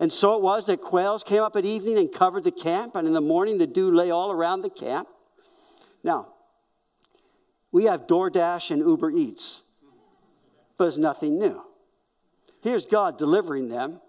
And 0.00 0.12
so 0.12 0.34
it 0.34 0.42
was 0.42 0.66
that 0.66 0.80
quails 0.80 1.22
came 1.22 1.42
up 1.42 1.54
at 1.56 1.64
evening 1.64 1.98
and 1.98 2.12
covered 2.12 2.42
the 2.42 2.50
camp, 2.50 2.96
and 2.96 3.06
in 3.06 3.12
the 3.12 3.20
morning 3.20 3.58
the 3.58 3.66
dew 3.66 3.94
lay 3.94 4.10
all 4.10 4.32
around 4.32 4.62
the 4.62 4.70
camp. 4.70 5.08
Now, 6.02 6.28
we 7.70 7.84
have 7.84 8.06
DoorDash 8.06 8.70
and 8.70 8.80
Uber 8.80 9.10
Eats, 9.12 9.60
but 10.76 10.88
it's 10.88 10.96
nothing 10.96 11.38
new. 11.38 11.62
Here's 12.62 12.86
God 12.86 13.18
delivering 13.18 13.68
them, 13.68 14.00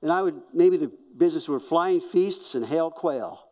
and 0.00 0.12
I 0.12 0.22
would 0.22 0.40
maybe 0.52 0.76
the 0.76 0.92
business 1.16 1.48
were 1.48 1.60
flying 1.60 2.00
feasts 2.00 2.54
and 2.54 2.64
hail 2.64 2.90
quail. 2.90 3.46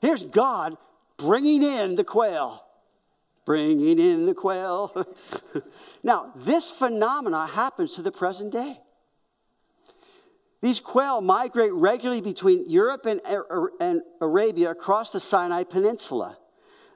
Here's 0.00 0.24
God 0.24 0.76
bringing 1.16 1.62
in 1.62 1.94
the 1.94 2.04
quail. 2.04 2.62
Bringing 3.46 3.98
in 3.98 4.26
the 4.26 4.34
quail. 4.34 5.06
now, 6.02 6.32
this 6.34 6.70
phenomena 6.70 7.46
happens 7.46 7.94
to 7.94 8.02
the 8.02 8.10
present 8.10 8.52
day. 8.52 8.78
These 10.62 10.80
quail 10.80 11.20
migrate 11.20 11.74
regularly 11.74 12.22
between 12.22 12.68
Europe 12.70 13.04
and, 13.04 13.20
and 13.80 14.00
Arabia 14.22 14.70
across 14.70 15.10
the 15.10 15.20
Sinai 15.20 15.64
Peninsula. 15.64 16.38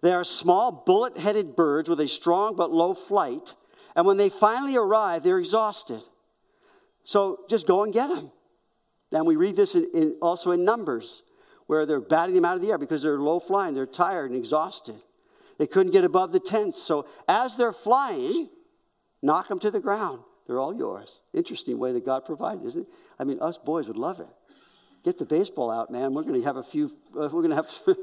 They 0.00 0.12
are 0.12 0.24
small, 0.24 0.72
bullet 0.72 1.18
headed 1.18 1.54
birds 1.54 1.90
with 1.90 2.00
a 2.00 2.09
strong 2.09 2.57
but 2.57 2.70
low 2.70 2.94
flight, 2.94 3.54
and 3.98 4.06
when 4.06 4.16
they 4.16 4.28
finally 4.28 4.76
arrive, 4.76 5.24
they're 5.24 5.40
exhausted. 5.40 6.02
So 7.02 7.40
just 7.50 7.66
go 7.66 7.82
and 7.82 7.92
get 7.92 8.06
them. 8.06 8.30
And 9.11 9.26
we 9.26 9.34
read 9.34 9.56
this 9.56 9.74
in, 9.74 9.88
in, 9.92 10.16
also 10.22 10.52
in 10.52 10.64
Numbers, 10.64 11.22
where 11.66 11.84
they're 11.84 12.00
batting 12.00 12.37
them 12.37 12.44
out 12.44 12.54
of 12.54 12.62
the 12.62 12.68
air 12.68 12.78
because 12.78 13.02
they're 13.02 13.18
low 13.18 13.40
flying, 13.40 13.74
they're 13.74 13.87
tired 13.87 14.30
and 14.30 14.38
exhausted. 14.38 14.94
They 15.58 15.66
couldn't 15.66 15.90
get 15.90 16.04
above 16.04 16.30
the 16.30 16.38
tents. 16.38 16.80
So 16.80 17.08
as 17.26 17.56
they're 17.56 17.72
flying, 17.72 18.48
knock 19.20 19.48
them 19.48 19.58
to 19.58 19.70
the 19.72 19.80
ground. 19.80 20.20
They're 20.46 20.61
all 20.61 20.72
yours. 20.72 21.20
Interesting 21.34 21.80
way 21.80 21.90
that 21.90 22.06
God 22.06 22.24
provided, 22.24 22.64
isn't 22.66 22.82
it? 22.82 22.88
I 23.18 23.24
mean, 23.24 23.40
us 23.40 23.58
boys 23.58 23.88
would 23.88 23.96
love 23.96 24.20
it. 24.20 24.28
Get 25.02 25.18
the 25.18 25.26
baseball 25.26 25.72
out, 25.72 25.90
man. 25.90 26.14
We're 26.14 26.22
going 26.22 26.40
to 26.40 26.46
have 26.46 26.56
a 26.56 26.62
few, 26.62 26.92
uh, 27.16 27.28
we're 27.32 27.42
going 27.42 27.50
to 27.50 27.56
have. 27.56 27.68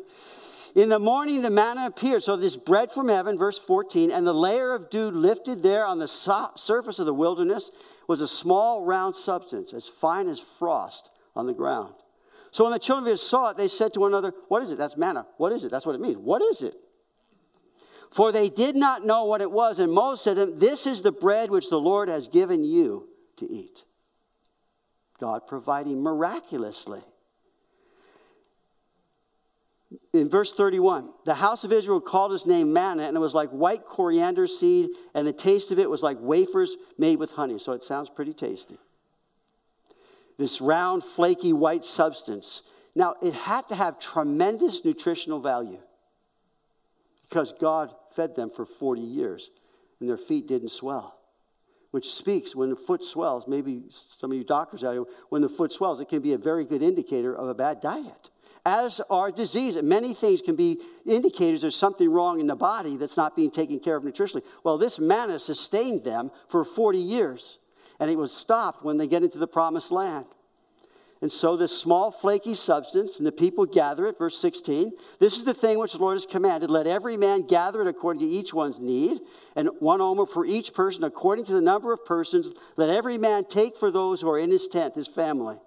In 0.76 0.90
the 0.90 1.00
morning, 1.00 1.42
the 1.42 1.50
manna 1.50 1.86
appeared. 1.86 2.22
So, 2.22 2.36
this 2.36 2.58
bread 2.58 2.92
from 2.92 3.08
heaven, 3.08 3.38
verse 3.38 3.58
14, 3.58 4.12
and 4.12 4.28
the 4.28 4.34
layer 4.34 4.74
of 4.74 4.90
dew 4.90 5.10
lifted 5.10 5.64
there 5.64 5.86
on 5.86 6.00
the 6.00 6.08
so- 6.08 6.52
surface 6.58 7.00
of 7.00 7.06
the 7.06 7.14
wilderness 7.14 7.72
was 8.10 8.20
a 8.20 8.28
small 8.28 8.84
round 8.84 9.16
substance, 9.16 9.74
as 9.74 9.88
fine 9.88 10.28
as 10.28 10.40
frost 10.40 11.10
on 11.34 11.48
the 11.48 11.54
ground. 11.54 11.94
So 12.52 12.66
when 12.66 12.74
the 12.74 12.80
children 12.80 13.08
of 13.08 13.14
Israel 13.14 13.28
saw 13.28 13.50
it, 13.52 13.58
they 13.58 13.70
said 13.70 13.94
to 13.94 14.02
one 14.02 14.12
another, 14.12 14.34
What 14.50 14.64
is 14.64 14.72
it? 14.72 14.78
That's 14.78 14.98
manna. 14.98 15.26
What 15.38 15.54
is 15.54 15.64
it? 15.64 15.72
That's 15.72 15.86
what 15.86 15.96
it 15.96 16.02
means. 16.02 16.18
What 16.18 16.42
is 16.42 16.62
it? 16.62 16.76
For 18.12 18.34
they 18.34 18.50
did 18.50 18.76
not 18.76 19.06
know 19.06 19.24
what 19.26 19.42
it 19.42 19.52
was. 19.52 19.80
And 19.80 19.92
Moses 19.92 20.24
said 20.26 20.36
to 20.36 20.46
them, 20.46 20.60
This 20.60 20.86
is 20.86 21.02
the 21.02 21.12
bread 21.12 21.52
which 21.52 21.70
the 21.70 21.80
Lord 21.80 22.10
has 22.10 22.28
given 22.28 22.66
you 22.66 23.08
to 23.38 23.50
eat. 23.50 23.86
God 25.20 25.48
providing 25.48 26.04
miraculously 26.04 27.02
in 30.14 30.30
verse 30.30 30.54
31, 30.54 31.10
the 31.26 31.36
house 31.36 31.64
of 31.64 31.72
Israel 31.72 32.02
called 32.02 32.32
his 32.32 32.46
name 32.46 32.74
manna, 32.74 33.04
and 33.04 33.16
it 33.16 33.20
was 33.20 33.34
like 33.34 33.50
white 33.50 33.86
coriander 33.86 34.48
seed, 34.48 34.90
and 35.14 35.28
the 35.28 35.34
taste 35.34 35.72
of 35.72 35.80
it 35.80 35.90
was 35.90 36.02
like 36.02 36.18
wafers 36.20 36.76
made 36.98 37.20
with 37.20 37.32
honey. 37.32 37.60
So 37.60 37.74
it 37.74 37.84
sounds 37.84 38.10
pretty 38.10 38.34
tasty. 38.34 38.78
this 40.38 40.60
round, 40.62 41.04
flaky 41.04 41.54
white 41.54 41.86
substance. 41.86 42.62
Now, 42.96 43.16
it 43.22 43.34
had 43.34 43.68
to 43.70 43.76
have 43.76 44.00
tremendous 44.00 44.84
nutritional 44.84 45.40
value 45.40 45.80
because 47.24 47.54
God 47.54 47.94
fed 48.16 48.36
them 48.36 48.50
for 48.50 48.66
40 48.66 49.02
years 49.02 49.50
and 50.00 50.10
their 50.10 50.18
feet 50.18 50.48
didn't 50.48 50.70
swell. 50.70 51.18
Which 51.92 52.10
speaks 52.12 52.56
when 52.56 52.70
the 52.70 52.76
foot 52.76 53.04
swells, 53.04 53.48
maybe 53.48 53.84
some 53.90 54.32
of 54.32 54.38
you 54.38 54.44
doctors 54.44 54.84
out 54.84 54.94
here, 54.94 55.06
when 55.30 55.42
the 55.42 55.50
foot 55.50 55.72
swells, 55.72 56.02
it 56.02 56.10
can 56.10 56.22
be 56.22 56.34
a 56.34 56.38
very 56.38 56.66
good 56.66 56.82
indicator 56.82 57.34
of 57.34 57.48
a 57.48 57.54
bad 57.54 57.80
diet. 57.80 58.30
As 58.66 59.00
are 59.12 59.32
disease. 59.32 59.78
Many 59.82 60.16
things 60.16 60.42
can 60.42 60.56
be 60.56 60.82
indicators 61.06 61.62
there's 61.62 61.76
something 61.76 62.10
wrong 62.10 62.40
in 62.40 62.48
the 62.48 62.56
body 62.56 62.98
that's 62.98 63.18
not 63.18 63.36
being 63.36 63.52
taken 63.52 63.80
care 63.80 63.96
of 63.96 64.04
nutritionally. 64.04 64.42
Well, 64.64 64.80
this 64.80 64.98
manna 64.98 65.38
sustained 65.38 66.04
them 66.04 66.32
for 66.50 66.66
40 66.66 66.98
years, 66.98 67.60
and 68.00 68.10
it 68.10 68.18
was 68.18 68.32
stopped 68.32 68.84
when 68.84 68.98
they 68.98 69.08
get 69.08 69.24
into 69.24 69.38
the 69.38 69.48
promised 69.48 69.92
land. 69.92 70.26
And 71.22 71.32
so, 71.32 71.56
this 71.56 71.76
small, 71.76 72.12
flaky 72.12 72.56
substance, 72.56 73.18
and 73.18 73.26
the 73.26 73.32
people 73.32 73.66
gather 73.66 74.06
it, 74.06 74.18
verse 74.18 74.38
16. 74.38 74.92
This 75.20 75.38
is 75.38 75.46
the 75.46 75.54
thing 75.54 75.80
which 75.80 75.94
the 75.94 75.98
Lord 75.98 76.16
has 76.16 76.26
commanded. 76.26 76.70
Let 76.70 76.88
every 76.88 77.16
man 77.18 77.48
gather 77.48 77.82
it 77.82 77.88
according 77.88 78.28
to 78.28 78.36
each 78.36 78.54
one's 78.54 78.80
need, 78.80 79.22
and 79.56 79.70
one 79.80 80.02
omer 80.02 80.26
for 80.26 80.46
each 80.46 80.74
person 80.74 81.04
according 81.04 81.46
to 81.46 81.54
the 81.54 81.62
number 81.62 81.94
of 81.94 82.04
persons. 82.04 82.52
Let 82.76 82.90
every 82.90 83.18
man 83.18 83.46
take 83.46 83.78
for 83.78 83.92
those 83.92 84.22
who 84.22 84.30
are 84.30 84.40
in 84.40 84.52
his 84.52 84.68
tent, 84.68 84.96
his 84.96 85.08
family. 85.08 85.58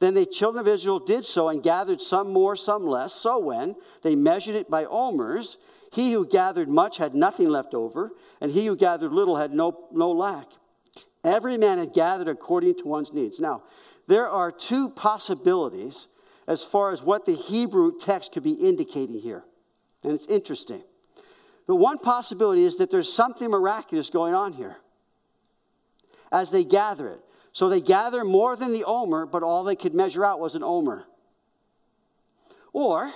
Then 0.00 0.14
the 0.14 0.26
children 0.26 0.60
of 0.60 0.68
Israel 0.68 1.00
did 1.00 1.24
so 1.24 1.48
and 1.48 1.62
gathered 1.62 2.00
some 2.00 2.32
more, 2.32 2.54
some 2.54 2.86
less. 2.86 3.12
So 3.14 3.38
when 3.38 3.74
they 4.02 4.14
measured 4.14 4.54
it 4.54 4.70
by 4.70 4.84
omers, 4.84 5.58
he 5.92 6.12
who 6.12 6.26
gathered 6.26 6.68
much 6.68 6.98
had 6.98 7.14
nothing 7.14 7.48
left 7.48 7.74
over, 7.74 8.12
and 8.40 8.52
he 8.52 8.66
who 8.66 8.76
gathered 8.76 9.12
little 9.12 9.36
had 9.36 9.52
no, 9.52 9.86
no 9.92 10.10
lack. 10.12 10.46
Every 11.24 11.58
man 11.58 11.78
had 11.78 11.92
gathered 11.92 12.28
according 12.28 12.76
to 12.76 12.84
one's 12.84 13.12
needs. 13.12 13.40
Now, 13.40 13.64
there 14.06 14.28
are 14.28 14.52
two 14.52 14.90
possibilities 14.90 16.06
as 16.46 16.62
far 16.62 16.92
as 16.92 17.02
what 17.02 17.26
the 17.26 17.34
Hebrew 17.34 17.98
text 17.98 18.32
could 18.32 18.42
be 18.42 18.52
indicating 18.52 19.18
here. 19.18 19.44
And 20.02 20.12
it's 20.12 20.26
interesting. 20.26 20.82
The 21.66 21.74
one 21.74 21.98
possibility 21.98 22.64
is 22.64 22.76
that 22.76 22.90
there's 22.90 23.12
something 23.12 23.50
miraculous 23.50 24.08
going 24.08 24.34
on 24.34 24.54
here 24.54 24.76
as 26.32 26.50
they 26.50 26.64
gather 26.64 27.08
it. 27.08 27.20
So 27.58 27.68
they 27.68 27.80
gather 27.80 28.22
more 28.22 28.54
than 28.54 28.72
the 28.72 28.84
omer, 28.84 29.26
but 29.26 29.42
all 29.42 29.64
they 29.64 29.74
could 29.74 29.92
measure 29.92 30.24
out 30.24 30.38
was 30.38 30.54
an 30.54 30.62
omer. 30.62 31.02
Or 32.72 33.12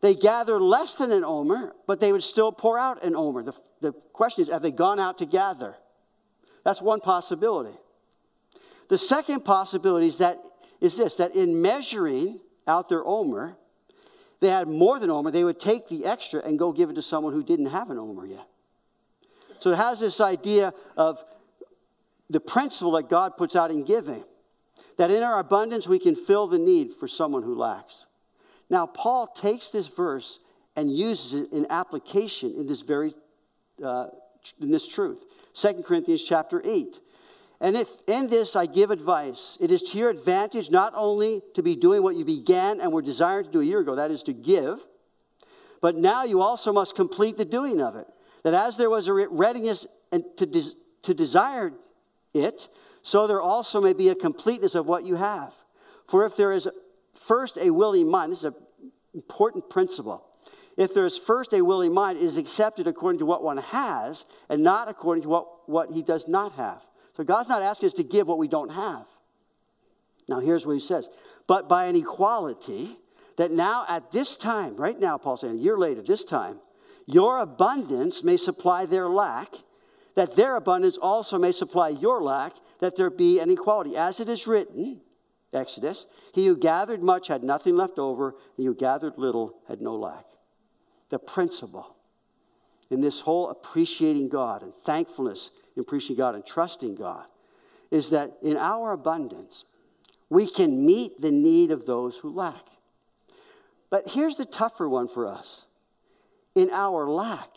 they 0.00 0.14
gather 0.14 0.58
less 0.58 0.94
than 0.94 1.12
an 1.12 1.24
omer, 1.24 1.74
but 1.86 2.00
they 2.00 2.10
would 2.10 2.22
still 2.22 2.52
pour 2.52 2.78
out 2.78 3.04
an 3.04 3.14
omer. 3.14 3.42
The, 3.42 3.52
the 3.82 3.92
question 4.14 4.40
is 4.40 4.48
have 4.48 4.62
they 4.62 4.70
gone 4.70 4.98
out 4.98 5.18
to 5.18 5.26
gather? 5.26 5.76
That's 6.64 6.80
one 6.80 7.00
possibility. 7.00 7.76
The 8.88 8.96
second 8.96 9.44
possibility 9.44 10.06
is 10.06 10.16
that 10.16 10.38
is 10.80 10.96
this 10.96 11.16
that 11.16 11.36
in 11.36 11.60
measuring 11.60 12.40
out 12.66 12.88
their 12.88 13.06
omer, 13.06 13.58
they 14.40 14.48
had 14.48 14.68
more 14.68 14.98
than 14.98 15.10
omer, 15.10 15.30
they 15.30 15.44
would 15.44 15.60
take 15.60 15.86
the 15.86 16.06
extra 16.06 16.40
and 16.40 16.58
go 16.58 16.72
give 16.72 16.88
it 16.88 16.94
to 16.94 17.02
someone 17.02 17.34
who 17.34 17.42
didn't 17.42 17.66
have 17.66 17.90
an 17.90 17.98
omer 17.98 18.24
yet. 18.24 18.48
So 19.58 19.70
it 19.70 19.76
has 19.76 20.00
this 20.00 20.18
idea 20.18 20.72
of 20.96 21.22
the 22.30 22.40
principle 22.40 22.92
that 22.92 23.08
God 23.08 23.36
puts 23.36 23.56
out 23.56 23.70
in 23.70 23.84
giving, 23.84 24.24
that 24.96 25.10
in 25.10 25.22
our 25.22 25.40
abundance 25.40 25.88
we 25.88 25.98
can 25.98 26.14
fill 26.14 26.46
the 26.46 26.58
need 26.58 26.94
for 26.94 27.08
someone 27.08 27.42
who 27.42 27.54
lacks. 27.54 28.06
Now, 28.70 28.86
Paul 28.86 29.26
takes 29.26 29.70
this 29.70 29.88
verse 29.88 30.38
and 30.76 30.96
uses 30.96 31.42
it 31.42 31.52
in 31.52 31.66
application 31.68 32.54
in 32.56 32.66
this 32.66 32.82
very 32.82 33.14
uh, 33.84 34.06
in 34.60 34.70
this 34.70 34.86
truth. 34.86 35.24
2 35.54 35.82
Corinthians 35.84 36.22
chapter 36.22 36.62
8. 36.64 37.00
And 37.60 37.76
if 37.76 37.88
in 38.06 38.28
this 38.28 38.56
I 38.56 38.66
give 38.66 38.90
advice, 38.90 39.58
it 39.60 39.70
is 39.70 39.82
to 39.82 39.98
your 39.98 40.08
advantage 40.08 40.70
not 40.70 40.94
only 40.96 41.42
to 41.54 41.62
be 41.62 41.76
doing 41.76 42.02
what 42.02 42.16
you 42.16 42.24
began 42.24 42.80
and 42.80 42.92
were 42.92 43.02
desiring 43.02 43.46
to 43.46 43.50
do 43.50 43.60
a 43.60 43.64
year 43.64 43.80
ago, 43.80 43.96
that 43.96 44.10
is 44.10 44.22
to 44.24 44.32
give, 44.32 44.80
but 45.82 45.96
now 45.96 46.24
you 46.24 46.40
also 46.40 46.72
must 46.72 46.94
complete 46.94 47.36
the 47.36 47.44
doing 47.44 47.80
of 47.80 47.96
it. 47.96 48.06
That 48.44 48.54
as 48.54 48.76
there 48.76 48.88
was 48.88 49.08
a 49.08 49.12
readiness 49.12 49.86
and 50.12 50.24
to, 50.38 50.46
to 51.02 51.14
desire 51.14 51.72
it, 52.34 52.68
so 53.02 53.26
there 53.26 53.40
also 53.40 53.80
may 53.80 53.92
be 53.92 54.08
a 54.08 54.14
completeness 54.14 54.74
of 54.74 54.86
what 54.86 55.04
you 55.04 55.16
have. 55.16 55.52
For 56.06 56.24
if 56.24 56.36
there 56.36 56.52
is 56.52 56.68
first 57.14 57.56
a 57.58 57.70
willing 57.70 58.10
mind, 58.10 58.32
this 58.32 58.40
is 58.40 58.44
an 58.46 58.54
important 59.14 59.70
principle. 59.70 60.24
If 60.76 60.94
there 60.94 61.04
is 61.04 61.18
first 61.18 61.52
a 61.52 61.62
willing 61.62 61.92
mind, 61.92 62.18
it 62.18 62.24
is 62.24 62.36
accepted 62.36 62.86
according 62.86 63.18
to 63.18 63.26
what 63.26 63.42
one 63.42 63.58
has 63.58 64.24
and 64.48 64.62
not 64.62 64.88
according 64.88 65.22
to 65.22 65.28
what, 65.28 65.68
what 65.68 65.90
he 65.90 66.02
does 66.02 66.28
not 66.28 66.52
have. 66.52 66.82
So 67.16 67.24
God's 67.24 67.48
not 67.48 67.62
asking 67.62 67.88
us 67.88 67.92
to 67.94 68.02
give 68.02 68.26
what 68.26 68.38
we 68.38 68.48
don't 68.48 68.70
have. 68.70 69.06
Now, 70.28 70.40
here's 70.40 70.64
what 70.64 70.74
he 70.74 70.80
says 70.80 71.08
But 71.46 71.68
by 71.68 71.86
an 71.86 71.96
equality, 71.96 72.96
that 73.36 73.50
now 73.50 73.84
at 73.88 74.12
this 74.12 74.36
time, 74.36 74.76
right 74.76 74.98
now, 74.98 75.18
Paul's 75.18 75.42
saying, 75.42 75.58
a 75.58 75.58
year 75.58 75.76
later, 75.76 76.02
this 76.02 76.24
time, 76.24 76.60
your 77.06 77.38
abundance 77.38 78.22
may 78.22 78.36
supply 78.36 78.86
their 78.86 79.08
lack, 79.08 79.48
that 80.20 80.36
their 80.36 80.56
abundance 80.56 80.98
also 80.98 81.38
may 81.38 81.50
supply 81.50 81.88
your 81.88 82.22
lack, 82.22 82.52
that 82.80 82.94
there 82.94 83.08
be 83.08 83.40
an 83.40 83.50
equality. 83.50 83.96
As 83.96 84.20
it 84.20 84.28
is 84.28 84.46
written, 84.46 85.00
Exodus, 85.50 86.06
he 86.34 86.44
who 86.44 86.58
gathered 86.58 87.02
much 87.02 87.28
had 87.28 87.42
nothing 87.42 87.74
left 87.74 87.98
over, 87.98 88.28
and 88.28 88.58
he 88.58 88.66
who 88.66 88.74
gathered 88.74 89.14
little 89.16 89.56
had 89.66 89.80
no 89.80 89.96
lack. 89.96 90.26
The 91.08 91.18
principle 91.18 91.96
in 92.90 93.00
this 93.00 93.20
whole 93.20 93.48
appreciating 93.48 94.28
God 94.28 94.62
and 94.62 94.74
thankfulness 94.84 95.52
in 95.74 95.80
appreciating 95.80 96.18
God 96.18 96.34
and 96.34 96.44
trusting 96.44 96.96
God 96.96 97.24
is 97.90 98.10
that 98.10 98.32
in 98.42 98.58
our 98.58 98.92
abundance, 98.92 99.64
we 100.28 100.46
can 100.46 100.84
meet 100.84 101.22
the 101.22 101.30
need 101.30 101.70
of 101.70 101.86
those 101.86 102.18
who 102.18 102.28
lack. 102.28 102.66
But 103.88 104.08
here's 104.08 104.36
the 104.36 104.44
tougher 104.44 104.86
one 104.86 105.08
for 105.08 105.26
us 105.26 105.64
in 106.54 106.68
our 106.72 107.08
lack, 107.08 107.56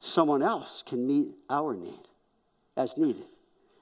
someone 0.00 0.42
else 0.42 0.82
can 0.84 1.06
meet 1.06 1.28
our 1.48 1.74
need 1.74 2.08
as 2.76 2.96
needed. 2.96 3.26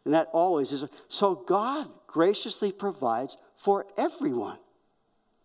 And 0.04 0.14
that 0.14 0.28
always 0.33 0.72
is. 0.72 0.85
So 1.09 1.35
God 1.35 1.88
graciously 2.07 2.72
provides 2.72 3.37
for 3.57 3.87
everyone. 3.96 4.59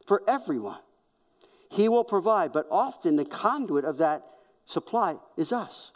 For 0.05 0.21
everyone. 0.27 0.79
He 1.69 1.89
will 1.89 2.03
provide, 2.03 2.51
but 2.51 2.67
often 2.69 3.15
the 3.15 3.25
conduit 3.25 3.86
of 3.86 3.97
that 3.97 4.23
supply 4.65 5.15
is 5.38 5.51
us. 5.51 5.91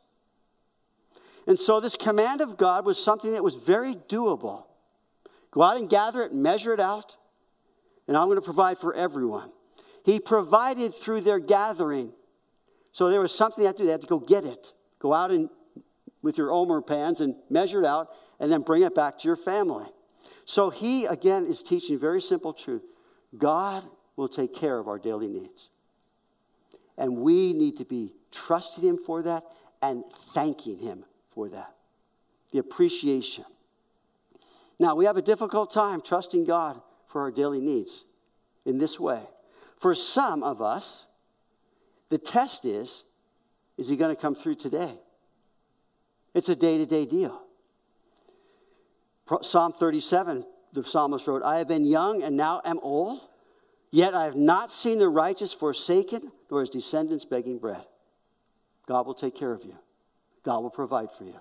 And 1.46 1.58
so, 1.58 1.80
this 1.80 1.96
command 1.96 2.42
of 2.42 2.58
God 2.58 2.86
was 2.86 3.02
something 3.02 3.32
that 3.32 3.44
was 3.44 3.56
very 3.56 3.96
doable. 3.96 4.64
Go 5.52 5.64
out 5.64 5.78
and 5.78 5.90
gather 5.90 6.22
it, 6.24 6.34
measure 6.34 6.74
it 6.74 6.80
out, 6.80 7.16
and 8.08 8.18
I'm 8.18 8.28
going 8.28 8.36
to 8.38 8.42
provide 8.42 8.80
for 8.80 8.94
everyone. 8.94 9.52
He 10.04 10.20
provided 10.20 10.94
through 10.94 11.22
their 11.22 11.40
gathering. 11.40 12.12
So, 12.98 13.12
there 13.12 13.22
was 13.22 13.32
something 13.32 13.62
they 13.62 13.68
had 13.68 13.78
to 13.78 13.84
do. 13.84 13.86
They 13.86 13.92
had 13.92 14.02
to 14.02 14.08
go 14.08 14.18
get 14.18 14.44
it. 14.44 14.74
Go 14.98 15.14
out 15.14 15.30
and 15.30 15.52
with 16.24 16.36
your 16.36 16.52
omer 16.52 16.82
pans 16.82 17.22
and 17.22 17.36
measure 17.48 17.84
it 17.84 17.86
out, 17.86 18.10
and 18.40 18.52
then 18.52 18.64
bring 18.64 18.82
it 18.82 18.96
back 18.96 19.20
to 19.20 19.28
your 19.28 19.36
family. 19.36 19.86
So, 20.46 20.72
he 20.72 21.06
again 21.06 21.46
is 21.46 21.62
teaching 21.62 21.98
a 21.98 22.00
very 22.00 22.24
simple 22.24 22.54
truth 22.54 22.82
God 23.38 23.86
will 24.16 24.28
take 24.28 24.52
care 24.52 24.80
of 24.80 24.88
our 24.88 24.98
daily 24.98 25.28
needs. 25.28 25.70
And 26.98 27.18
we 27.18 27.54
need 27.54 27.78
to 27.78 27.86
be 27.86 28.14
trusting 28.32 28.84
Him 28.84 28.98
for 28.98 29.22
that 29.22 29.44
and 29.84 30.04
thanking 30.34 30.80
Him 30.80 31.06
for 31.36 31.50
that. 31.50 31.76
The 32.52 32.58
appreciation. 32.58 33.46
Now, 34.80 34.96
we 34.96 35.06
have 35.06 35.18
a 35.18 35.22
difficult 35.22 35.72
time 35.72 36.02
trusting 36.02 36.46
God 36.46 36.82
for 37.06 37.22
our 37.22 37.30
daily 37.30 37.62
needs 37.62 38.06
in 38.66 38.80
this 38.80 39.00
way. 39.00 39.22
For 39.78 39.94
some 39.94 40.42
of 40.42 40.64
us, 40.64 41.06
the 42.10 42.18
test 42.18 42.66
is 42.66 43.04
is 43.78 43.88
he 43.88 43.96
going 43.96 44.14
to 44.16 44.20
come 44.20 44.36
through 44.36 44.56
today? 44.56 44.98
It's 46.34 46.50
a 46.50 46.56
day 46.56 46.78
to 46.78 46.86
day 46.86 47.06
deal. 47.06 47.42
Psalm 49.42 49.74
37, 49.74 50.46
the 50.74 50.84
psalmist 50.84 51.28
wrote, 51.28 51.44
I 51.44 51.58
have 51.58 51.68
been 51.68 51.86
young 51.86 52.24
and 52.24 52.38
now 52.38 52.62
am 52.64 52.80
old, 52.82 53.22
yet 53.92 54.14
I 54.14 54.26
have 54.26 54.36
not 54.36 54.72
seen 54.72 55.00
the 55.00 55.10
righteous 55.10 55.54
forsaken, 55.54 56.32
nor 56.50 56.62
his 56.62 56.70
descendants 56.70 57.26
begging 57.26 57.60
bread. 57.60 57.84
God 58.88 59.06
will 59.06 59.14
take 59.14 59.36
care 59.36 59.52
of 59.52 59.64
you. 59.66 59.76
God 60.44 60.60
will 60.60 60.70
provide 60.70 61.10
for 61.12 61.26
you. 61.26 61.36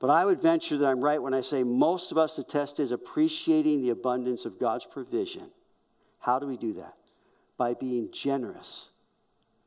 But 0.00 0.10
I 0.10 0.24
would 0.24 0.42
venture 0.42 0.76
that 0.78 0.86
I'm 0.86 1.00
right 1.00 1.22
when 1.22 1.34
I 1.34 1.40
say 1.40 1.62
most 1.62 2.10
of 2.10 2.18
us, 2.18 2.34
the 2.34 2.42
test 2.42 2.80
is 2.80 2.90
appreciating 2.90 3.80
the 3.80 3.90
abundance 3.90 4.44
of 4.44 4.58
God's 4.58 4.84
provision. 4.84 5.50
How 6.18 6.40
do 6.40 6.46
we 6.48 6.56
do 6.56 6.72
that? 6.74 6.94
By 7.56 7.74
being 7.74 8.08
generous 8.12 8.88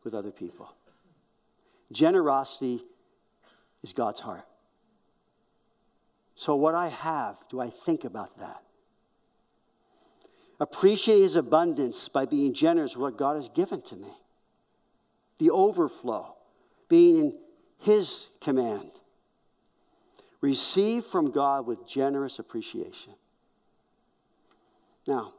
with 0.06 0.14
other 0.14 0.32
people. 0.32 0.70
Generosity 1.92 2.84
is 3.84 3.92
God's 3.92 4.22
heart. 4.22 4.46
So, 6.36 6.56
what 6.56 6.76
I 6.76 6.90
have, 6.90 7.38
do 7.50 7.60
I 7.60 7.70
think 7.70 8.04
about 8.04 8.38
that? 8.40 8.62
Appreciate 10.60 11.22
his 11.22 11.36
abundance 11.36 12.08
by 12.08 12.26
being 12.26 12.54
generous 12.54 12.96
with 12.96 13.02
what 13.02 13.18
God 13.18 13.36
has 13.36 13.50
given 13.50 13.82
to 13.84 13.96
me. 13.96 14.08
The 15.40 15.52
overflow, 15.52 16.36
being 16.88 17.18
in 17.18 17.38
his 17.80 18.30
command. 18.42 18.92
Receive 20.42 21.06
from 21.06 21.32
God 21.32 21.66
with 21.66 21.88
generous 21.88 22.40
appreciation. 22.40 23.14
Now, 25.08 25.34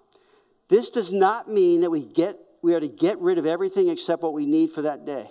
this 0.68 0.90
does 0.90 1.12
not 1.12 1.50
mean 1.50 1.80
that 1.82 1.90
we, 1.90 2.02
get, 2.02 2.38
we 2.62 2.74
are 2.74 2.80
to 2.80 2.88
get 2.88 3.18
rid 3.18 3.38
of 3.38 3.46
everything 3.46 3.88
except 3.88 4.22
what 4.22 4.32
we 4.32 4.46
need 4.46 4.72
for 4.72 4.82
that 4.82 5.04
day. 5.04 5.30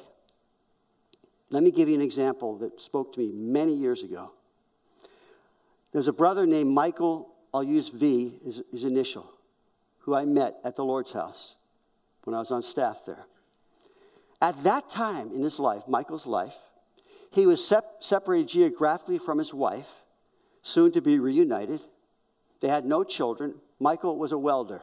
Let 1.50 1.64
me 1.64 1.72
give 1.72 1.88
you 1.90 1.96
an 1.96 2.02
example 2.02 2.58
that 2.58 2.82
spoke 2.82 3.14
to 3.14 3.20
me 3.20 3.32
many 3.32 3.74
years 3.74 4.04
ago. 4.04 4.32
There's 5.92 6.08
a 6.08 6.14
brother 6.14 6.46
named 6.46 6.72
Michael, 6.72 7.30
I'll 7.54 7.64
use 7.64 7.90
V, 7.90 8.40
his, 8.44 8.62
his 8.72 8.84
initial, 8.84 9.32
who 10.00 10.14
I 10.14 10.26
met 10.26 10.56
at 10.64 10.76
the 10.76 10.84
Lord's 10.84 11.12
house 11.14 11.56
when 12.24 12.34
I 12.34 12.40
was 12.40 12.52
on 12.52 12.62
staff 12.62 13.02
there. 13.06 13.26
At 14.42 14.64
that 14.64 14.90
time 14.90 15.32
in 15.34 15.42
his 15.42 15.60
life, 15.60 15.88
Michael's 15.88 16.26
life, 16.26 16.56
he 17.32 17.46
was 17.46 17.66
sep- 17.66 17.98
separated 18.02 18.50
geographically 18.50 19.18
from 19.18 19.38
his 19.38 19.54
wife, 19.54 19.88
soon 20.62 20.92
to 20.92 21.02
be 21.02 21.20
reunited. 21.20 21.82
They 22.60 22.68
had 22.68 22.86
no 22.86 23.04
children. 23.04 23.56
Michael 23.80 24.18
was 24.18 24.32
a 24.32 24.38
welder, 24.38 24.82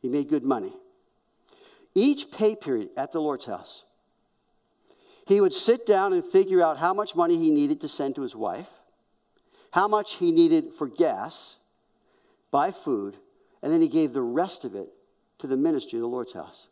he 0.00 0.08
made 0.08 0.28
good 0.28 0.44
money. 0.44 0.72
Each 1.98 2.30
pay 2.30 2.54
period 2.54 2.90
at 2.96 3.10
the 3.10 3.20
Lord's 3.20 3.46
house, 3.46 3.82
he 5.26 5.40
would 5.40 5.52
sit 5.52 5.84
down 5.84 6.12
and 6.12 6.24
figure 6.24 6.62
out 6.62 6.76
how 6.76 6.94
much 6.94 7.16
money 7.16 7.36
he 7.36 7.50
needed 7.50 7.80
to 7.80 7.88
send 7.88 8.14
to 8.14 8.22
his 8.22 8.36
wife, 8.36 8.68
how 9.72 9.88
much 9.88 10.14
he 10.14 10.30
needed 10.30 10.72
for 10.78 10.86
gas, 10.86 11.56
buy 12.52 12.70
food, 12.70 13.16
and 13.62 13.72
then 13.72 13.80
he 13.80 13.88
gave 13.88 14.12
the 14.12 14.22
rest 14.22 14.64
of 14.64 14.76
it 14.76 14.90
to 15.40 15.48
the 15.48 15.56
ministry 15.56 15.98
of 15.98 16.02
the 16.02 16.06
Lord's 16.06 16.34
house. 16.34 16.68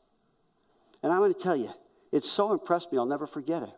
And 1.03 1.12
I'm 1.12 1.19
going 1.19 1.35
to 1.35 1.41
tell 1.41 1.57
you, 1.57 1.71
it 2.12 2.23
so 2.23 2.53
impressed 2.53 2.93
me, 2.93 2.99
I'll 2.99 3.05
never 3.05 3.27
forget 3.27 3.65
it. 3.65 3.75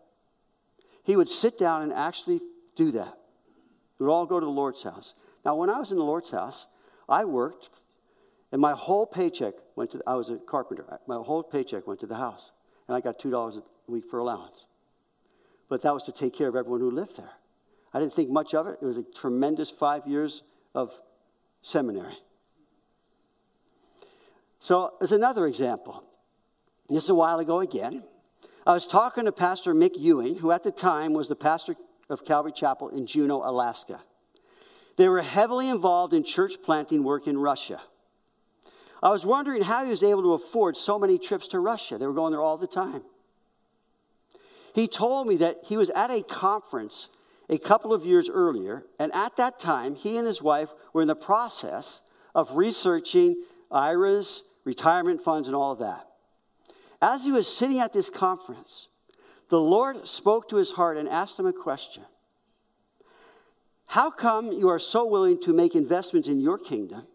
He 1.02 1.16
would 1.16 1.30
sit 1.30 1.58
down 1.58 1.80
and 1.80 1.94
actually 1.94 2.42
do 2.76 2.90
that. 2.90 3.18
We 3.98 4.04
would 4.04 4.12
all 4.12 4.26
go 4.26 4.38
to 4.38 4.44
the 4.44 4.52
Lord's 4.52 4.82
house. 4.82 5.14
Now, 5.46 5.54
when 5.54 5.70
I 5.70 5.78
was 5.78 5.92
in 5.92 5.96
the 5.96 6.04
Lord's 6.04 6.30
house, 6.30 6.66
I 7.08 7.24
worked, 7.24 7.70
and 8.50 8.60
my 8.60 8.72
whole 8.72 9.06
paycheck 9.06 9.54
went 9.76 9.90
to, 9.92 10.02
I 10.06 10.14
was 10.14 10.30
a 10.30 10.36
carpenter, 10.36 10.84
my 11.06 11.16
whole 11.16 11.42
paycheck 11.42 11.86
went 11.86 12.00
to 12.00 12.06
the 12.06 12.16
house. 12.16 12.52
And 12.86 12.96
I 12.96 13.00
got 13.00 13.18
$2 13.18 13.58
a 13.58 13.62
week 13.90 14.04
for 14.10 14.18
allowance. 14.18 14.64
But 15.68 15.82
that 15.82 15.92
was 15.92 16.04
to 16.04 16.12
take 16.12 16.32
care 16.32 16.48
of 16.48 16.56
everyone 16.56 16.80
who 16.80 16.90
lived 16.90 17.18
there. 17.18 17.32
I 17.92 18.00
didn't 18.00 18.14
think 18.14 18.30
much 18.30 18.54
of 18.54 18.66
it. 18.66 18.78
It 18.80 18.86
was 18.86 18.96
a 18.96 19.02
tremendous 19.02 19.70
five 19.70 20.06
years 20.06 20.42
of 20.74 20.92
seminary. 21.60 22.16
So, 24.60 24.94
as 25.00 25.12
another 25.12 25.46
example, 25.46 26.02
is 26.88 27.10
a 27.10 27.14
while 27.14 27.38
ago 27.38 27.60
again. 27.60 28.02
I 28.66 28.72
was 28.72 28.86
talking 28.86 29.24
to 29.24 29.32
Pastor 29.32 29.74
Mick 29.74 29.92
Ewing, 29.96 30.36
who 30.36 30.50
at 30.50 30.62
the 30.62 30.70
time 30.70 31.12
was 31.12 31.28
the 31.28 31.36
pastor 31.36 31.76
of 32.08 32.24
Calvary 32.24 32.52
Chapel 32.52 32.88
in 32.88 33.06
Juneau, 33.06 33.42
Alaska. 33.44 34.00
They 34.96 35.08
were 35.08 35.22
heavily 35.22 35.68
involved 35.68 36.12
in 36.12 36.24
church 36.24 36.54
planting 36.62 37.04
work 37.04 37.26
in 37.26 37.38
Russia. 37.38 37.80
I 39.02 39.10
was 39.10 39.24
wondering 39.24 39.62
how 39.62 39.84
he 39.84 39.90
was 39.90 40.02
able 40.02 40.22
to 40.22 40.32
afford 40.32 40.76
so 40.76 40.98
many 40.98 41.18
trips 41.18 41.48
to 41.48 41.60
Russia. 41.60 41.98
They 41.98 42.06
were 42.06 42.12
going 42.12 42.32
there 42.32 42.42
all 42.42 42.56
the 42.56 42.66
time. 42.66 43.02
He 44.74 44.88
told 44.88 45.26
me 45.26 45.36
that 45.36 45.58
he 45.64 45.76
was 45.76 45.90
at 45.90 46.10
a 46.10 46.22
conference 46.22 47.08
a 47.48 47.58
couple 47.58 47.92
of 47.92 48.04
years 48.04 48.28
earlier, 48.28 48.84
and 48.98 49.12
at 49.14 49.36
that 49.36 49.58
time, 49.58 49.94
he 49.94 50.18
and 50.18 50.26
his 50.26 50.42
wife 50.42 50.68
were 50.92 51.02
in 51.02 51.08
the 51.08 51.14
process 51.14 52.02
of 52.34 52.56
researching 52.56 53.36
IRAs, 53.70 54.42
retirement 54.64 55.22
funds, 55.22 55.48
and 55.48 55.56
all 55.56 55.72
of 55.72 55.78
that. 55.78 56.06
As 57.00 57.24
he 57.24 57.32
was 57.32 57.52
sitting 57.52 57.78
at 57.78 57.92
this 57.92 58.10
conference, 58.10 58.88
the 59.48 59.60
Lord 59.60 60.06
spoke 60.06 60.48
to 60.48 60.56
his 60.56 60.72
heart 60.72 60.96
and 60.96 61.08
asked 61.08 61.38
him 61.38 61.46
a 61.46 61.52
question 61.52 62.04
How 63.86 64.10
come 64.10 64.52
you 64.52 64.68
are 64.68 64.78
so 64.78 65.06
willing 65.06 65.40
to 65.42 65.52
make 65.52 65.74
investments 65.74 66.28
in 66.28 66.40
your 66.40 66.58
kingdom, 66.58 67.06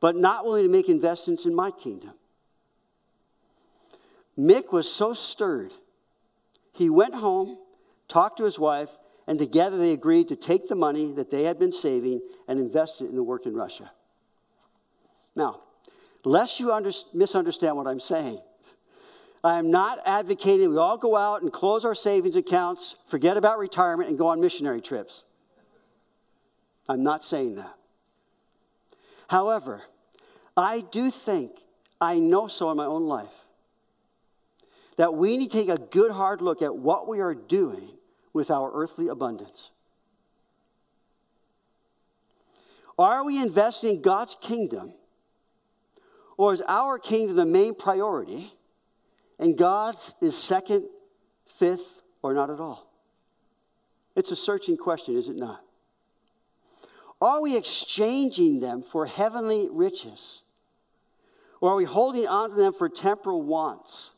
but 0.00 0.16
not 0.16 0.44
willing 0.44 0.64
to 0.64 0.70
make 0.70 0.88
investments 0.88 1.46
in 1.46 1.54
my 1.54 1.70
kingdom? 1.70 2.12
Mick 4.38 4.72
was 4.72 4.90
so 4.90 5.12
stirred. 5.12 5.72
He 6.72 6.90
went 6.90 7.14
home, 7.14 7.58
talked 8.08 8.38
to 8.38 8.44
his 8.44 8.58
wife, 8.58 8.90
and 9.26 9.38
together 9.38 9.76
they 9.78 9.92
agreed 9.92 10.28
to 10.28 10.36
take 10.36 10.68
the 10.68 10.74
money 10.74 11.12
that 11.12 11.30
they 11.30 11.44
had 11.44 11.58
been 11.58 11.72
saving 11.72 12.20
and 12.48 12.58
invest 12.58 13.00
it 13.00 13.06
in 13.06 13.16
the 13.16 13.22
work 13.22 13.46
in 13.46 13.54
Russia. 13.54 13.90
Now, 15.36 15.60
lest 16.24 16.60
you 16.60 16.72
under, 16.72 16.90
misunderstand 17.12 17.76
what 17.76 17.86
I'm 17.86 18.00
saying, 18.00 18.40
I 19.42 19.58
am 19.58 19.70
not 19.70 19.98
advocating 20.06 20.70
we 20.70 20.78
all 20.78 20.96
go 20.96 21.16
out 21.16 21.42
and 21.42 21.52
close 21.52 21.84
our 21.84 21.94
savings 21.94 22.34
accounts, 22.34 22.96
forget 23.08 23.36
about 23.36 23.58
retirement, 23.58 24.08
and 24.08 24.18
go 24.18 24.28
on 24.28 24.40
missionary 24.40 24.80
trips. 24.80 25.24
I'm 26.88 27.02
not 27.02 27.22
saying 27.22 27.56
that. 27.56 27.74
However, 29.28 29.82
I 30.56 30.80
do 30.80 31.10
think, 31.10 31.52
I 32.00 32.18
know 32.18 32.46
so 32.46 32.70
in 32.70 32.76
my 32.76 32.86
own 32.86 33.06
life, 33.06 33.32
that 34.96 35.14
we 35.14 35.36
need 35.36 35.50
to 35.50 35.58
take 35.58 35.68
a 35.68 35.78
good 35.78 36.12
hard 36.12 36.40
look 36.40 36.62
at 36.62 36.76
what 36.76 37.08
we 37.08 37.20
are 37.20 37.34
doing 37.34 37.90
with 38.32 38.50
our 38.50 38.70
earthly 38.72 39.08
abundance. 39.08 39.70
Are 42.98 43.24
we 43.24 43.40
investing 43.40 43.96
in 43.96 44.02
God's 44.02 44.36
kingdom? 44.40 44.92
Or 46.36 46.52
is 46.52 46.62
our 46.68 46.98
kingdom 46.98 47.36
the 47.36 47.44
main 47.44 47.74
priority 47.74 48.52
and 49.38 49.56
God's 49.56 50.14
is 50.20 50.36
second, 50.36 50.84
fifth, 51.58 52.02
or 52.22 52.34
not 52.34 52.50
at 52.50 52.60
all? 52.60 52.88
It's 54.14 54.30
a 54.30 54.36
searching 54.36 54.76
question, 54.76 55.16
is 55.16 55.28
it 55.28 55.36
not? 55.36 55.63
Are 57.24 57.40
we 57.40 57.56
exchanging 57.56 58.60
them 58.60 58.82
for 58.82 59.06
heavenly 59.06 59.66
riches? 59.70 60.42
Or 61.58 61.72
are 61.72 61.76
we 61.76 61.86
holding 61.86 62.28
on 62.28 62.50
to 62.50 62.54
them 62.54 62.74
for 62.74 62.86
temporal 62.90 63.40
wants 63.40 64.10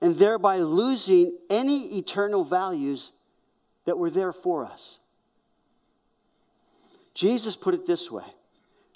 and 0.00 0.14
thereby 0.14 0.58
losing 0.58 1.36
any 1.50 1.98
eternal 1.98 2.44
values 2.44 3.10
that 3.84 3.98
were 3.98 4.10
there 4.10 4.32
for 4.32 4.64
us? 4.64 5.00
Jesus 7.14 7.56
put 7.56 7.74
it 7.74 7.84
this 7.84 8.12
way 8.12 8.26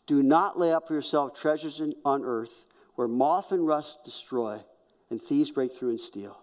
Do 0.06 0.22
not 0.22 0.56
lay 0.56 0.72
up 0.72 0.86
for 0.86 0.94
yourself 0.94 1.34
treasures 1.34 1.80
in, 1.80 1.96
on 2.04 2.24
earth 2.24 2.66
where 2.94 3.08
moth 3.08 3.50
and 3.50 3.66
rust 3.66 4.04
destroy 4.04 4.60
and 5.10 5.20
thieves 5.20 5.50
break 5.50 5.76
through 5.76 5.90
and 5.90 6.00
steal. 6.00 6.38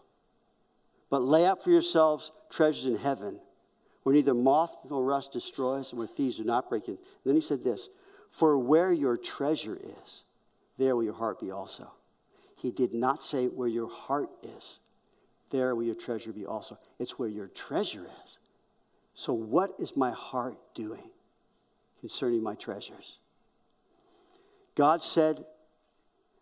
But 1.10 1.24
lay 1.24 1.46
up 1.46 1.64
for 1.64 1.70
yourselves 1.70 2.32
treasures 2.50 2.86
in 2.86 2.98
heaven, 2.98 3.40
where 4.10 4.16
neither 4.16 4.34
moth 4.34 4.76
nor 4.90 5.04
rust 5.04 5.34
destroys, 5.34 5.92
and 5.92 6.00
where 6.00 6.08
thieves 6.08 6.38
do 6.38 6.44
not 6.44 6.68
break 6.68 6.88
in. 6.88 6.96
And 6.96 7.00
then 7.26 7.36
he 7.36 7.42
said 7.42 7.64
this 7.64 7.90
For 8.32 8.58
where 8.58 8.92
your 8.92 9.18
treasure 9.18 9.80
is, 10.04 10.24
there 10.80 10.96
will 10.96 11.04
your 11.04 11.14
heart 11.14 11.40
be 11.40 11.52
also. 11.52 11.92
He 12.56 12.72
did 12.72 12.92
not 12.92 13.22
say 13.22 13.46
where 13.46 13.68
your 13.68 13.88
heart 13.88 14.32
is, 14.42 14.80
there 15.52 15.76
will 15.76 15.84
your 15.84 15.94
treasure 15.94 16.32
be 16.32 16.44
also. 16.44 16.80
It's 16.98 17.20
where 17.20 17.30
your 17.30 17.50
treasure 17.50 18.08
is. 18.26 18.40
So, 19.14 19.32
what 19.32 19.76
is 19.78 19.96
my 19.96 20.10
heart 20.10 20.58
doing 20.74 21.12
concerning 22.00 22.42
my 22.42 22.56
treasures? 22.56 23.18
God 24.74 25.04
said 25.04 25.46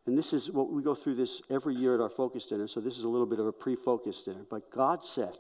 and 0.05 0.17
this 0.17 0.31
is 0.31 0.49
what 0.49 0.71
we 0.71 0.81
go 0.81 0.95
through 0.95 1.15
this 1.15 1.41
every 1.49 1.75
year 1.75 1.95
at 1.95 1.99
our 1.99 2.09
focus 2.09 2.45
dinner, 2.45 2.69
so 2.69 2.79
this 2.79 2.97
is 2.97 3.03
a 3.03 3.09
little 3.09 3.25
bit 3.25 3.39
of 3.39 3.45
a 3.45 3.51
pre 3.51 3.75
focus 3.75 4.23
dinner. 4.23 4.45
But 4.49 4.71
God 4.71 5.03
said 5.03 5.37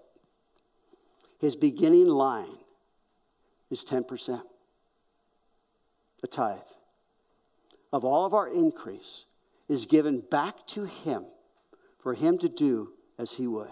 his 1.39 1.55
beginning 1.55 2.07
line 2.07 2.57
is 3.69 3.83
10%, 3.83 4.41
a 6.23 6.27
tithe 6.27 6.57
of 7.93 8.03
all 8.03 8.25
of 8.25 8.33
our 8.33 8.47
increase 8.47 9.25
is 9.69 9.85
given 9.85 10.21
back 10.31 10.65
to 10.67 10.85
him 10.85 11.25
for 11.99 12.13
him 12.13 12.37
to 12.37 12.49
do 12.49 12.93
as 13.17 13.33
he 13.33 13.47
would. 13.47 13.71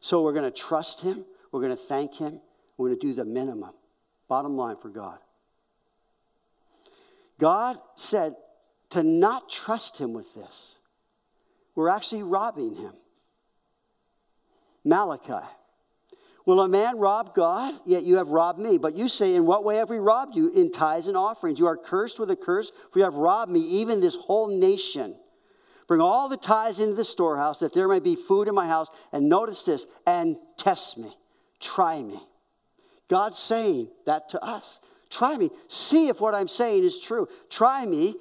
So 0.00 0.22
we're 0.22 0.32
going 0.32 0.50
to 0.50 0.50
trust 0.50 1.00
him, 1.00 1.24
we're 1.50 1.60
going 1.60 1.76
to 1.76 1.82
thank 1.82 2.14
him, 2.14 2.40
we're 2.76 2.88
going 2.88 3.00
to 3.00 3.06
do 3.06 3.14
the 3.14 3.24
minimum. 3.24 3.72
Bottom 4.28 4.56
line 4.56 4.76
for 4.76 4.88
God. 4.88 5.18
God 7.38 7.78
said, 7.96 8.34
to 8.90 9.02
not 9.02 9.48
trust 9.48 9.98
him 9.98 10.12
with 10.12 10.34
this. 10.34 10.76
We're 11.74 11.88
actually 11.88 12.22
robbing 12.22 12.74
him. 12.74 12.92
Malachi. 14.84 15.46
Will 16.44 16.60
a 16.60 16.68
man 16.68 16.98
rob 16.98 17.34
God? 17.34 17.74
Yet 17.84 18.02
you 18.02 18.16
have 18.16 18.30
robbed 18.30 18.58
me. 18.58 18.78
But 18.78 18.96
you 18.96 19.08
say, 19.08 19.34
In 19.34 19.46
what 19.46 19.64
way 19.64 19.76
have 19.76 19.90
we 19.90 19.98
robbed 19.98 20.34
you? 20.34 20.50
In 20.52 20.72
tithes 20.72 21.08
and 21.08 21.16
offerings. 21.16 21.58
You 21.58 21.66
are 21.66 21.76
cursed 21.76 22.18
with 22.18 22.30
a 22.30 22.36
curse, 22.36 22.72
for 22.92 22.98
you 22.98 23.04
have 23.04 23.14
robbed 23.14 23.52
me, 23.52 23.60
even 23.60 24.00
this 24.00 24.16
whole 24.16 24.48
nation. 24.48 25.14
Bring 25.86 26.00
all 26.00 26.28
the 26.28 26.36
tithes 26.36 26.80
into 26.80 26.94
the 26.94 27.04
storehouse, 27.04 27.58
that 27.58 27.74
there 27.74 27.88
may 27.88 28.00
be 28.00 28.16
food 28.16 28.48
in 28.48 28.54
my 28.54 28.66
house. 28.66 28.88
And 29.12 29.28
notice 29.28 29.62
this, 29.64 29.86
and 30.06 30.36
test 30.56 30.98
me. 30.98 31.16
Try 31.60 32.02
me. 32.02 32.20
God's 33.08 33.38
saying 33.38 33.88
that 34.06 34.28
to 34.30 34.42
us. 34.42 34.80
Try 35.10 35.36
me. 35.36 35.50
See 35.68 36.08
if 36.08 36.20
what 36.20 36.34
I'm 36.34 36.48
saying 36.48 36.82
is 36.82 36.98
true. 36.98 37.28
Try 37.50 37.84
me 37.84 38.16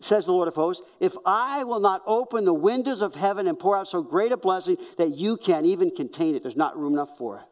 says 0.00 0.26
the 0.26 0.32
Lord 0.32 0.48
of 0.48 0.54
hosts, 0.54 0.82
if 0.98 1.14
I 1.24 1.64
will 1.64 1.80
not 1.80 2.02
open 2.06 2.44
the 2.44 2.54
windows 2.54 3.02
of 3.02 3.14
heaven 3.14 3.46
and 3.46 3.58
pour 3.58 3.76
out 3.76 3.86
so 3.86 4.02
great 4.02 4.32
a 4.32 4.36
blessing 4.36 4.76
that 4.98 5.10
you 5.10 5.36
can't 5.36 5.66
even 5.66 5.90
contain 5.90 6.34
it, 6.34 6.42
there's 6.42 6.56
not 6.56 6.78
room 6.78 6.94
enough 6.94 7.16
for 7.18 7.36
it. 7.36 7.42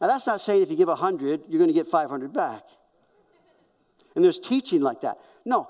Now, 0.00 0.06
that's 0.06 0.26
not 0.26 0.40
saying 0.40 0.62
if 0.62 0.70
you 0.70 0.76
give 0.76 0.88
100, 0.88 1.42
you're 1.48 1.58
going 1.58 1.68
to 1.68 1.74
get 1.74 1.86
500 1.86 2.32
back. 2.32 2.62
And 4.14 4.24
there's 4.24 4.38
teaching 4.38 4.80
like 4.80 5.02
that. 5.02 5.18
No, 5.44 5.68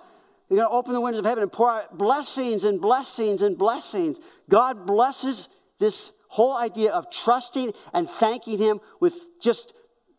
You're 0.48 0.58
going 0.58 0.68
to 0.68 0.74
open 0.74 0.94
the 0.94 1.00
windows 1.00 1.18
of 1.18 1.24
heaven 1.24 1.42
and 1.42 1.52
pour 1.52 1.70
out 1.70 1.98
blessings 1.98 2.64
and 2.64 2.80
blessings 2.80 3.42
and 3.42 3.56
blessings. 3.58 4.18
God 4.48 4.86
blesses 4.86 5.48
this 5.78 6.12
whole 6.28 6.56
idea 6.56 6.90
of 6.90 7.10
trusting 7.10 7.72
and 7.92 8.08
thanking 8.08 8.58
Him 8.58 8.80
with 9.00 9.14
just 9.40 9.74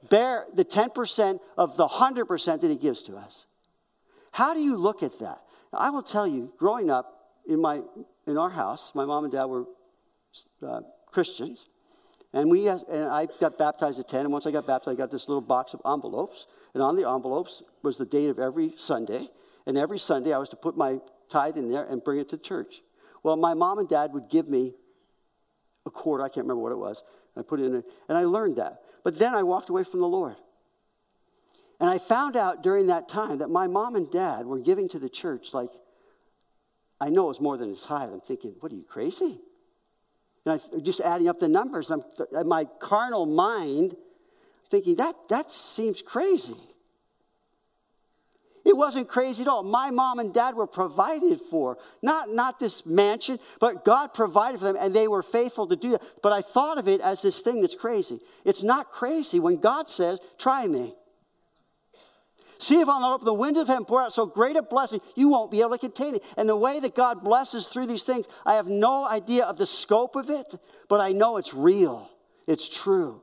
bear 0.10 0.46
the 0.54 0.66
10% 0.66 1.40
of 1.58 1.78
the 1.78 1.88
100% 1.88 2.62
that 2.62 2.70
He 2.70 2.76
gives 2.76 3.04
to 3.04 3.16
us. 3.16 3.46
How 4.32 4.54
do 4.54 4.60
you 4.60 4.76
look 4.76 5.02
at 5.02 5.18
that? 5.20 5.42
I 5.74 5.90
will 5.90 6.04
tell 6.04 6.28
you, 6.28 6.52
growing 6.58 6.90
up 6.90 7.32
in, 7.48 7.62
my, 7.62 7.82
in 8.26 8.38
our 8.38 8.50
house, 8.50 8.92
my 8.96 9.06
mom 9.06 9.24
and 9.24 9.34
dad 9.34 9.46
were 9.46 9.66
uh, 10.66 10.82
Christians. 11.12 11.66
And, 12.34 12.50
we, 12.50 12.68
and 12.68 13.06
I 13.06 13.28
got 13.40 13.58
baptized 13.58 14.00
at 14.00 14.08
10, 14.08 14.22
and 14.22 14.32
once 14.32 14.46
I 14.46 14.52
got 14.52 14.68
baptized, 14.68 14.98
I 14.98 15.02
got 15.02 15.12
this 15.12 15.28
little 15.28 15.42
box 15.42 15.74
of 15.74 15.82
envelopes. 15.86 16.48
And 16.74 16.84
on 16.84 16.96
the 16.96 17.10
envelopes 17.10 17.64
was 17.82 17.98
the 17.98 18.06
date 18.06 18.30
of 18.30 18.40
every 18.40 18.74
Sunday. 18.78 19.30
And 19.66 19.78
every 19.78 20.00
Sunday, 20.00 20.34
I 20.34 20.38
was 20.38 20.50
to 20.50 20.56
put 20.56 20.78
my 20.78 21.00
tithe 21.30 21.58
in 21.58 21.70
there 21.70 21.84
and 21.84 22.04
bring 22.04 22.20
it 22.20 22.30
to 22.30 22.38
church. 22.38 22.82
Well, 23.24 23.36
my 23.36 23.54
mom 23.54 23.80
and 23.80 23.90
dad 23.90 24.14
would 24.14 24.30
give 24.30 24.48
me 24.48 24.74
a 25.86 25.92
quarter, 25.92 26.24
I 26.24 26.28
can't 26.28 26.46
remember 26.46 26.62
what 26.62 26.72
it 26.72 26.78
was. 26.78 27.04
I 27.36 27.42
put 27.42 27.60
it 27.60 27.66
in, 27.66 27.84
and 28.08 28.18
I 28.18 28.26
learned 28.26 28.58
that. 28.58 28.82
But 29.04 29.18
then 29.18 29.34
I 29.34 29.44
walked 29.44 29.70
away 29.70 29.84
from 29.84 30.02
the 30.02 30.08
Lord. 30.08 30.36
And 31.80 31.90
I 31.90 31.98
found 31.98 32.36
out 32.36 32.62
during 32.62 32.88
that 32.88 33.08
time 33.08 33.38
that 33.38 33.50
my 33.50 33.68
mom 33.68 33.96
and 33.96 34.12
dad 34.12 34.46
were 34.46 34.60
giving 34.60 34.90
to 34.90 35.00
the 35.00 35.10
church 35.10 35.54
like, 35.54 35.70
I 37.00 37.10
know 37.10 37.26
it 37.26 37.30
was 37.30 37.42
more 37.42 37.58
than 37.58 37.70
his 37.70 37.82
tithe. 37.82 38.10
I'm 38.12 38.20
thinking, 38.20 38.56
what 38.60 38.72
are 38.72 38.76
you, 38.76 38.84
crazy? 38.84 39.40
And 40.46 40.60
I 40.60 40.80
just 40.80 41.00
adding 41.00 41.30
up 41.30 41.40
the 41.40 41.48
numbers. 41.48 41.92
I'm, 41.92 42.04
my 42.46 42.66
carnal 42.80 43.26
mind 43.26 43.96
thinking, 44.70 44.98
that, 44.98 45.16
that 45.30 45.52
seems 45.52 46.02
crazy. 46.02 46.56
It 48.66 48.76
wasn't 48.76 49.08
crazy 49.08 49.44
at 49.44 49.48
all. 49.48 49.64
My 49.64 49.90
mom 49.90 50.20
and 50.20 50.34
dad 50.34 50.56
were 50.56 50.68
provided 50.68 51.40
for. 51.50 51.78
Not, 52.02 52.30
not 52.30 52.60
this 52.60 52.86
mansion, 52.86 53.40
but 53.60 53.86
God 53.86 54.14
provided 54.14 54.60
for 54.60 54.66
them, 54.66 54.78
and 54.80 54.96
they 54.96 55.08
were 55.08 55.24
faithful 55.24 55.66
to 55.68 55.76
do 55.76 55.92
that. 55.92 56.04
But 56.22 56.34
I 56.34 56.42
thought 56.42 56.78
of 56.78 56.88
it 56.88 57.02
as 57.02 57.22
this 57.22 57.40
thing 57.42 57.62
that's 57.62 57.74
crazy. 57.74 58.20
It's 58.46 58.62
not 58.62 58.92
crazy 58.92 59.40
when 59.40 59.58
God 59.58 59.90
says, 59.90 60.20
Try 60.38 60.68
me. 60.68 60.94
See 62.60 62.82
if 62.82 62.90
I'll 62.90 63.00
not 63.00 63.14
open 63.14 63.26
the 63.26 63.34
windows 63.34 63.64
of 63.64 63.68
heaven, 63.70 63.86
pour 63.86 64.02
out 64.02 64.12
so 64.12 64.26
great 64.26 64.58
a 64.58 64.62
blessing, 64.62 65.00
you 65.16 65.30
won't 65.30 65.50
be 65.50 65.62
able 65.62 65.72
to 65.72 65.78
contain 65.78 66.16
it. 66.16 66.24
And 66.36 66.48
the 66.48 66.58
way 66.58 66.82
that 66.82 66.94
God 66.94 67.24
blesses 67.24 67.66
through 67.66 67.88
these 67.88 68.04
things, 68.04 68.28
I 68.46 68.56
have 68.56 68.68
no 68.68 69.08
idea 69.08 69.46
of 69.46 69.58
the 69.58 69.66
scope 69.66 70.18
of 70.18 70.30
it, 70.30 70.56
but 70.90 71.00
I 71.00 71.14
know 71.14 71.38
it's 71.38 71.54
real, 71.54 72.12
it's 72.48 72.68
true. 72.68 73.22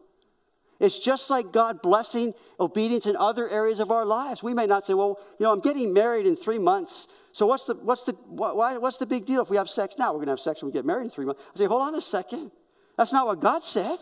It's 0.81 0.99
just 0.99 1.31
like 1.31 1.53
God 1.53 1.81
blessing 1.81 2.35
obedience 2.61 3.07
in 3.07 3.17
other 3.17 3.49
areas 3.49 3.81
of 3.81 3.91
our 3.91 4.05
lives. 4.05 4.43
We 4.43 4.53
may 4.53 4.67
not 4.67 4.85
say, 4.85 4.95
well, 4.95 5.19
you 5.39 5.45
know, 5.45 5.53
I'm 5.53 5.61
getting 5.61 5.93
married 5.93 6.27
in 6.27 6.37
three 6.37 6.59
months. 6.59 7.07
So 7.33 7.47
what's 7.47 7.65
the, 7.65 7.75
what's 7.75 8.05
the, 8.05 8.13
why, 8.27 8.77
what's 8.77 8.99
the 8.99 9.07
big 9.07 9.25
deal 9.25 9.43
if 9.43 9.49
we 9.49 9.57
have 9.57 9.71
sex 9.71 9.97
now? 9.99 10.13
We're 10.13 10.19
going 10.19 10.27
to 10.27 10.33
have 10.33 10.41
sex 10.41 10.63
when 10.63 10.71
we 10.71 10.75
get 10.75 10.85
married 10.85 11.05
in 11.05 11.11
three 11.11 11.25
months. 11.25 11.43
I 11.55 11.59
say, 11.59 11.65
hold 11.65 11.83
on 11.83 11.95
a 11.95 12.01
second. 12.01 12.51
That's 12.99 13.13
not 13.13 13.27
what 13.27 13.41
God 13.41 13.65
said. 13.65 13.99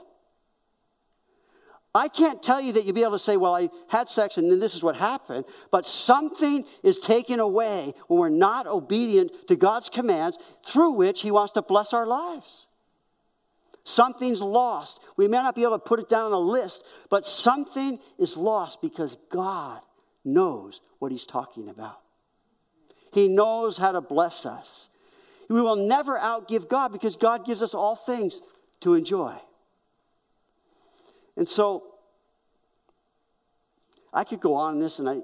I 1.94 2.09
can't 2.09 2.42
tell 2.42 2.61
you 2.61 2.72
that 2.72 2.85
you'll 2.85 2.94
be 2.94 3.02
able 3.02 3.12
to 3.12 3.18
say, 3.20 3.37
well, 3.37 3.54
I 3.54 3.70
had 3.88 4.09
sex 4.09 4.37
and 4.37 4.50
then 4.50 4.59
this 4.59 4.74
is 4.74 4.83
what 4.83 4.96
happened, 4.96 5.44
but 5.70 5.87
something 5.87 6.64
is 6.83 6.98
taken 6.98 7.38
away 7.38 7.94
when 8.09 8.18
we're 8.18 8.28
not 8.30 8.66
obedient 8.66 9.30
to 9.46 9.54
God's 9.54 9.88
commands 9.88 10.37
through 10.66 10.92
which 10.92 11.22
He 11.22 11.30
wants 11.30 11.52
to 11.52 11.62
bless 11.62 11.92
our 11.92 12.07
lives. 12.07 12.66
Something's 13.85 14.40
lost. 14.40 15.00
We 15.16 15.28
may 15.28 15.37
not 15.37 15.54
be 15.54 15.62
able 15.62 15.78
to 15.78 15.85
put 15.85 16.00
it 16.00 16.09
down 16.09 16.26
on 16.26 16.33
a 16.33 16.38
list, 16.38 16.83
but 17.11 17.26
something 17.26 18.00
is 18.18 18.37
lost 18.37 18.80
because 18.80 19.16
God 19.30 19.80
knows 20.24 20.80
what 20.98 21.12
He's 21.12 21.26
talking 21.26 21.68
about. 21.68 22.00
He 23.12 23.28
knows 23.28 23.78
how 23.78 23.92
to 23.92 24.00
bless 24.00 24.46
us. 24.46 24.88
We 25.48 25.61
will 25.61 25.76
never 25.76 26.18
outgive 26.18 26.68
God 26.68 26.90
because 26.90 27.14
God 27.14 27.46
gives 27.46 27.62
us 27.62 27.74
all 27.74 27.94
things 27.94 28.40
to 28.80 28.94
enjoy. 28.94 29.37
And 31.37 31.49
so, 31.49 31.94
I 34.12 34.23
could 34.23 34.40
go 34.40 34.55
on 34.55 34.79
this, 34.79 35.01
and 35.01 35.09
I, 35.09 35.20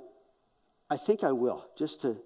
I 0.90 0.96
think 0.96 1.22
I 1.22 1.30
will, 1.30 1.64
just 1.76 2.00
to, 2.02 2.16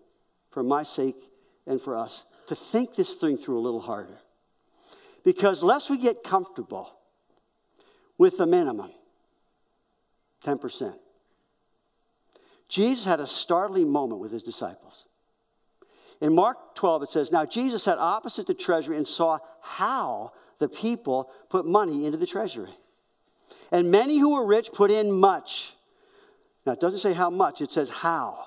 for 0.51 0.62
my 0.62 0.83
sake 0.83 1.31
and 1.66 1.81
for 1.81 1.97
us, 1.97 2.25
to 2.47 2.55
think 2.55 2.94
this 2.94 3.14
thing 3.14 3.37
through 3.37 3.59
a 3.59 3.61
little 3.61 3.81
harder. 3.81 4.18
Because 5.23 5.62
lest 5.62 5.90
we 5.90 5.99
get 5.99 6.23
comfortable 6.23 6.94
with 8.16 8.38
the 8.38 8.47
minimum, 8.47 8.90
10%, 10.44 10.94
Jesus 12.68 13.05
had 13.05 13.20
a 13.20 13.27
startling 13.27 13.90
moment 13.90 14.20
with 14.20 14.33
his 14.33 14.42
disciples. 14.42 15.07
In 16.20 16.35
Mark 16.35 16.75
12, 16.75 17.03
it 17.03 17.09
says, 17.11 17.31
Now 17.31 17.44
Jesus 17.44 17.83
sat 17.83 17.99
opposite 17.99 18.47
the 18.47 18.55
treasury 18.55 18.97
and 18.97 19.07
saw 19.07 19.38
how 19.61 20.33
the 20.59 20.68
people 20.68 21.31
put 21.51 21.66
money 21.66 22.07
into 22.07 22.16
the 22.16 22.27
treasury. 22.27 22.75
And 23.70 23.90
many 23.90 24.18
who 24.18 24.35
were 24.35 24.46
rich 24.46 24.72
put 24.72 24.90
in 24.90 25.11
much. 25.12 25.74
Now, 26.66 26.72
it 26.72 26.80
doesn't 26.80 27.00
say 27.00 27.12
how 27.12 27.30
much, 27.30 27.61
it 27.61 27.70
says 27.70 27.90
how. 27.90 28.46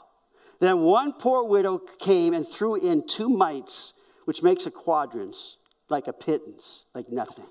Then 0.60 0.80
one 0.80 1.14
poor 1.14 1.44
widow 1.44 1.78
came 1.78 2.34
and 2.34 2.48
threw 2.48 2.76
in 2.76 3.08
two 3.08 3.30
mites, 3.30 3.94
which 4.26 4.42
makes 4.42 4.66
a 4.66 4.72
quadrans 4.72 5.58
like 5.90 6.08
a 6.08 6.14
pittance, 6.14 6.86
like 6.94 7.10
nothing. 7.10 7.46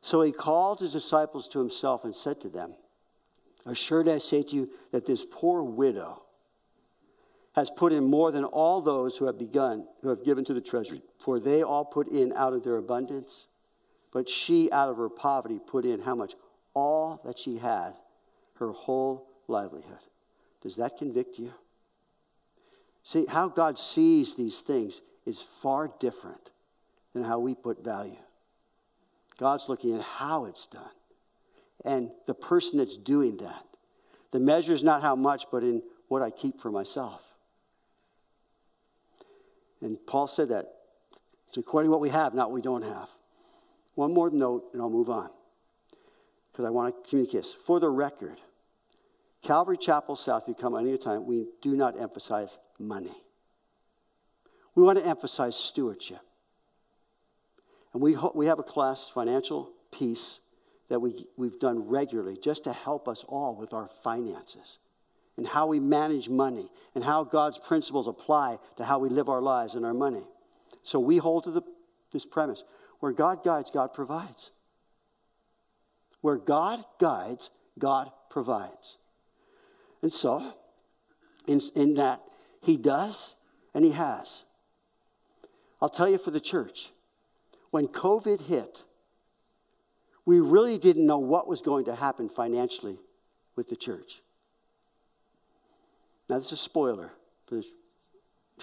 So 0.00 0.22
he 0.22 0.32
called 0.32 0.80
his 0.80 0.92
disciples 0.92 1.48
to 1.48 1.58
himself 1.58 2.04
and 2.04 2.14
said 2.14 2.40
to 2.42 2.48
them, 2.48 2.74
Assuredly 3.66 4.12
I 4.12 4.18
say 4.18 4.42
to 4.42 4.56
you 4.56 4.70
that 4.92 5.04
this 5.04 5.26
poor 5.30 5.62
widow 5.62 6.22
has 7.54 7.70
put 7.70 7.92
in 7.92 8.04
more 8.04 8.30
than 8.30 8.44
all 8.44 8.80
those 8.80 9.16
who 9.16 9.26
have 9.26 9.38
begun, 9.38 9.84
who 10.00 10.08
have 10.08 10.24
given 10.24 10.44
to 10.44 10.54
the 10.54 10.60
treasury, 10.60 11.02
for 11.18 11.40
they 11.40 11.62
all 11.62 11.84
put 11.84 12.08
in 12.08 12.32
out 12.34 12.52
of 12.52 12.62
their 12.62 12.76
abundance, 12.76 13.46
but 14.12 14.28
she 14.28 14.70
out 14.72 14.88
of 14.88 14.96
her 14.96 15.08
poverty 15.08 15.58
put 15.64 15.84
in 15.84 16.00
how 16.00 16.14
much? 16.14 16.34
All 16.74 17.20
that 17.24 17.38
she 17.38 17.58
had, 17.58 17.92
her 18.58 18.72
whole 18.72 19.26
livelihood. 19.46 19.98
Does 20.62 20.76
that 20.76 20.96
convict 20.96 21.38
you? 21.38 21.52
See, 23.02 23.26
how 23.26 23.48
God 23.48 23.78
sees 23.78 24.34
these 24.34 24.60
things 24.60 25.00
is 25.24 25.40
far 25.62 25.90
different 25.98 26.50
than 27.14 27.24
how 27.24 27.38
we 27.38 27.54
put 27.54 27.82
value. 27.82 28.16
God's 29.38 29.68
looking 29.68 29.94
at 29.94 30.02
how 30.02 30.46
it's 30.46 30.66
done 30.66 30.82
and 31.84 32.10
the 32.26 32.34
person 32.34 32.78
that's 32.78 32.96
doing 32.96 33.36
that. 33.38 33.64
The 34.32 34.40
measure 34.40 34.72
is 34.72 34.82
not 34.82 35.02
how 35.02 35.16
much, 35.16 35.46
but 35.50 35.62
in 35.62 35.82
what 36.08 36.22
I 36.22 36.30
keep 36.30 36.60
for 36.60 36.70
myself. 36.70 37.22
And 39.80 39.98
Paul 40.06 40.26
said 40.26 40.48
that 40.48 40.74
it's 41.48 41.56
according 41.56 41.88
to 41.88 41.92
what 41.92 42.00
we 42.00 42.10
have, 42.10 42.34
not 42.34 42.48
what 42.48 42.56
we 42.56 42.62
don't 42.62 42.82
have. 42.82 43.08
One 43.98 44.14
more 44.14 44.30
note, 44.30 44.66
and 44.72 44.80
I'll 44.80 44.88
move 44.88 45.10
on 45.10 45.28
because 46.52 46.64
I 46.64 46.70
want 46.70 46.94
to 46.94 47.10
communicate 47.10 47.40
this. 47.40 47.52
For 47.52 47.80
the 47.80 47.88
record, 47.88 48.40
Calvary 49.42 49.76
Chapel 49.76 50.14
South, 50.14 50.44
if 50.44 50.48
you 50.50 50.54
come 50.54 50.76
any 50.76 50.96
time, 50.96 51.26
we 51.26 51.48
do 51.62 51.74
not 51.74 52.00
emphasize 52.00 52.58
money. 52.78 53.24
We 54.76 54.84
want 54.84 55.00
to 55.00 55.04
emphasize 55.04 55.56
stewardship. 55.56 56.20
And 57.92 58.00
we, 58.00 58.12
ho- 58.12 58.30
we 58.36 58.46
have 58.46 58.60
a 58.60 58.62
class, 58.62 59.08
Financial 59.08 59.72
Peace, 59.90 60.38
that 60.88 61.00
we, 61.00 61.26
we've 61.36 61.58
done 61.58 61.88
regularly 61.88 62.38
just 62.40 62.62
to 62.64 62.72
help 62.72 63.08
us 63.08 63.24
all 63.26 63.56
with 63.56 63.72
our 63.72 63.90
finances 64.04 64.78
and 65.36 65.44
how 65.44 65.66
we 65.66 65.80
manage 65.80 66.28
money 66.28 66.70
and 66.94 67.02
how 67.02 67.24
God's 67.24 67.58
principles 67.58 68.06
apply 68.06 68.60
to 68.76 68.84
how 68.84 69.00
we 69.00 69.08
live 69.08 69.28
our 69.28 69.42
lives 69.42 69.74
and 69.74 69.84
our 69.84 69.92
money. 69.92 70.22
So 70.84 71.00
we 71.00 71.16
hold 71.16 71.42
to 71.44 71.50
the, 71.50 71.62
this 72.12 72.24
premise 72.24 72.62
where 73.00 73.12
God 73.12 73.44
guides, 73.44 73.70
God 73.70 73.92
provides. 73.92 74.50
Where 76.20 76.36
God 76.36 76.84
guides, 76.98 77.50
God 77.78 78.10
provides. 78.30 78.98
And 80.02 80.12
so, 80.12 80.54
in, 81.46 81.60
in 81.74 81.94
that, 81.94 82.22
He 82.60 82.76
does 82.76 83.34
and 83.74 83.84
He 83.84 83.92
has. 83.92 84.44
I'll 85.80 85.88
tell 85.88 86.08
you 86.08 86.18
for 86.18 86.30
the 86.30 86.40
church, 86.40 86.90
when 87.70 87.86
COVID 87.86 88.46
hit, 88.46 88.82
we 90.24 90.40
really 90.40 90.76
didn't 90.78 91.06
know 91.06 91.18
what 91.18 91.48
was 91.48 91.62
going 91.62 91.84
to 91.86 91.94
happen 91.94 92.28
financially 92.28 92.98
with 93.56 93.68
the 93.68 93.76
church. 93.76 94.20
Now, 96.28 96.38
this 96.38 96.48
is 96.48 96.52
a 96.52 96.56
spoiler 96.56 97.12
for 97.46 97.56
this 97.56 97.66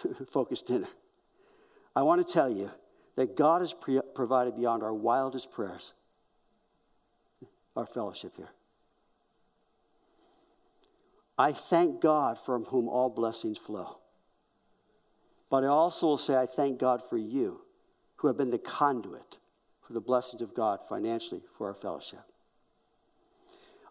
focused 0.31 0.67
dinner. 0.67 0.89
I 1.95 2.03
want 2.03 2.25
to 2.25 2.31
tell 2.31 2.49
you 2.49 2.69
that 3.15 3.35
God 3.35 3.61
has 3.61 3.73
pre- 3.73 4.01
provided 4.13 4.55
beyond 4.55 4.83
our 4.83 4.93
wildest 4.93 5.51
prayers 5.51 5.93
our 7.75 7.85
fellowship 7.85 8.33
here. 8.37 8.49
I 11.37 11.51
thank 11.51 12.01
God 12.01 12.37
from 12.39 12.65
whom 12.65 12.87
all 12.87 13.09
blessings 13.09 13.57
flow. 13.57 13.97
But 15.49 15.63
I 15.63 15.67
also 15.67 16.07
will 16.07 16.17
say, 16.17 16.35
I 16.35 16.45
thank 16.45 16.79
God 16.79 17.01
for 17.09 17.17
you 17.17 17.61
who 18.17 18.27
have 18.27 18.37
been 18.37 18.51
the 18.51 18.57
conduit 18.57 19.37
for 19.85 19.93
the 19.93 19.99
blessings 19.99 20.41
of 20.41 20.55
God 20.55 20.79
financially 20.87 21.41
for 21.57 21.67
our 21.67 21.73
fellowship. 21.73 22.23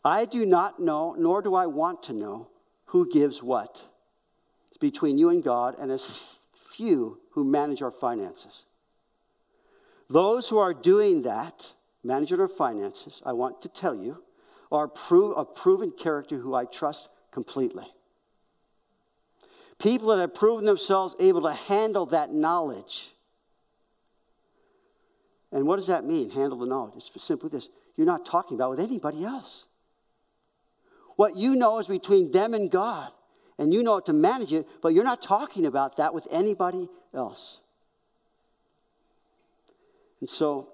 I 0.05 0.25
do 0.25 0.45
not 0.45 0.81
know, 0.81 1.15
nor 1.19 1.43
do 1.43 1.55
I 1.55 1.67
want 1.67 2.03
to 2.05 2.13
know, 2.13 2.49
who 2.87 3.11
gives 3.11 3.43
what. 3.43 3.83
It's 4.69 4.79
between 4.79 5.19
you 5.19 5.29
and 5.31 5.43
God 5.43 5.77
and 5.79 5.93
a 5.93 5.99
few 6.73 7.19
who 7.33 7.45
manage 7.45 7.83
our 7.83 7.91
finances. 7.91 8.65
Those 10.09 10.49
who 10.49 10.59
are 10.59 10.75
doing 10.75 11.23
that, 11.23 11.73
managing 12.03 12.41
our 12.41 12.49
finances, 12.49 13.23
I 13.25 13.33
want 13.33 13.63
to 13.63 13.69
tell 13.69 13.95
you, 13.95 14.23
are 14.71 14.91
a 15.37 15.45
proven 15.45 15.93
character 15.93 16.39
who 16.39 16.55
I 16.55 16.65
trust 16.65 17.09
completely. 17.31 17.87
People 19.79 20.09
that 20.09 20.19
have 20.19 20.35
proven 20.35 20.65
themselves 20.65 21.15
able 21.19 21.43
to 21.43 21.53
handle 21.53 22.07
that 22.07 22.33
knowledge. 22.33 23.11
And 25.53 25.67
what 25.67 25.77
does 25.77 25.87
that 25.87 26.05
mean, 26.05 26.31
handle 26.31 26.59
the 26.59 26.67
knowledge? 26.67 27.11
It's 27.15 27.25
simply 27.25 27.49
this 27.49 27.69
you're 27.97 28.07
not 28.07 28.27
talking 28.27 28.57
about 28.57 28.71
with 28.71 28.81
anybody 28.81 29.25
else. 29.25 29.65
What 31.17 31.37
you 31.37 31.55
know 31.55 31.79
is 31.79 31.87
between 31.87 32.33
them 32.33 32.55
and 32.55 32.71
God, 32.71 33.13
and 33.57 33.73
you 33.73 33.85
know 33.85 33.95
how 33.95 34.01
to 34.01 34.13
manage 34.13 34.53
it, 34.53 34.67
but 34.83 34.95
you're 34.95 35.05
not 35.05 35.23
talking 35.23 35.65
about 35.65 35.97
that 35.99 36.13
with 36.13 36.27
anybody 36.31 36.89
else. 37.13 37.61
And 40.21 40.29
so, 40.29 40.69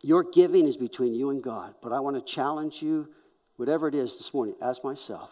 your 0.00 0.24
giving 0.24 0.66
is 0.66 0.76
between 0.76 1.14
you 1.14 1.30
and 1.30 1.42
God, 1.42 1.74
but 1.82 1.92
I 1.92 2.00
want 2.00 2.16
to 2.16 2.22
challenge 2.22 2.82
you, 2.82 3.08
whatever 3.56 3.86
it 3.86 3.94
is 3.94 4.16
this 4.16 4.34
morning, 4.34 4.56
as 4.60 4.82
myself 4.82 5.30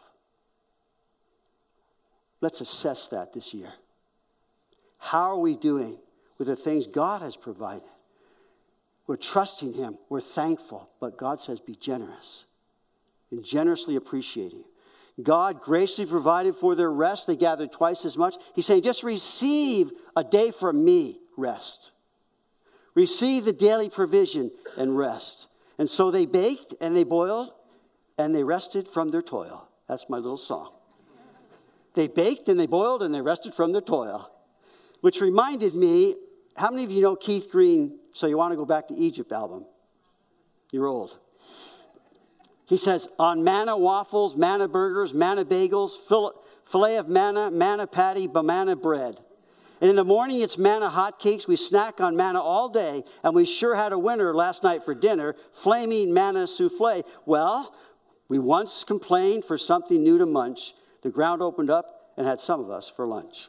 Let's 2.40 2.60
assess 2.60 3.08
that 3.08 3.32
this 3.32 3.52
year. 3.52 3.72
How 4.98 5.30
are 5.30 5.38
we 5.38 5.56
doing 5.56 5.98
with 6.38 6.48
the 6.48 6.56
things 6.56 6.86
God 6.86 7.22
has 7.22 7.36
provided? 7.36 7.88
We're 9.06 9.16
trusting 9.16 9.74
Him, 9.74 9.98
we're 10.08 10.20
thankful, 10.20 10.88
but 11.00 11.18
God 11.18 11.40
says, 11.40 11.60
be 11.60 11.74
generous 11.74 12.44
and 13.30 13.44
generously 13.44 13.96
appreciating. 13.96 14.64
God 15.22 15.60
graciously 15.60 16.06
provided 16.06 16.54
for 16.54 16.74
their 16.74 16.90
rest. 16.90 17.26
They 17.26 17.36
gathered 17.36 17.72
twice 17.72 18.04
as 18.04 18.16
much. 18.16 18.36
He's 18.54 18.64
saying, 18.64 18.82
just 18.82 19.02
receive 19.02 19.90
a 20.16 20.24
day 20.24 20.50
from 20.50 20.82
me, 20.82 21.18
rest. 21.36 21.90
Receive 22.94 23.44
the 23.44 23.52
daily 23.52 23.88
provision 23.88 24.50
and 24.76 24.96
rest. 24.96 25.46
And 25.78 25.88
so 25.88 26.10
they 26.10 26.26
baked 26.26 26.74
and 26.80 26.94
they 26.94 27.04
boiled 27.04 27.52
and 28.18 28.34
they 28.34 28.42
rested 28.42 28.88
from 28.88 29.10
their 29.10 29.22
toil. 29.22 29.68
That's 29.88 30.08
my 30.08 30.18
little 30.18 30.36
song. 30.36 30.72
They 31.94 32.08
baked 32.08 32.48
and 32.48 32.58
they 32.58 32.66
boiled 32.66 33.02
and 33.02 33.14
they 33.14 33.20
rested 33.20 33.54
from 33.54 33.72
their 33.72 33.80
toil. 33.80 34.30
Which 35.00 35.20
reminded 35.20 35.74
me 35.74 36.16
how 36.56 36.70
many 36.70 36.84
of 36.84 36.90
you 36.90 37.00
know 37.00 37.16
Keith 37.16 37.50
Green, 37.50 37.98
So 38.12 38.26
You 38.26 38.36
Want 38.36 38.52
to 38.52 38.56
Go 38.56 38.64
Back 38.64 38.88
to 38.88 38.94
Egypt 38.94 39.32
album? 39.32 39.64
You're 40.70 40.86
old. 40.86 41.18
He 42.66 42.76
says, 42.76 43.08
on 43.18 43.42
manna 43.42 43.76
waffles, 43.76 44.36
manna 44.36 44.68
burgers, 44.68 45.12
manna 45.12 45.44
bagels, 45.44 45.96
filet 46.64 46.96
of 46.96 47.08
manna, 47.08 47.50
manna 47.50 47.86
patty, 47.86 48.28
banana 48.28 48.76
bread. 48.76 49.20
And 49.80 49.88
in 49.88 49.96
the 49.96 50.04
morning, 50.04 50.40
it's 50.40 50.58
manna 50.58 50.90
hotcakes. 50.90 51.48
We 51.48 51.56
snack 51.56 52.00
on 52.00 52.14
manna 52.14 52.40
all 52.40 52.68
day, 52.68 53.02
and 53.22 53.34
we 53.34 53.46
sure 53.46 53.74
had 53.74 53.92
a 53.92 53.98
winner 53.98 54.34
last 54.34 54.62
night 54.62 54.84
for 54.84 54.94
dinner 54.94 55.36
flaming 55.52 56.12
manna 56.12 56.46
souffle. 56.46 57.04
Well, 57.24 57.74
we 58.28 58.38
once 58.38 58.84
complained 58.84 59.44
for 59.44 59.56
something 59.56 60.02
new 60.02 60.18
to 60.18 60.26
munch 60.26 60.74
the 61.02 61.10
ground 61.10 61.40
opened 61.40 61.70
up 61.70 62.12
and 62.16 62.26
had 62.26 62.40
some 62.40 62.60
of 62.60 62.70
us 62.70 62.88
for 62.94 63.06
lunch. 63.06 63.48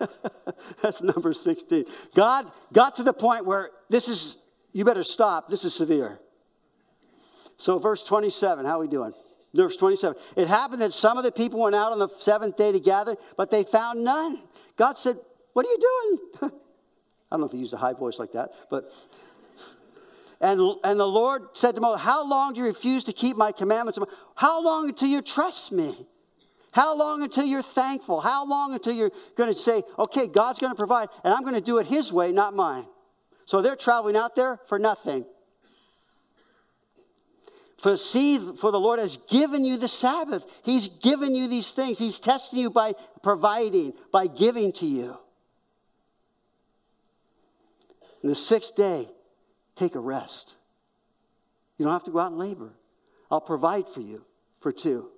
That's 0.82 1.02
number 1.02 1.32
16. 1.32 1.84
God 2.14 2.50
got 2.72 2.96
to 2.96 3.02
the 3.02 3.12
point 3.12 3.44
where 3.44 3.70
this 3.88 4.08
is, 4.08 4.36
you 4.72 4.84
better 4.84 5.04
stop, 5.04 5.48
this 5.48 5.64
is 5.64 5.74
severe. 5.74 6.18
So, 7.56 7.78
verse 7.78 8.04
27, 8.04 8.66
how 8.66 8.78
are 8.78 8.80
we 8.80 8.88
doing? 8.88 9.12
Verse 9.54 9.76
27. 9.76 10.16
It 10.36 10.48
happened 10.48 10.82
that 10.82 10.92
some 10.92 11.16
of 11.16 11.24
the 11.24 11.32
people 11.32 11.60
went 11.60 11.74
out 11.74 11.92
on 11.92 11.98
the 11.98 12.08
seventh 12.18 12.56
day 12.56 12.72
to 12.72 12.80
gather, 12.80 13.16
but 13.36 13.50
they 13.50 13.64
found 13.64 14.04
none. 14.04 14.38
God 14.76 14.98
said, 14.98 15.18
What 15.54 15.64
are 15.66 15.70
you 15.70 15.78
doing? 15.78 16.52
I 17.30 17.36
don't 17.36 17.40
know 17.40 17.46
if 17.46 17.52
he 17.52 17.58
used 17.58 17.72
a 17.72 17.78
high 17.78 17.94
voice 17.94 18.18
like 18.18 18.32
that, 18.32 18.52
but 18.70 18.90
and, 20.40 20.60
and 20.84 21.00
the 21.00 21.06
Lord 21.06 21.42
said 21.54 21.74
to 21.76 21.80
Moses, 21.80 22.04
How 22.04 22.26
long 22.26 22.52
do 22.52 22.60
you 22.60 22.66
refuse 22.66 23.04
to 23.04 23.12
keep 23.12 23.36
my 23.36 23.52
commandments? 23.52 23.98
How 24.34 24.62
long 24.62 24.88
until 24.88 25.08
you 25.08 25.22
trust 25.22 25.72
me? 25.72 26.06
How 26.72 26.94
long 26.94 27.22
until 27.22 27.44
you're 27.44 27.62
thankful? 27.62 28.20
How 28.20 28.46
long 28.46 28.74
until 28.74 28.92
you're 28.92 29.12
going 29.36 29.52
to 29.52 29.58
say, 29.58 29.82
Okay, 29.98 30.26
God's 30.26 30.58
going 30.58 30.72
to 30.72 30.76
provide, 30.76 31.08
and 31.24 31.32
I'm 31.32 31.42
going 31.42 31.54
to 31.54 31.60
do 31.60 31.78
it 31.78 31.86
His 31.86 32.12
way, 32.12 32.32
not 32.32 32.54
mine? 32.54 32.86
So 33.46 33.62
they're 33.62 33.76
traveling 33.76 34.14
out 34.14 34.34
there 34.34 34.60
for 34.66 34.78
nothing. 34.78 35.24
For 37.78 37.96
see, 37.96 38.38
for 38.38 38.72
the 38.72 38.80
Lord 38.80 38.98
has 38.98 39.16
given 39.28 39.64
you 39.64 39.76
the 39.76 39.88
Sabbath. 39.88 40.44
He's 40.64 40.88
given 40.88 41.34
you 41.34 41.48
these 41.48 41.72
things. 41.72 41.98
He's 41.98 42.18
testing 42.18 42.58
you 42.58 42.70
by 42.70 42.94
providing, 43.22 43.92
by 44.12 44.26
giving 44.26 44.72
to 44.72 44.86
you. 44.86 45.16
And 48.22 48.30
the 48.30 48.34
sixth 48.34 48.74
day, 48.74 49.08
Take 49.78 49.94
a 49.94 50.00
rest. 50.00 50.56
You 51.76 51.84
don't 51.84 51.92
have 51.92 52.02
to 52.04 52.10
go 52.10 52.18
out 52.18 52.32
and 52.32 52.38
labor. 52.38 52.72
I'll 53.30 53.40
provide 53.40 53.88
for 53.88 54.00
you 54.00 54.24
for 54.60 54.72
two. 54.72 55.10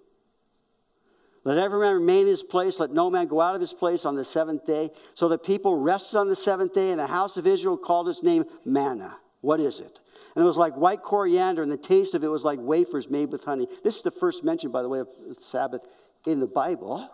Let 1.45 1.57
every 1.57 1.81
man 1.81 1.95
remain 1.95 2.23
in 2.23 2.27
his 2.27 2.43
place. 2.43 2.79
Let 2.79 2.91
no 2.91 3.09
man 3.09 3.27
go 3.27 3.41
out 3.41 3.55
of 3.55 3.63
his 3.63 3.73
place 3.73 4.05
on 4.05 4.17
the 4.17 4.25
seventh 4.25 4.67
day. 4.67 4.91
So 5.15 5.29
the 5.29 5.39
people 5.39 5.79
rested 5.79 6.19
on 6.19 6.29
the 6.29 6.37
seventh 6.37 6.75
day, 6.75 6.91
and 6.91 7.01
the 7.01 7.07
house 7.07 7.39
of 7.39 7.47
Israel 7.47 7.79
called 7.79 8.11
its 8.11 8.23
name 8.23 8.45
manna. 8.67 9.17
What 9.41 9.61
is 9.61 9.81
it? 9.81 9.99
And 10.35 10.43
it 10.43 10.47
was 10.47 10.57
like 10.57 10.77
white 10.77 11.03
coriander, 11.03 11.63
and 11.63 11.73
the 11.73 11.77
taste 11.77 12.15
of 12.15 12.23
it 12.23 12.29
was 12.29 12.45
like 12.45 12.59
wafers 12.61 13.09
made 13.09 13.33
with 13.33 13.45
honey. 13.45 13.67
This 13.83 13.97
is 13.97 14.03
the 14.03 14.11
first 14.11 14.45
mention, 14.45 14.71
by 14.71 14.83
the 14.83 14.89
way, 14.89 15.01
of 15.01 15.09
Sabbath 15.41 15.83
in 16.27 16.41
the 16.41 16.47
Bible. 16.47 17.11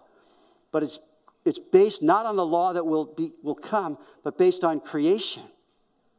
But 0.71 0.83
it's, 0.83 0.99
it's 1.45 1.59
based 1.59 2.03
not 2.03 2.27
on 2.27 2.37
the 2.37 2.45
law 2.45 2.73
that 2.73 2.85
will, 2.85 3.07
be, 3.07 3.33
will 3.43 3.55
come, 3.55 3.97
but 4.23 4.37
based 4.37 4.65
on 4.65 4.81
creation, 4.81 5.45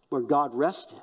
where 0.10 0.22
God 0.22 0.56
rested. 0.56 1.00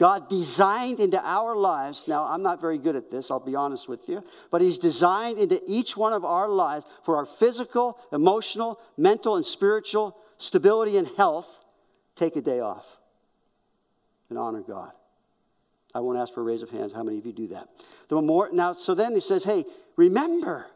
God 0.00 0.30
designed 0.30 0.98
into 0.98 1.22
our 1.22 1.54
lives, 1.54 2.08
now 2.08 2.24
I'm 2.24 2.42
not 2.42 2.58
very 2.58 2.78
good 2.78 2.96
at 2.96 3.10
this, 3.10 3.30
I'll 3.30 3.38
be 3.38 3.54
honest 3.54 3.86
with 3.86 4.08
you, 4.08 4.24
but 4.50 4.62
He's 4.62 4.78
designed 4.78 5.38
into 5.38 5.60
each 5.66 5.94
one 5.94 6.14
of 6.14 6.24
our 6.24 6.48
lives 6.48 6.86
for 7.04 7.16
our 7.16 7.26
physical, 7.26 7.98
emotional, 8.10 8.80
mental, 8.96 9.36
and 9.36 9.44
spiritual 9.44 10.16
stability 10.38 10.96
and 10.96 11.06
health. 11.18 11.46
Take 12.16 12.36
a 12.36 12.40
day 12.40 12.60
off 12.60 12.96
and 14.30 14.38
honor 14.38 14.62
God. 14.62 14.92
I 15.94 16.00
won't 16.00 16.18
ask 16.18 16.32
for 16.32 16.40
a 16.40 16.44
raise 16.44 16.62
of 16.62 16.70
hands. 16.70 16.92
How 16.92 17.02
many 17.02 17.18
of 17.18 17.26
you 17.26 17.32
do 17.32 17.48
that? 17.48 17.68
The 18.08 18.20
now, 18.52 18.72
so 18.72 18.94
then 18.94 19.12
he 19.12 19.20
says, 19.20 19.44
hey, 19.44 19.64
remember 19.96 20.66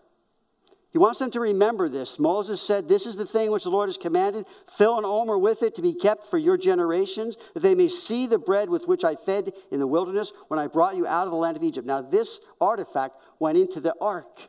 he 0.94 0.98
wants 0.98 1.18
them 1.18 1.32
to 1.32 1.40
remember 1.40 1.88
this. 1.88 2.20
Moses 2.20 2.62
said, 2.62 2.88
This 2.88 3.04
is 3.04 3.16
the 3.16 3.26
thing 3.26 3.50
which 3.50 3.64
the 3.64 3.70
Lord 3.70 3.88
has 3.88 3.96
commanded. 3.96 4.46
Fill 4.78 4.96
an 4.96 5.04
omer 5.04 5.36
with 5.36 5.64
it 5.64 5.74
to 5.74 5.82
be 5.82 5.92
kept 5.92 6.30
for 6.30 6.38
your 6.38 6.56
generations, 6.56 7.36
that 7.52 7.64
they 7.64 7.74
may 7.74 7.88
see 7.88 8.28
the 8.28 8.38
bread 8.38 8.70
with 8.70 8.86
which 8.86 9.02
I 9.02 9.16
fed 9.16 9.54
in 9.72 9.80
the 9.80 9.88
wilderness 9.88 10.32
when 10.46 10.60
I 10.60 10.68
brought 10.68 10.94
you 10.94 11.04
out 11.04 11.24
of 11.24 11.32
the 11.32 11.36
land 11.36 11.56
of 11.56 11.64
Egypt. 11.64 11.84
Now, 11.84 12.00
this 12.00 12.38
artifact 12.60 13.16
went 13.40 13.58
into 13.58 13.80
the 13.80 13.92
ark, 14.00 14.42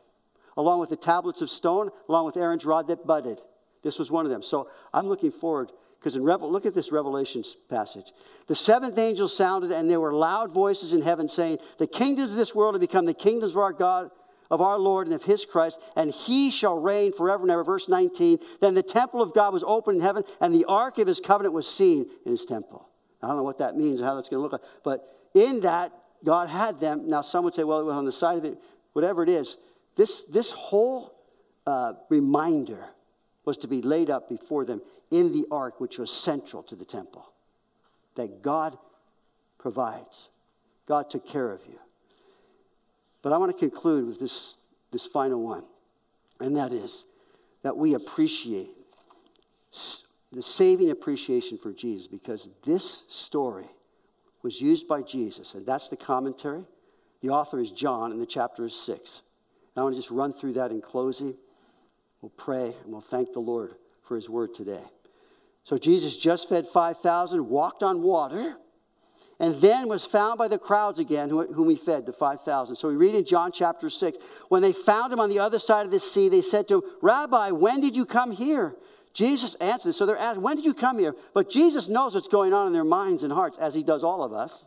along 0.56 0.78
with 0.78 0.88
the 0.88 0.96
tablets 0.96 1.42
of 1.42 1.50
stone, 1.50 1.90
along 2.08 2.26
with 2.26 2.36
Aaron's 2.36 2.64
rod 2.64 2.86
that 2.86 3.04
budded. 3.04 3.40
This 3.82 3.98
was 3.98 4.12
one 4.12 4.24
of 4.24 4.30
them. 4.30 4.44
So 4.44 4.68
I'm 4.94 5.08
looking 5.08 5.32
forward 5.32 5.72
because 5.98 6.16
in 6.16 6.22
Revel, 6.22 6.50
look 6.50 6.66
at 6.66 6.74
this 6.74 6.92
Revelation 6.92 7.42
passage. 7.68 8.12
The 8.46 8.54
seventh 8.54 8.98
angel 8.98 9.28
sounded, 9.28 9.72
and 9.72 9.90
there 9.90 10.00
were 10.00 10.12
loud 10.12 10.52
voices 10.52 10.92
in 10.92 11.02
heaven 11.02 11.28
saying, 11.28 11.58
The 11.78 11.86
kingdoms 11.86 12.30
of 12.30 12.36
this 12.36 12.54
world 12.54 12.74
have 12.74 12.80
become 12.80 13.06
the 13.06 13.14
kingdoms 13.14 13.52
of 13.52 13.58
our 13.58 13.72
God 13.72 14.10
of 14.50 14.60
our 14.60 14.78
Lord 14.78 15.06
and 15.06 15.14
of 15.14 15.24
his 15.24 15.44
Christ, 15.44 15.80
and 15.96 16.10
he 16.10 16.50
shall 16.50 16.78
reign 16.78 17.12
forever 17.12 17.42
and 17.42 17.50
ever. 17.50 17.64
Verse 17.64 17.88
19. 17.88 18.38
Then 18.60 18.74
the 18.74 18.82
temple 18.82 19.22
of 19.22 19.34
God 19.34 19.52
was 19.52 19.64
opened 19.66 19.96
in 19.96 20.02
heaven, 20.02 20.24
and 20.40 20.54
the 20.54 20.64
ark 20.66 20.98
of 20.98 21.06
his 21.06 21.20
covenant 21.20 21.54
was 21.54 21.68
seen 21.68 22.06
in 22.24 22.32
his 22.32 22.44
temple. 22.44 22.88
I 23.22 23.28
don't 23.28 23.36
know 23.36 23.42
what 23.42 23.58
that 23.58 23.76
means 23.76 24.00
and 24.00 24.08
how 24.08 24.14
that's 24.14 24.28
going 24.28 24.38
to 24.38 24.42
look 24.42 24.52
like, 24.52 24.62
but 24.84 25.28
in 25.34 25.60
that, 25.60 25.92
God 26.24 26.48
had 26.48 26.80
them. 26.80 27.08
Now, 27.08 27.20
some 27.20 27.44
would 27.44 27.54
say, 27.54 27.64
well, 27.64 27.80
it 27.80 27.84
was 27.84 27.96
on 27.96 28.04
the 28.04 28.12
side 28.12 28.38
of 28.38 28.44
it, 28.44 28.58
whatever 28.92 29.22
it 29.22 29.28
is. 29.28 29.56
This, 29.96 30.22
this 30.22 30.50
whole 30.50 31.14
uh, 31.66 31.94
reminder 32.08 32.84
was 33.44 33.56
to 33.58 33.68
be 33.68 33.82
laid 33.82 34.10
up 34.10 34.28
before 34.28 34.64
them 34.64 34.80
in 35.10 35.32
the 35.32 35.46
ark, 35.50 35.80
which 35.80 35.98
was 35.98 36.10
central 36.10 36.62
to 36.64 36.76
the 36.76 36.84
temple. 36.84 37.30
That 38.16 38.42
God 38.42 38.76
provides, 39.58 40.28
God 40.86 41.10
took 41.10 41.26
care 41.26 41.52
of 41.52 41.60
you. 41.66 41.78
But 43.22 43.32
I 43.32 43.38
want 43.38 43.52
to 43.52 43.58
conclude 43.58 44.06
with 44.06 44.20
this, 44.20 44.56
this 44.92 45.06
final 45.06 45.42
one, 45.42 45.64
and 46.40 46.56
that 46.56 46.72
is 46.72 47.04
that 47.62 47.76
we 47.76 47.94
appreciate 47.94 48.70
the 50.32 50.42
saving 50.42 50.90
appreciation 50.90 51.58
for 51.58 51.72
Jesus 51.72 52.06
because 52.06 52.48
this 52.64 53.04
story 53.08 53.66
was 54.42 54.60
used 54.60 54.86
by 54.86 55.02
Jesus, 55.02 55.54
and 55.54 55.66
that's 55.66 55.88
the 55.88 55.96
commentary. 55.96 56.64
The 57.20 57.30
author 57.30 57.58
is 57.58 57.70
John, 57.70 58.12
and 58.12 58.20
the 58.20 58.26
chapter 58.26 58.64
is 58.64 58.74
six. 58.74 59.22
And 59.74 59.80
I 59.80 59.82
want 59.82 59.96
to 59.96 60.00
just 60.00 60.10
run 60.10 60.32
through 60.32 60.52
that 60.54 60.70
in 60.70 60.80
closing. 60.80 61.34
We'll 62.20 62.30
pray 62.30 62.74
and 62.84 62.92
we'll 62.92 63.00
thank 63.00 63.32
the 63.32 63.40
Lord 63.40 63.74
for 64.04 64.14
his 64.14 64.28
word 64.28 64.54
today. 64.54 64.84
So 65.66 65.76
Jesus 65.76 66.16
just 66.16 66.48
fed 66.48 66.68
5,000, 66.68 67.48
walked 67.48 67.82
on 67.82 68.00
water, 68.00 68.54
and 69.40 69.60
then 69.60 69.88
was 69.88 70.06
found 70.06 70.38
by 70.38 70.46
the 70.46 70.60
crowds 70.60 71.00
again, 71.00 71.28
whom 71.28 71.68
he 71.68 71.74
fed, 71.74 72.06
the 72.06 72.12
5,000. 72.12 72.76
So 72.76 72.86
we 72.86 72.94
read 72.94 73.16
in 73.16 73.24
John 73.24 73.50
chapter 73.50 73.90
6 73.90 74.16
when 74.48 74.62
they 74.62 74.72
found 74.72 75.12
him 75.12 75.18
on 75.18 75.28
the 75.28 75.40
other 75.40 75.58
side 75.58 75.84
of 75.84 75.90
the 75.90 75.98
sea, 75.98 76.28
they 76.28 76.40
said 76.40 76.68
to 76.68 76.76
him, 76.76 76.82
Rabbi, 77.02 77.50
when 77.50 77.80
did 77.80 77.96
you 77.96 78.06
come 78.06 78.30
here? 78.30 78.76
Jesus 79.12 79.56
answered. 79.56 79.96
So 79.96 80.06
they're 80.06 80.16
asked, 80.16 80.38
When 80.38 80.54
did 80.54 80.64
you 80.64 80.72
come 80.72 81.00
here? 81.00 81.16
But 81.34 81.50
Jesus 81.50 81.88
knows 81.88 82.14
what's 82.14 82.28
going 82.28 82.52
on 82.52 82.68
in 82.68 82.72
their 82.72 82.84
minds 82.84 83.24
and 83.24 83.32
hearts, 83.32 83.58
as 83.58 83.74
he 83.74 83.82
does 83.82 84.04
all 84.04 84.22
of 84.22 84.32
us. 84.32 84.64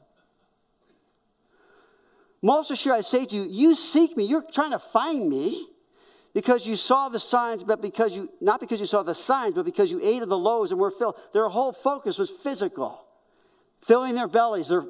Most 2.42 2.72
assured, 2.72 2.98
I 2.98 3.02
say 3.02 3.26
to 3.26 3.36
you, 3.38 3.44
you 3.44 3.74
seek 3.74 4.18
me. 4.18 4.26
You're 4.26 4.44
trying 4.52 4.72
to 4.72 4.80
find 4.80 5.30
me 5.30 5.66
because 6.34 6.68
you 6.68 6.76
saw 6.76 7.10
the 7.10 7.20
signs, 7.20 7.64
but 7.64 7.82
because 7.82 8.14
you, 8.16 8.30
not 8.40 8.60
because 8.60 8.80
you 8.80 8.86
saw 8.86 9.04
the 9.04 9.16
signs, 9.16 9.56
but 9.56 9.66
because 9.66 9.92
you 9.92 10.00
ate 10.04 10.22
of 10.22 10.30
the 10.30 10.38
loaves 10.38 10.72
and 10.72 10.80
were 10.80 10.92
filled. 10.92 11.16
Their 11.34 11.50
whole 11.50 11.72
focus 11.72 12.18
was 12.18 12.30
physical 12.30 13.06
filling 13.82 14.16
their 14.16 14.28
bellies, 14.28 14.68
their 14.70 14.84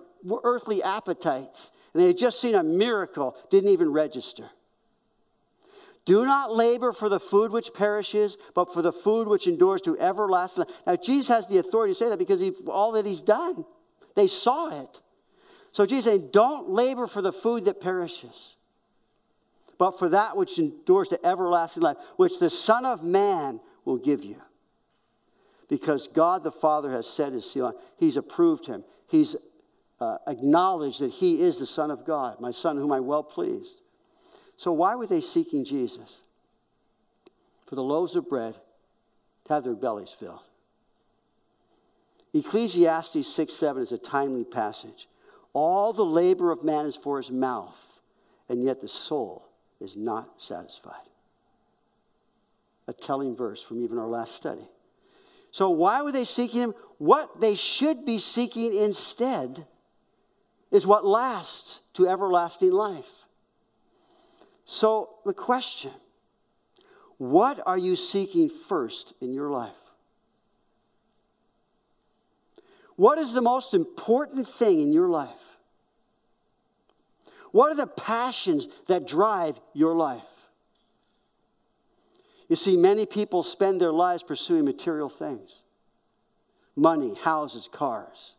earthly 0.43 0.81
appetites. 0.83 1.71
And 1.93 2.01
they 2.01 2.07
had 2.07 2.17
just 2.17 2.41
seen 2.41 2.55
a 2.55 2.63
miracle, 2.63 3.35
didn't 3.49 3.69
even 3.69 3.91
register. 3.91 4.49
Do 6.05 6.25
not 6.25 6.55
labor 6.55 6.91
for 6.91 7.09
the 7.09 7.19
food 7.19 7.51
which 7.51 7.73
perishes, 7.73 8.37
but 8.55 8.73
for 8.73 8.81
the 8.81 8.91
food 8.91 9.27
which 9.27 9.47
endures 9.47 9.81
to 9.81 9.99
everlasting. 9.99 10.65
Now, 10.87 10.95
Jesus 10.95 11.27
has 11.27 11.47
the 11.47 11.57
authority 11.57 11.93
to 11.93 11.99
say 11.99 12.09
that 12.09 12.17
because 12.17 12.43
all 12.67 12.93
that 12.93 13.05
he's 13.05 13.21
done. 13.21 13.65
They 14.15 14.27
saw 14.27 14.81
it. 14.81 15.01
So 15.71 15.85
Jesus 15.85 16.05
saying, 16.05 16.29
don't 16.31 16.69
labor 16.69 17.05
for 17.05 17.21
the 17.21 17.31
food 17.31 17.65
that 17.65 17.79
perishes, 17.79 18.55
but 19.80 19.97
for 19.97 20.09
that 20.09 20.38
which 20.38 20.59
endures 20.59 21.07
to 21.07 21.25
everlasting 21.25 21.82
life, 21.82 21.97
which 22.17 22.38
the 22.38 22.49
Son 22.49 22.86
of 22.86 23.01
Man 23.01 23.61
will 23.86 23.97
give 23.97 24.23
you 24.23 24.36
because 25.69 26.07
God 26.07 26.43
the 26.43 26.51
Father 26.51 26.91
has 26.91 27.07
set 27.07 27.32
his 27.32 27.49
seal 27.49 27.67
on. 27.67 27.73
He's 27.97 28.17
approved 28.17 28.67
him. 28.67 28.84
He's 29.07 29.38
uh, 30.01 30.17
acknowledged 30.27 30.99
that 30.99 31.11
he 31.11 31.41
is 31.41 31.57
the 31.57 31.65
Son 31.65 31.91
of 31.91 32.05
God, 32.05 32.41
my 32.41 32.51
Son, 32.51 32.75
whom 32.75 32.91
I'm 32.91 33.05
well 33.05 33.23
pleased. 33.23 33.82
So, 34.57 34.73
why 34.73 34.95
were 34.95 35.07
they 35.07 35.21
seeking 35.21 35.63
Jesus? 35.63 36.19
For 37.65 37.75
the 37.75 37.84
loaves 37.84 38.15
of 38.15 38.27
bread 38.27 38.55
to 39.45 39.53
have 39.53 39.63
their 39.63 39.75
bellies 39.75 40.11
filled. 40.11 40.41
Ecclesiastes 42.34 43.27
6 43.27 43.53
7 43.53 43.82
is 43.82 43.91
a 43.93 43.97
timely 43.97 44.43
passage. 44.43 45.07
All 45.53 45.93
the 45.93 46.05
labor 46.05 46.51
of 46.51 46.65
man 46.65 46.86
is 46.86 46.97
for 46.97 47.17
his 47.17 47.32
mouth, 47.32 47.80
and 48.49 48.61
yet 48.61 48.82
the 48.82 48.88
soul 48.88 49.49
is 49.80 49.95
not 49.95 50.30
satisfied. 50.38 50.93
A 52.88 52.93
telling 52.93 53.36
verse 53.36 53.61
from 53.61 53.84
even 53.84 53.97
our 53.97 54.07
last 54.07 54.36
study. 54.36 54.67
So, 55.51 55.69
why 55.69 56.01
were 56.01 56.11
they 56.11 56.25
seeking 56.25 56.61
him? 56.61 56.73
What 56.97 57.41
they 57.41 57.55
should 57.55 58.05
be 58.05 58.19
seeking 58.19 58.73
instead 58.73 59.65
is 60.71 60.86
what 60.86 61.05
lasts 61.05 61.80
to 61.93 62.07
everlasting 62.07 62.71
life. 62.71 63.25
So, 64.65 65.15
the 65.25 65.34
question 65.34 65.91
what 67.17 67.59
are 67.65 67.77
you 67.77 67.95
seeking 67.95 68.49
first 68.49 69.13
in 69.19 69.34
your 69.34 69.49
life? 69.49 69.71
What 72.95 73.17
is 73.17 73.34
the 73.34 73.41
most 73.41 73.73
important 73.73 74.47
thing 74.47 74.80
in 74.80 74.93
your 74.93 75.09
life? 75.09 75.49
What 77.52 77.72
are 77.72 77.76
the 77.76 77.88
passions 77.88 78.68
that 78.88 79.08
drive 79.08 79.60
your 79.74 79.95
life? 79.95 80.22
You 82.47 82.56
see, 82.56 82.78
many 82.78 83.06
people 83.06 83.43
spend 83.43 83.80
their 83.80 83.91
lives 83.91 84.24
pursuing 84.24 84.66
material 84.66 85.10
things 85.10 85.62
money, 86.76 87.14
houses, 87.14 87.70
cars. 87.72 88.36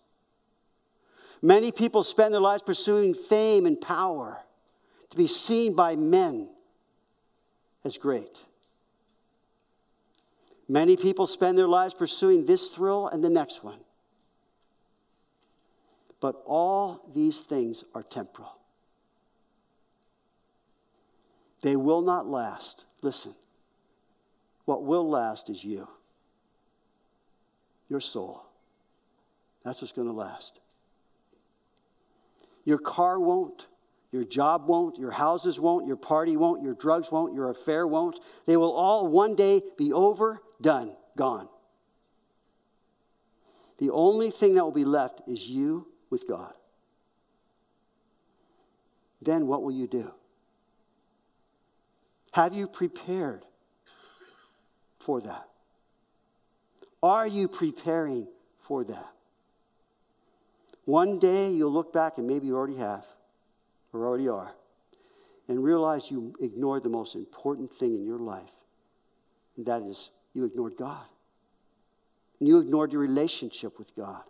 Many 1.42 1.72
people 1.72 2.02
spend 2.02 2.34
their 2.34 2.40
lives 2.40 2.62
pursuing 2.62 3.14
fame 3.14 3.66
and 3.66 3.80
power 3.80 4.40
to 5.10 5.16
be 5.16 5.26
seen 5.26 5.74
by 5.74 5.96
men 5.96 6.48
as 7.84 7.98
great. 7.98 8.44
Many 10.68 10.96
people 10.96 11.26
spend 11.26 11.58
their 11.58 11.68
lives 11.68 11.94
pursuing 11.94 12.46
this 12.46 12.68
thrill 12.68 13.08
and 13.08 13.24
the 13.24 13.30
next 13.30 13.64
one. 13.64 13.80
But 16.20 16.42
all 16.46 17.10
these 17.12 17.40
things 17.40 17.84
are 17.94 18.02
temporal. 18.02 18.59
They 21.62 21.76
will 21.76 22.02
not 22.02 22.26
last. 22.26 22.84
Listen, 23.02 23.34
what 24.64 24.84
will 24.84 25.08
last 25.08 25.50
is 25.50 25.64
you, 25.64 25.88
your 27.88 28.00
soul. 28.00 28.42
That's 29.64 29.82
what's 29.82 29.92
going 29.92 30.08
to 30.08 30.14
last. 30.14 30.58
Your 32.64 32.78
car 32.78 33.18
won't. 33.18 33.66
Your 34.12 34.24
job 34.24 34.66
won't, 34.66 34.98
your 34.98 35.12
houses 35.12 35.60
won't, 35.60 35.86
your 35.86 35.96
party 35.96 36.36
won't, 36.36 36.64
your 36.64 36.74
drugs 36.74 37.12
won't, 37.12 37.32
your 37.32 37.48
affair 37.48 37.86
won't. 37.86 38.18
They 38.44 38.56
will 38.56 38.72
all 38.72 39.06
one 39.06 39.36
day 39.36 39.62
be 39.78 39.92
over, 39.92 40.42
done, 40.60 40.96
gone. 41.16 41.48
The 43.78 43.90
only 43.90 44.32
thing 44.32 44.54
that 44.54 44.64
will 44.64 44.72
be 44.72 44.84
left 44.84 45.22
is 45.28 45.48
you 45.48 45.86
with 46.10 46.26
God. 46.26 46.52
Then 49.22 49.46
what 49.46 49.62
will 49.62 49.72
you 49.72 49.86
do? 49.86 50.10
Have 52.32 52.54
you 52.54 52.66
prepared 52.66 53.44
for 55.00 55.20
that? 55.20 55.48
Are 57.02 57.26
you 57.26 57.48
preparing 57.48 58.26
for 58.60 58.84
that? 58.84 59.12
One 60.84 61.18
day 61.18 61.50
you'll 61.50 61.72
look 61.72 61.92
back, 61.92 62.18
and 62.18 62.26
maybe 62.26 62.46
you 62.46 62.56
already 62.56 62.76
have, 62.76 63.04
or 63.92 64.06
already 64.06 64.28
are, 64.28 64.52
and 65.48 65.62
realize 65.62 66.10
you 66.10 66.34
ignored 66.40 66.82
the 66.82 66.88
most 66.88 67.14
important 67.14 67.72
thing 67.72 67.94
in 67.94 68.04
your 68.04 68.18
life, 68.18 68.50
and 69.56 69.66
that 69.66 69.82
is 69.82 70.10
you 70.32 70.44
ignored 70.44 70.76
God. 70.76 71.04
And 72.38 72.48
you 72.48 72.58
ignored 72.58 72.92
your 72.92 73.00
relationship 73.02 73.78
with 73.78 73.94
God. 73.94 74.22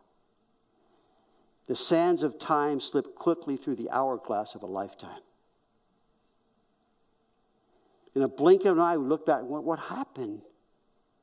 The 1.66 1.76
sands 1.76 2.22
of 2.24 2.38
time 2.38 2.80
slip 2.80 3.14
quickly 3.14 3.56
through 3.56 3.76
the 3.76 3.90
hourglass 3.90 4.54
of 4.54 4.62
a 4.62 4.66
lifetime. 4.66 5.20
In 8.14 8.22
a 8.22 8.28
blink 8.28 8.64
of 8.64 8.76
an 8.76 8.82
eye, 8.82 8.96
we 8.96 9.06
look 9.06 9.26
back, 9.26 9.42
what, 9.42 9.64
what 9.64 9.78
happened? 9.78 10.42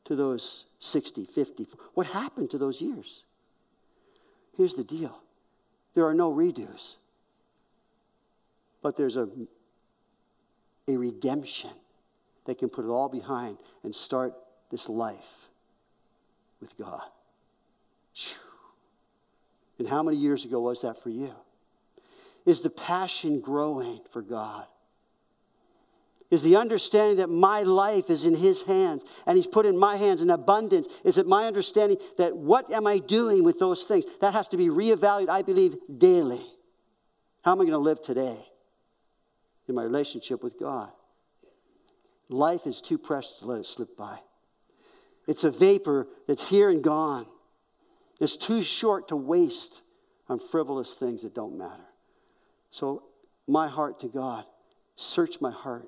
to 0.07 0.15
those 0.15 0.65
60, 0.79 1.25
50? 1.25 1.67
What 1.93 2.07
happened 2.07 2.49
to 2.51 2.57
those 2.57 2.81
years? 2.81 3.23
Here's 4.55 4.73
the 4.73 4.83
deal 4.83 5.19
there 5.93 6.05
are 6.05 6.13
no 6.13 6.31
redos, 6.31 6.95
but 8.81 8.95
there's 8.95 9.17
a, 9.17 9.27
a 10.87 10.95
redemption 10.95 11.71
that 12.45 12.57
can 12.57 12.69
put 12.69 12.85
it 12.85 12.87
all 12.87 13.09
behind 13.09 13.57
and 13.83 13.93
start 13.93 14.33
this 14.71 14.87
life 14.87 15.49
with 16.61 16.77
God. 16.77 17.01
And 19.77 19.87
how 19.87 20.01
many 20.01 20.17
years 20.17 20.45
ago 20.45 20.61
was 20.61 20.81
that 20.83 21.03
for 21.03 21.09
you? 21.09 21.33
Is 22.45 22.61
the 22.61 22.69
passion 22.69 23.41
growing 23.41 23.99
for 24.11 24.21
God? 24.21 24.65
Is 26.29 26.41
the 26.41 26.55
understanding 26.55 27.17
that 27.17 27.29
my 27.29 27.61
life 27.63 28.09
is 28.09 28.25
in 28.25 28.35
his 28.35 28.63
hands 28.63 29.03
and 29.25 29.37
he's 29.37 29.47
put 29.47 29.65
in 29.65 29.77
my 29.77 29.95
hands 29.95 30.21
in 30.21 30.29
abundance. 30.29 30.87
Is 31.03 31.17
it 31.17 31.25
my 31.25 31.45
understanding 31.45 31.97
that 32.17 32.35
what 32.35 32.71
am 32.71 32.85
i 32.85 32.99
doing 32.99 33.43
with 33.43 33.59
those 33.59 33.83
things? 33.83 34.05
That 34.21 34.33
has 34.33 34.47
to 34.49 34.57
be 34.57 34.67
reevaluated 34.67 35.29
i 35.29 35.41
believe 35.41 35.77
daily. 35.97 36.45
How 37.43 37.53
am 37.53 37.61
i 37.61 37.63
going 37.63 37.71
to 37.71 37.77
live 37.77 38.01
today 38.01 38.37
in 39.67 39.75
my 39.75 39.83
relationship 39.83 40.43
with 40.43 40.59
god? 40.59 40.89
Life 42.29 42.67
is 42.67 42.81
too 42.81 42.97
precious 42.97 43.39
to 43.39 43.45
let 43.45 43.59
it 43.59 43.65
slip 43.65 43.95
by. 43.95 44.19
It's 45.27 45.45
a 45.45 45.51
vapor 45.51 46.07
that's 46.27 46.49
here 46.49 46.69
and 46.69 46.83
gone. 46.83 47.25
It's 48.19 48.35
too 48.35 48.61
short 48.61 49.07
to 49.09 49.15
waste 49.15 49.81
on 50.27 50.39
frivolous 50.39 50.95
things 50.95 51.21
that 51.21 51.33
don't 51.33 51.57
matter. 51.57 51.85
So 52.69 53.03
my 53.47 53.69
heart 53.69 54.01
to 54.01 54.07
god 54.07 54.43
search 54.97 55.39
my 55.39 55.51
heart 55.51 55.87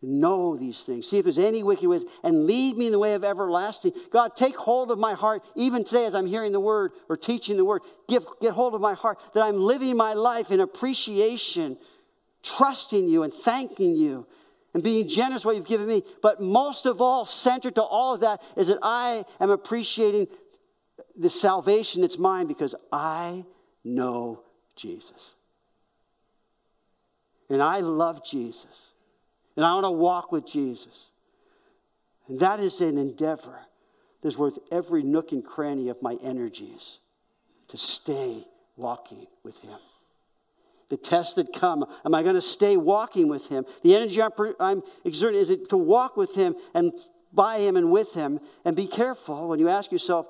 know 0.00 0.56
these 0.56 0.84
things. 0.84 1.08
See 1.08 1.18
if 1.18 1.24
there's 1.24 1.38
any 1.38 1.62
wicked 1.62 1.88
ways 1.88 2.04
and 2.22 2.46
lead 2.46 2.76
me 2.76 2.86
in 2.86 2.92
the 2.92 2.98
way 2.98 3.14
of 3.14 3.24
everlasting. 3.24 3.92
God, 4.10 4.36
take 4.36 4.56
hold 4.56 4.90
of 4.90 4.98
my 4.98 5.14
heart 5.14 5.42
even 5.56 5.84
today 5.84 6.06
as 6.06 6.14
I'm 6.14 6.26
hearing 6.26 6.52
the 6.52 6.60
word 6.60 6.92
or 7.08 7.16
teaching 7.16 7.56
the 7.56 7.64
word. 7.64 7.82
Give, 8.08 8.24
get 8.40 8.52
hold 8.52 8.74
of 8.74 8.80
my 8.80 8.94
heart 8.94 9.18
that 9.34 9.42
I'm 9.42 9.60
living 9.60 9.96
my 9.96 10.14
life 10.14 10.50
in 10.50 10.60
appreciation, 10.60 11.76
trusting 12.42 13.08
you 13.08 13.24
and 13.24 13.32
thanking 13.32 13.96
you 13.96 14.26
and 14.74 14.82
being 14.82 15.08
generous 15.08 15.44
what 15.44 15.56
you've 15.56 15.66
given 15.66 15.86
me. 15.86 16.04
But 16.22 16.40
most 16.40 16.86
of 16.86 17.00
all, 17.00 17.24
centered 17.24 17.74
to 17.76 17.82
all 17.82 18.14
of 18.14 18.20
that 18.20 18.40
is 18.56 18.68
that 18.68 18.78
I 18.82 19.24
am 19.40 19.50
appreciating 19.50 20.28
the 21.16 21.30
salvation 21.30 22.02
that's 22.02 22.18
mine 22.18 22.46
because 22.46 22.74
I 22.92 23.44
know 23.82 24.42
Jesus. 24.76 25.34
And 27.50 27.62
I 27.62 27.80
love 27.80 28.24
Jesus. 28.24 28.90
And 29.58 29.66
I 29.66 29.74
want 29.74 29.86
to 29.86 29.90
walk 29.90 30.30
with 30.30 30.46
Jesus. 30.46 31.08
And 32.28 32.38
that 32.38 32.60
is 32.60 32.80
an 32.80 32.96
endeavor 32.96 33.58
that's 34.22 34.36
worth 34.36 34.56
every 34.70 35.02
nook 35.02 35.32
and 35.32 35.44
cranny 35.44 35.88
of 35.88 36.00
my 36.00 36.16
energies 36.22 37.00
to 37.66 37.76
stay 37.76 38.46
walking 38.76 39.26
with 39.42 39.58
Him. 39.58 39.80
The 40.90 40.96
test 40.96 41.34
that 41.36 41.52
come, 41.52 41.84
am 42.04 42.14
I 42.14 42.22
going 42.22 42.36
to 42.36 42.40
stay 42.40 42.76
walking 42.76 43.26
with 43.26 43.48
Him? 43.48 43.66
The 43.82 43.96
energy 43.96 44.22
I'm 44.60 44.84
exerting, 45.04 45.40
is 45.40 45.50
it 45.50 45.68
to 45.70 45.76
walk 45.76 46.16
with 46.16 46.36
Him 46.36 46.54
and 46.72 46.92
by 47.32 47.58
Him 47.58 47.76
and 47.76 47.90
with 47.90 48.14
Him? 48.14 48.38
And 48.64 48.76
be 48.76 48.86
careful 48.86 49.48
when 49.48 49.58
you 49.58 49.68
ask 49.68 49.90
yourself, 49.90 50.26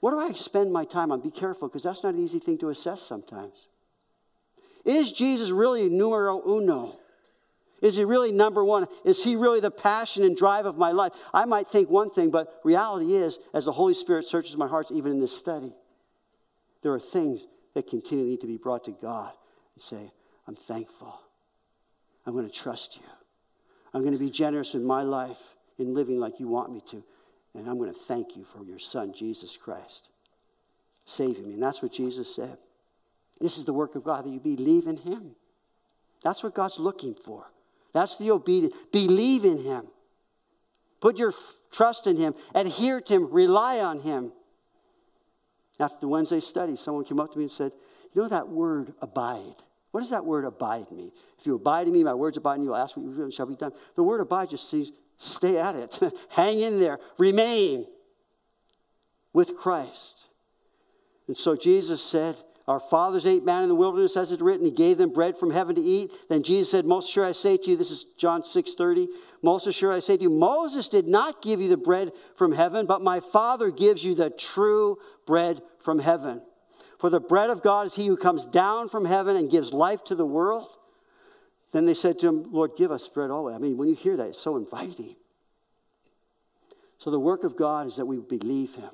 what 0.00 0.12
do 0.12 0.18
I 0.18 0.32
spend 0.32 0.72
my 0.72 0.86
time 0.86 1.12
on? 1.12 1.20
Be 1.20 1.30
careful 1.30 1.68
because 1.68 1.82
that's 1.82 2.02
not 2.02 2.14
an 2.14 2.24
easy 2.24 2.38
thing 2.38 2.56
to 2.56 2.70
assess 2.70 3.02
sometimes. 3.02 3.66
Is 4.86 5.12
Jesus 5.12 5.50
really 5.50 5.90
numero 5.90 6.40
uno? 6.48 6.96
Is 7.80 7.96
he 7.96 8.04
really 8.04 8.32
number 8.32 8.64
one? 8.64 8.86
Is 9.04 9.24
he 9.24 9.36
really 9.36 9.60
the 9.60 9.70
passion 9.70 10.22
and 10.22 10.36
drive 10.36 10.66
of 10.66 10.76
my 10.76 10.92
life? 10.92 11.12
I 11.32 11.44
might 11.46 11.68
think 11.68 11.88
one 11.88 12.10
thing, 12.10 12.30
but 12.30 12.60
reality 12.62 13.14
is, 13.14 13.38
as 13.54 13.64
the 13.64 13.72
Holy 13.72 13.94
Spirit 13.94 14.26
searches 14.26 14.56
my 14.56 14.68
heart, 14.68 14.90
even 14.90 15.12
in 15.12 15.20
this 15.20 15.36
study, 15.36 15.72
there 16.82 16.92
are 16.92 17.00
things 17.00 17.46
that 17.74 17.88
continually 17.88 18.30
need 18.30 18.40
to 18.42 18.46
be 18.46 18.56
brought 18.56 18.84
to 18.84 18.90
God 18.90 19.32
and 19.74 19.82
say, 19.82 20.12
I'm 20.46 20.56
thankful. 20.56 21.20
I'm 22.26 22.34
going 22.34 22.48
to 22.48 22.54
trust 22.54 22.96
you. 22.96 23.02
I'm 23.94 24.02
going 24.02 24.12
to 24.12 24.18
be 24.18 24.30
generous 24.30 24.74
in 24.74 24.84
my 24.84 25.02
life 25.02 25.38
in 25.78 25.94
living 25.94 26.18
like 26.18 26.38
you 26.38 26.48
want 26.48 26.72
me 26.72 26.82
to. 26.88 27.02
And 27.54 27.68
I'm 27.68 27.78
going 27.78 27.92
to 27.92 27.98
thank 27.98 28.36
you 28.36 28.44
for 28.44 28.62
your 28.62 28.78
son, 28.78 29.12
Jesus 29.12 29.56
Christ, 29.56 30.08
saving 31.04 31.48
me. 31.48 31.54
And 31.54 31.62
that's 31.62 31.82
what 31.82 31.92
Jesus 31.92 32.34
said. 32.34 32.58
This 33.40 33.56
is 33.56 33.64
the 33.64 33.72
work 33.72 33.94
of 33.94 34.04
God, 34.04 34.26
that 34.26 34.30
you 34.30 34.38
believe 34.38 34.86
in 34.86 34.98
him. 34.98 35.34
That's 36.22 36.42
what 36.42 36.54
God's 36.54 36.78
looking 36.78 37.14
for. 37.14 37.46
That's 37.92 38.16
the 38.16 38.30
obedience. 38.30 38.74
Believe 38.92 39.44
in 39.44 39.62
him. 39.62 39.86
Put 41.00 41.18
your 41.18 41.32
trust 41.72 42.06
in 42.06 42.16
him. 42.16 42.34
Adhere 42.54 43.00
to 43.00 43.14
him. 43.14 43.32
Rely 43.32 43.80
on 43.80 44.00
him. 44.00 44.32
After 45.78 46.00
the 46.00 46.08
Wednesday 46.08 46.40
study, 46.40 46.76
someone 46.76 47.04
came 47.04 47.20
up 47.20 47.32
to 47.32 47.38
me 47.38 47.44
and 47.44 47.52
said, 47.52 47.72
You 48.14 48.22
know 48.22 48.28
that 48.28 48.48
word 48.48 48.92
abide? 49.00 49.56
What 49.90 50.00
does 50.00 50.10
that 50.10 50.24
word 50.24 50.44
abide 50.44 50.90
mean? 50.92 51.10
If 51.38 51.46
you 51.46 51.54
abide 51.54 51.86
in 51.86 51.92
me, 51.92 52.04
my 52.04 52.14
words 52.14 52.36
abide 52.36 52.56
in 52.56 52.62
you, 52.62 52.68
you'll 52.68 52.76
ask 52.76 52.96
what 52.96 53.04
you 53.04 53.10
will 53.10 53.30
shall 53.30 53.46
be 53.46 53.56
done. 53.56 53.72
The 53.96 54.02
word 54.02 54.20
abide 54.20 54.50
just 54.50 54.68
says, 54.68 54.92
stay 55.16 55.58
at 55.58 55.74
it, 55.74 55.98
hang 56.28 56.60
in 56.60 56.78
there, 56.78 56.98
remain 57.18 57.86
with 59.32 59.56
Christ. 59.56 60.26
And 61.26 61.36
so 61.36 61.56
Jesus 61.56 62.02
said, 62.02 62.36
our 62.68 62.80
fathers 62.80 63.26
ate 63.26 63.44
man 63.44 63.64
in 63.64 63.68
the 63.68 63.74
wilderness, 63.74 64.16
as 64.16 64.32
it 64.32 64.40
written, 64.40 64.64
He 64.64 64.70
gave 64.70 64.98
them 64.98 65.12
bread 65.12 65.36
from 65.36 65.50
heaven 65.50 65.74
to 65.74 65.80
eat. 65.80 66.10
Then 66.28 66.42
Jesus 66.42 66.70
said, 66.70 66.84
Most 66.84 67.10
sure 67.10 67.24
I 67.24 67.32
say 67.32 67.56
to 67.56 67.70
you, 67.70 67.76
this 67.76 67.90
is 67.90 68.06
John 68.16 68.44
6 68.44 68.74
30. 68.74 69.08
Most 69.42 69.72
sure 69.72 69.92
I 69.92 70.00
say 70.00 70.16
to 70.16 70.22
you, 70.22 70.30
Moses 70.30 70.88
did 70.88 71.08
not 71.08 71.42
give 71.42 71.60
you 71.60 71.68
the 71.68 71.76
bread 71.76 72.12
from 72.36 72.52
heaven, 72.52 72.86
but 72.86 73.02
my 73.02 73.20
Father 73.20 73.70
gives 73.70 74.04
you 74.04 74.14
the 74.14 74.30
true 74.30 74.98
bread 75.26 75.62
from 75.78 75.98
heaven. 75.98 76.42
For 76.98 77.08
the 77.08 77.20
bread 77.20 77.48
of 77.48 77.62
God 77.62 77.86
is 77.86 77.94
he 77.94 78.06
who 78.06 78.16
comes 78.16 78.44
down 78.44 78.90
from 78.90 79.06
heaven 79.06 79.34
and 79.34 79.50
gives 79.50 79.72
life 79.72 80.04
to 80.04 80.14
the 80.14 80.26
world. 80.26 80.68
Then 81.72 81.86
they 81.86 81.94
said 81.94 82.18
to 82.18 82.28
him, 82.28 82.52
Lord, 82.52 82.72
give 82.76 82.92
us 82.92 83.08
bread 83.08 83.30
always. 83.30 83.54
I 83.56 83.58
mean, 83.58 83.78
when 83.78 83.88
you 83.88 83.94
hear 83.94 84.16
that, 84.16 84.28
it's 84.28 84.40
so 84.40 84.56
inviting. 84.56 85.16
So 86.98 87.10
the 87.10 87.18
work 87.18 87.44
of 87.44 87.56
God 87.56 87.86
is 87.86 87.96
that 87.96 88.04
we 88.04 88.18
believe 88.18 88.74
him, 88.74 88.90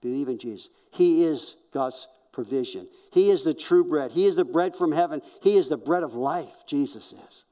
believe 0.00 0.28
in 0.28 0.38
Jesus. 0.38 0.70
He 0.90 1.24
is 1.24 1.56
God's 1.74 2.08
provision. 2.32 2.88
He 3.12 3.30
is 3.30 3.44
the 3.44 3.54
true 3.54 3.84
bread. 3.84 4.12
He 4.12 4.26
is 4.26 4.36
the 4.36 4.44
bread 4.44 4.76
from 4.76 4.92
heaven. 4.92 5.22
He 5.42 5.56
is 5.56 5.68
the 5.68 5.76
bread 5.76 6.02
of 6.02 6.14
life, 6.14 6.66
Jesus 6.66 7.12
is. 7.28 7.44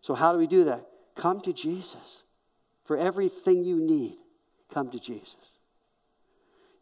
So, 0.00 0.14
how 0.14 0.32
do 0.32 0.38
we 0.38 0.46
do 0.46 0.64
that? 0.64 0.86
Come 1.14 1.40
to 1.42 1.52
Jesus. 1.52 2.22
For 2.84 2.96
everything 2.96 3.62
you 3.62 3.76
need, 3.76 4.16
come 4.72 4.90
to 4.90 4.98
Jesus. 4.98 5.36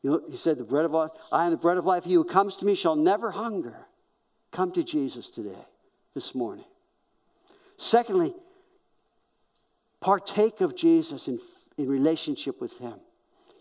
You 0.03 0.11
know, 0.11 0.23
he 0.31 0.37
said, 0.37 0.57
The 0.57 0.65
bread 0.65 0.85
of 0.85 0.93
life, 0.93 1.11
I 1.31 1.45
am 1.45 1.51
the 1.51 1.57
bread 1.57 1.77
of 1.77 1.85
life. 1.85 2.05
He 2.05 2.15
who 2.15 2.25
comes 2.25 2.57
to 2.57 2.65
me 2.65 2.75
shall 2.75 2.97
never 2.97 3.31
hunger. 3.31 3.87
Come 4.51 4.73
to 4.73 4.83
Jesus 4.83 5.29
today, 5.29 5.67
this 6.15 6.35
morning. 6.35 6.65
Secondly, 7.77 8.35
partake 10.01 10.61
of 10.63 10.75
Jesus 10.75 11.29
in, 11.29 11.39
in 11.77 11.89
relationship 11.89 12.61
with 12.61 12.79
him 12.79 12.95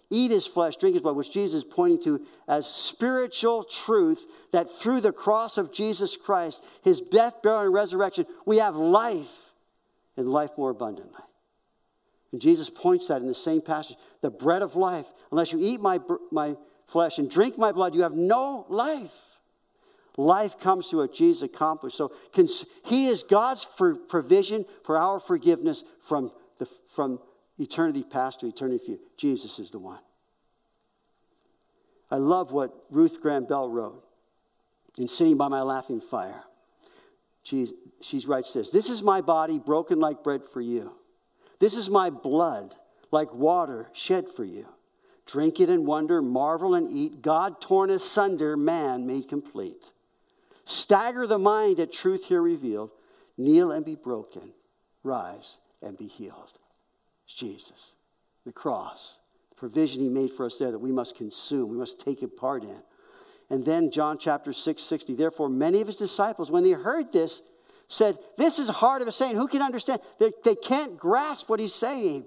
eat 0.09 0.31
his 0.31 0.47
flesh, 0.47 0.77
drink 0.77 0.95
his 0.95 1.01
blood, 1.01 1.15
which 1.15 1.31
Jesus 1.31 1.59
is 1.59 1.63
pointing 1.63 2.01
to 2.03 2.25
as 2.47 2.65
spiritual 2.65 3.63
truth 3.63 4.25
that 4.51 4.71
through 4.71 5.01
the 5.01 5.11
cross 5.11 5.57
of 5.57 5.73
Jesus 5.73 6.15
Christ, 6.15 6.63
his 6.83 7.01
death, 7.01 7.41
burial, 7.41 7.63
and 7.63 7.73
resurrection, 7.73 8.25
we 8.45 8.57
have 8.57 8.75
life 8.75 9.51
and 10.15 10.29
life 10.29 10.51
more 10.57 10.69
abundantly. 10.69 11.21
And 12.31 12.41
Jesus 12.41 12.69
points 12.69 13.07
that 13.07 13.21
in 13.21 13.27
the 13.27 13.33
same 13.33 13.61
passage 13.61 13.97
the 14.21 14.29
bread 14.29 14.61
of 14.61 14.75
life, 14.75 15.05
unless 15.31 15.51
you 15.51 15.59
eat 15.61 15.79
my, 15.79 15.99
my 16.31 16.55
flesh 16.87 17.17
and 17.17 17.29
drink 17.29 17.57
my 17.57 17.71
blood, 17.71 17.95
you 17.95 18.01
have 18.01 18.13
no 18.13 18.65
life. 18.69 19.15
Life 20.17 20.59
comes 20.59 20.87
through 20.87 21.01
what 21.01 21.13
Jesus 21.13 21.43
accomplished. 21.43 21.95
So 21.95 22.11
he 22.85 23.07
is 23.07 23.23
God's 23.23 23.67
provision 24.09 24.65
for 24.83 24.97
our 24.97 25.19
forgiveness 25.19 25.83
from, 26.01 26.31
the, 26.57 26.67
from 26.89 27.19
eternity 27.59 28.03
past 28.03 28.41
to 28.41 28.47
eternity 28.47 28.85
future. 28.85 29.03
Jesus 29.17 29.59
is 29.59 29.71
the 29.71 29.79
one. 29.79 29.99
I 32.09 32.17
love 32.17 32.51
what 32.51 32.73
Ruth 32.89 33.21
Graham 33.21 33.45
Bell 33.45 33.69
wrote 33.69 34.03
in 34.97 35.07
Sitting 35.07 35.37
by 35.37 35.47
My 35.47 35.61
Laughing 35.61 35.99
Fire. 35.99 36.43
She, 37.43 37.73
she 38.01 38.19
writes 38.19 38.53
this 38.53 38.71
This 38.71 38.89
is 38.89 39.01
my 39.01 39.21
body 39.21 39.59
broken 39.59 39.99
like 39.99 40.23
bread 40.23 40.41
for 40.43 40.61
you. 40.61 40.91
This 41.59 41.75
is 41.75 41.89
my 41.89 42.09
blood 42.09 42.75
like 43.11 43.33
water 43.33 43.89
shed 43.93 44.27
for 44.35 44.43
you. 44.43 44.67
Drink 45.25 45.59
it 45.59 45.69
and 45.69 45.85
wonder, 45.85 46.21
marvel 46.21 46.73
and 46.73 46.89
eat. 46.89 47.21
God 47.21 47.59
torn 47.59 47.89
asunder, 47.89 48.55
man 48.55 49.05
made 49.05 49.27
complete. 49.27 49.91
Stagger 50.63 51.27
the 51.27 51.37
mind 51.37 51.79
at 51.79 51.91
truth 51.91 52.25
here 52.25 52.41
revealed. 52.41 52.91
Kneel 53.37 53.71
and 53.71 53.85
be 53.85 53.95
broken. 53.95 54.53
Rise 55.03 55.57
and 55.81 55.97
be 55.97 56.07
healed. 56.07 56.59
Jesus, 57.27 57.95
the 58.45 58.51
cross, 58.51 59.19
the 59.49 59.55
provision 59.55 60.01
he 60.01 60.09
made 60.09 60.31
for 60.31 60.45
us 60.45 60.57
there 60.57 60.71
that 60.71 60.79
we 60.79 60.91
must 60.91 61.15
consume, 61.15 61.69
we 61.69 61.77
must 61.77 61.99
take 61.99 62.21
a 62.21 62.27
part 62.27 62.63
in. 62.63 62.77
And 63.49 63.65
then 63.65 63.91
John 63.91 64.17
chapter 64.17 64.51
6, 64.51 64.81
60. 64.81 65.15
Therefore, 65.15 65.49
many 65.49 65.81
of 65.81 65.87
his 65.87 65.97
disciples, 65.97 66.51
when 66.51 66.63
they 66.63 66.71
heard 66.71 67.13
this, 67.13 67.41
said, 67.87 68.17
This 68.37 68.59
is 68.59 68.69
hard 68.69 69.01
of 69.01 69.07
a 69.07 69.11
saying. 69.11 69.35
Who 69.35 69.47
can 69.47 69.61
understand? 69.61 70.01
They, 70.19 70.31
they 70.43 70.55
can't 70.55 70.97
grasp 70.97 71.49
what 71.49 71.59
he's 71.59 71.73
saying. 71.73 72.25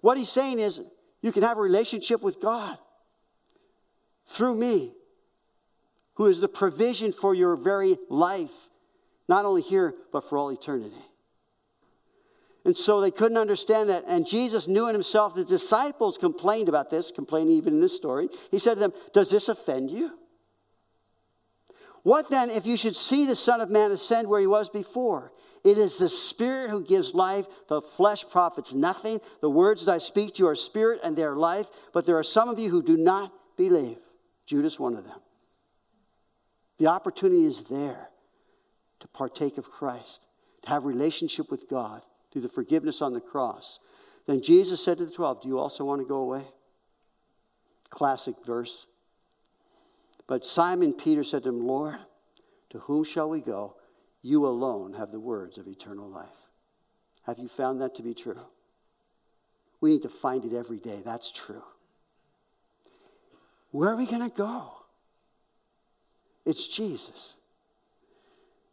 What 0.00 0.18
he's 0.18 0.30
saying 0.30 0.60
is, 0.60 0.80
you 1.20 1.32
can 1.32 1.42
have 1.42 1.58
a 1.58 1.60
relationship 1.60 2.22
with 2.22 2.40
God 2.40 2.78
through 4.26 4.56
me, 4.56 4.92
who 6.14 6.26
is 6.26 6.40
the 6.40 6.48
provision 6.48 7.12
for 7.12 7.34
your 7.34 7.56
very 7.56 7.98
life, 8.08 8.68
not 9.28 9.44
only 9.44 9.62
here, 9.62 9.94
but 10.12 10.28
for 10.28 10.38
all 10.38 10.50
eternity. 10.50 10.94
And 12.64 12.76
so 12.76 13.00
they 13.00 13.10
couldn't 13.10 13.38
understand 13.38 13.88
that. 13.88 14.04
And 14.06 14.26
Jesus 14.26 14.68
knew 14.68 14.86
in 14.86 14.94
himself, 14.94 15.34
the 15.34 15.44
disciples 15.44 16.16
complained 16.16 16.68
about 16.68 16.90
this, 16.90 17.10
complaining 17.10 17.56
even 17.56 17.74
in 17.74 17.80
this 17.80 17.96
story. 17.96 18.28
He 18.50 18.58
said 18.58 18.74
to 18.74 18.80
them, 18.80 18.92
Does 19.12 19.30
this 19.30 19.48
offend 19.48 19.90
you? 19.90 20.12
What 22.04 22.30
then 22.30 22.50
if 22.50 22.66
you 22.66 22.76
should 22.76 22.96
see 22.96 23.26
the 23.26 23.36
Son 23.36 23.60
of 23.60 23.70
Man 23.70 23.90
ascend 23.90 24.28
where 24.28 24.40
he 24.40 24.46
was 24.46 24.68
before? 24.68 25.32
It 25.64 25.78
is 25.78 25.98
the 25.98 26.08
Spirit 26.08 26.70
who 26.70 26.84
gives 26.84 27.14
life. 27.14 27.46
The 27.68 27.80
flesh 27.80 28.24
profits 28.28 28.74
nothing. 28.74 29.20
The 29.40 29.50
words 29.50 29.86
that 29.86 29.92
I 29.92 29.98
speak 29.98 30.34
to 30.34 30.42
you 30.42 30.48
are 30.48 30.56
spirit 30.56 31.00
and 31.02 31.16
they 31.16 31.24
are 31.24 31.36
life. 31.36 31.68
But 31.92 32.06
there 32.06 32.18
are 32.18 32.24
some 32.24 32.48
of 32.48 32.58
you 32.58 32.70
who 32.70 32.82
do 32.82 32.96
not 32.96 33.32
believe. 33.56 33.98
Judas, 34.46 34.78
one 34.78 34.96
of 34.96 35.04
them. 35.04 35.20
The 36.78 36.88
opportunity 36.88 37.44
is 37.44 37.62
there 37.64 38.08
to 39.00 39.08
partake 39.08 39.58
of 39.58 39.70
Christ, 39.70 40.26
to 40.62 40.68
have 40.68 40.84
relationship 40.84 41.50
with 41.50 41.68
God 41.68 42.02
through 42.32 42.42
the 42.42 42.48
forgiveness 42.48 43.02
on 43.02 43.12
the 43.12 43.20
cross. 43.20 43.78
Then 44.26 44.42
Jesus 44.42 44.82
said 44.82 44.98
to 44.98 45.06
the 45.06 45.12
12, 45.12 45.42
Do 45.42 45.48
you 45.48 45.58
also 45.58 45.84
want 45.84 46.00
to 46.00 46.06
go 46.06 46.16
away? 46.16 46.44
Classic 47.90 48.34
verse. 48.46 48.86
But 50.26 50.46
Simon 50.46 50.94
Peter 50.94 51.24
said 51.24 51.42
to 51.42 51.50
him, 51.50 51.66
Lord, 51.66 51.96
to 52.70 52.78
whom 52.78 53.04
shall 53.04 53.28
we 53.28 53.40
go? 53.40 53.74
You 54.22 54.46
alone 54.46 54.94
have 54.94 55.10
the 55.10 55.20
words 55.20 55.58
of 55.58 55.66
eternal 55.66 56.08
life. 56.08 56.28
Have 57.24 57.38
you 57.38 57.48
found 57.48 57.80
that 57.80 57.94
to 57.96 58.02
be 58.02 58.14
true? 58.14 58.40
We 59.80 59.90
need 59.90 60.02
to 60.02 60.08
find 60.08 60.44
it 60.44 60.54
every 60.54 60.78
day. 60.78 61.02
That's 61.04 61.30
true. 61.30 61.62
Where 63.72 63.90
are 63.90 63.96
we 63.96 64.06
going 64.06 64.28
to 64.28 64.34
go? 64.34 64.70
It's 66.46 66.66
Jesus. 66.66 67.34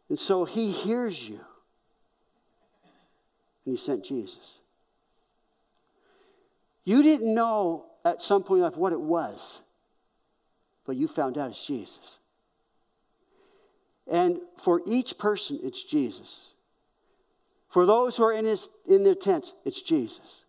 And 0.08 0.18
so 0.18 0.44
he 0.44 0.70
hears 0.70 1.28
you 1.28 1.40
and 3.64 3.76
he 3.76 3.80
sent 3.80 4.04
Jesus. 4.04 4.58
You 6.84 7.02
didn't 7.02 7.34
know 7.34 7.86
at 8.04 8.22
some 8.22 8.42
point 8.42 8.58
in 8.58 8.64
life 8.64 8.76
what 8.76 8.92
it 8.92 9.00
was, 9.00 9.60
but 10.86 10.96
you 10.96 11.08
found 11.08 11.38
out 11.38 11.50
it's 11.50 11.64
Jesus. 11.64 12.18
And 14.10 14.40
for 14.58 14.82
each 14.86 15.18
person, 15.18 15.60
it's 15.62 15.84
Jesus. 15.84 16.50
For 17.68 17.86
those 17.86 18.16
who 18.16 18.24
are 18.24 18.32
in, 18.32 18.44
his, 18.44 18.68
in 18.86 19.04
their 19.04 19.14
tents, 19.14 19.54
it's 19.64 19.80
Jesus. 19.80 20.44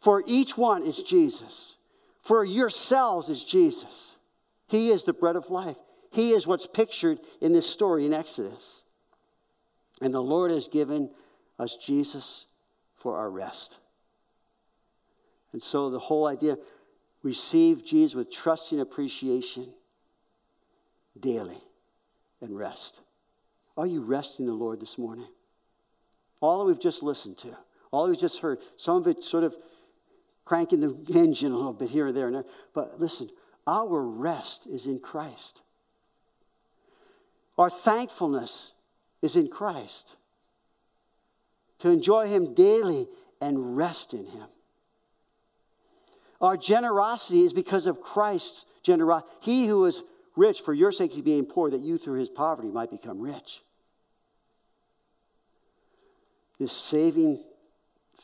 For 0.00 0.22
each 0.26 0.56
one, 0.56 0.86
it's 0.86 1.02
Jesus. 1.02 1.74
For 2.22 2.44
yourselves, 2.44 3.28
it's 3.28 3.44
Jesus. 3.44 4.16
He 4.68 4.90
is 4.90 5.04
the 5.04 5.12
bread 5.12 5.34
of 5.34 5.50
life. 5.50 5.76
He 6.10 6.30
is 6.30 6.46
what's 6.46 6.66
pictured 6.66 7.18
in 7.40 7.52
this 7.52 7.68
story 7.68 8.06
in 8.06 8.14
Exodus. 8.14 8.82
And 10.00 10.14
the 10.14 10.22
Lord 10.22 10.52
has 10.52 10.68
given 10.68 11.10
us 11.58 11.76
Jesus 11.76 12.46
for 12.96 13.18
our 13.18 13.30
rest. 13.30 13.78
And 15.52 15.62
so 15.62 15.90
the 15.90 15.98
whole 15.98 16.26
idea 16.26 16.58
receive 17.22 17.84
Jesus 17.84 18.14
with 18.14 18.30
trusting 18.30 18.80
appreciation 18.80 19.68
daily 21.18 21.62
and 22.40 22.56
rest. 22.56 23.00
Are 23.76 23.86
you 23.86 24.02
resting 24.02 24.46
the 24.46 24.52
Lord 24.52 24.80
this 24.80 24.98
morning? 24.98 25.26
All 26.40 26.58
that 26.58 26.64
we've 26.64 26.80
just 26.80 27.02
listened 27.02 27.38
to, 27.38 27.56
all 27.90 28.08
we've 28.08 28.18
just 28.18 28.40
heard, 28.40 28.58
some 28.76 28.96
of 28.96 29.06
it 29.06 29.24
sort 29.24 29.44
of 29.44 29.56
cranking 30.44 30.80
the 30.80 31.18
engine 31.18 31.52
a 31.52 31.56
little 31.56 31.72
bit 31.72 31.90
here 31.90 32.08
or 32.08 32.12
there 32.12 32.26
and 32.26 32.36
there. 32.36 32.44
But 32.74 33.00
listen, 33.00 33.30
our 33.66 34.02
rest 34.02 34.66
is 34.66 34.86
in 34.86 34.98
Christ. 34.98 35.62
Our 37.56 37.70
thankfulness 37.70 38.72
is 39.22 39.36
in 39.36 39.48
Christ. 39.48 40.16
To 41.84 41.90
enjoy 41.90 42.28
Him 42.28 42.54
daily 42.54 43.08
and 43.42 43.76
rest 43.76 44.14
in 44.14 44.24
Him. 44.24 44.46
Our 46.40 46.56
generosity 46.56 47.44
is 47.44 47.52
because 47.52 47.86
of 47.86 48.00
Christ's 48.00 48.64
generosity. 48.82 49.30
He 49.42 49.66
who 49.66 49.84
is 49.84 50.02
rich 50.34 50.62
for 50.62 50.72
your 50.72 50.92
sake, 50.92 51.12
He 51.12 51.20
being 51.20 51.44
poor, 51.44 51.68
that 51.68 51.82
you 51.82 51.98
through 51.98 52.20
His 52.20 52.30
poverty 52.30 52.68
might 52.68 52.90
become 52.90 53.20
rich. 53.20 53.60
This 56.58 56.72
saving 56.72 57.44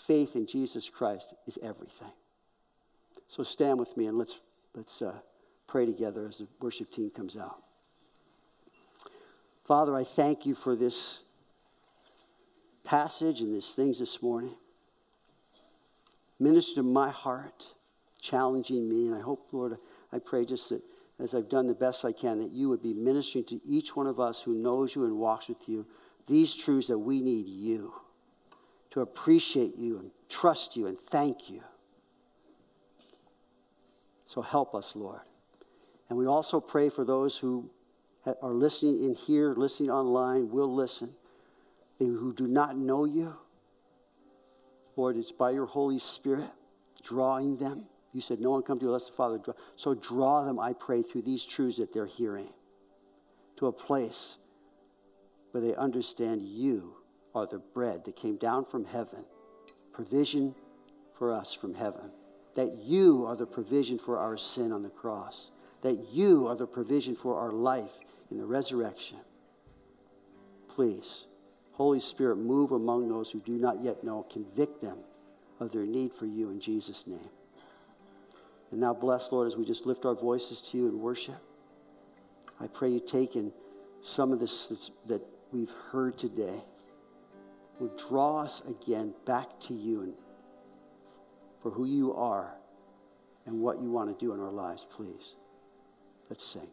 faith 0.06 0.36
in 0.36 0.46
Jesus 0.46 0.88
Christ 0.88 1.34
is 1.46 1.58
everything. 1.62 2.12
So 3.28 3.42
stand 3.42 3.78
with 3.78 3.94
me 3.94 4.06
and 4.06 4.16
let's, 4.16 4.38
let's 4.74 5.02
uh, 5.02 5.12
pray 5.66 5.84
together 5.84 6.26
as 6.26 6.38
the 6.38 6.46
worship 6.62 6.90
team 6.90 7.10
comes 7.10 7.36
out. 7.36 7.62
Father, 9.66 9.94
I 9.94 10.04
thank 10.04 10.46
you 10.46 10.54
for 10.54 10.74
this 10.74 11.18
passage 12.84 13.40
and 13.40 13.54
these 13.54 13.72
things 13.72 13.98
this 13.98 14.22
morning. 14.22 14.54
Minister 16.38 16.76
to 16.76 16.82
my 16.82 17.10
heart, 17.10 17.74
challenging 18.20 18.88
me, 18.88 19.06
and 19.06 19.14
I 19.14 19.20
hope, 19.20 19.48
Lord, 19.52 19.76
I 20.12 20.18
pray 20.18 20.44
just 20.44 20.70
that 20.70 20.82
as 21.18 21.34
I've 21.34 21.50
done 21.50 21.66
the 21.66 21.74
best 21.74 22.04
I 22.04 22.12
can, 22.12 22.38
that 22.38 22.50
you 22.50 22.68
would 22.70 22.82
be 22.82 22.94
ministering 22.94 23.44
to 23.46 23.60
each 23.66 23.94
one 23.94 24.06
of 24.06 24.18
us 24.18 24.40
who 24.40 24.54
knows 24.54 24.94
you 24.94 25.04
and 25.04 25.18
walks 25.18 25.48
with 25.48 25.68
you 25.68 25.86
these 26.26 26.54
truths 26.54 26.86
that 26.86 26.98
we 26.98 27.20
need 27.20 27.48
you 27.48 27.92
to 28.90 29.00
appreciate 29.00 29.76
you 29.76 29.98
and 29.98 30.10
trust 30.28 30.76
you 30.76 30.86
and 30.86 30.96
thank 31.10 31.50
you. 31.50 31.62
So 34.26 34.42
help 34.42 34.74
us, 34.74 34.94
Lord. 34.94 35.20
And 36.08 36.18
we 36.18 36.26
also 36.26 36.60
pray 36.60 36.88
for 36.88 37.04
those 37.04 37.36
who 37.36 37.68
are 38.24 38.52
listening 38.52 39.02
in 39.02 39.14
here, 39.14 39.54
listening 39.54 39.90
online, 39.90 40.50
will 40.50 40.72
listen, 40.72 41.14
who 42.06 42.32
do 42.32 42.46
not 42.46 42.76
know 42.76 43.04
you. 43.04 43.34
Lord, 44.96 45.16
it's 45.16 45.32
by 45.32 45.50
your 45.50 45.66
Holy 45.66 45.98
Spirit 45.98 46.50
drawing 47.02 47.56
them. 47.56 47.84
You 48.12 48.20
said, 48.20 48.40
No 48.40 48.50
one 48.50 48.62
come 48.62 48.78
to 48.78 48.84
you 48.84 48.88
unless 48.88 49.06
the 49.06 49.12
Father 49.12 49.38
draw. 49.38 49.54
So 49.76 49.94
draw 49.94 50.44
them, 50.44 50.58
I 50.58 50.72
pray, 50.72 51.02
through 51.02 51.22
these 51.22 51.44
truths 51.44 51.78
that 51.78 51.92
they're 51.92 52.06
hearing 52.06 52.48
to 53.58 53.66
a 53.66 53.72
place 53.72 54.36
where 55.52 55.62
they 55.62 55.74
understand 55.74 56.42
you 56.42 56.94
are 57.34 57.46
the 57.46 57.58
bread 57.58 58.04
that 58.04 58.16
came 58.16 58.36
down 58.36 58.64
from 58.64 58.84
heaven, 58.84 59.24
provision 59.92 60.54
for 61.16 61.32
us 61.32 61.52
from 61.52 61.74
heaven. 61.74 62.10
That 62.56 62.78
you 62.78 63.26
are 63.26 63.36
the 63.36 63.46
provision 63.46 63.98
for 63.98 64.18
our 64.18 64.36
sin 64.36 64.72
on 64.72 64.82
the 64.82 64.90
cross. 64.90 65.50
That 65.82 66.12
you 66.12 66.48
are 66.48 66.56
the 66.56 66.66
provision 66.66 67.14
for 67.14 67.38
our 67.38 67.52
life 67.52 67.92
in 68.30 68.38
the 68.38 68.44
resurrection. 68.44 69.18
Please, 70.68 71.26
Holy 71.80 71.98
Spirit, 71.98 72.36
move 72.36 72.72
among 72.72 73.08
those 73.08 73.30
who 73.30 73.40
do 73.40 73.52
not 73.52 73.82
yet 73.82 74.04
know. 74.04 74.26
Convict 74.30 74.82
them 74.82 74.98
of 75.60 75.72
their 75.72 75.86
need 75.86 76.12
for 76.12 76.26
you 76.26 76.50
in 76.50 76.60
Jesus' 76.60 77.06
name. 77.06 77.30
And 78.70 78.82
now, 78.82 78.92
bless, 78.92 79.32
Lord, 79.32 79.46
as 79.46 79.56
we 79.56 79.64
just 79.64 79.86
lift 79.86 80.04
our 80.04 80.14
voices 80.14 80.60
to 80.60 80.76
you 80.76 80.88
in 80.88 81.00
worship. 81.00 81.40
I 82.60 82.66
pray 82.66 82.90
you 82.90 83.00
take 83.00 83.34
in 83.34 83.50
some 84.02 84.30
of 84.30 84.40
this 84.40 84.90
that 85.06 85.22
we've 85.52 85.72
heard 85.90 86.18
today 86.18 86.62
would 87.78 87.96
draw 87.96 88.42
us 88.42 88.60
again 88.68 89.14
back 89.24 89.58
to 89.60 89.72
you 89.72 90.02
and 90.02 90.12
for 91.62 91.70
who 91.70 91.86
you 91.86 92.12
are 92.12 92.56
and 93.46 93.58
what 93.58 93.80
you 93.80 93.90
want 93.90 94.10
to 94.10 94.22
do 94.22 94.34
in 94.34 94.40
our 94.40 94.52
lives, 94.52 94.86
please. 94.90 95.34
Let's 96.28 96.44
sing. 96.44 96.68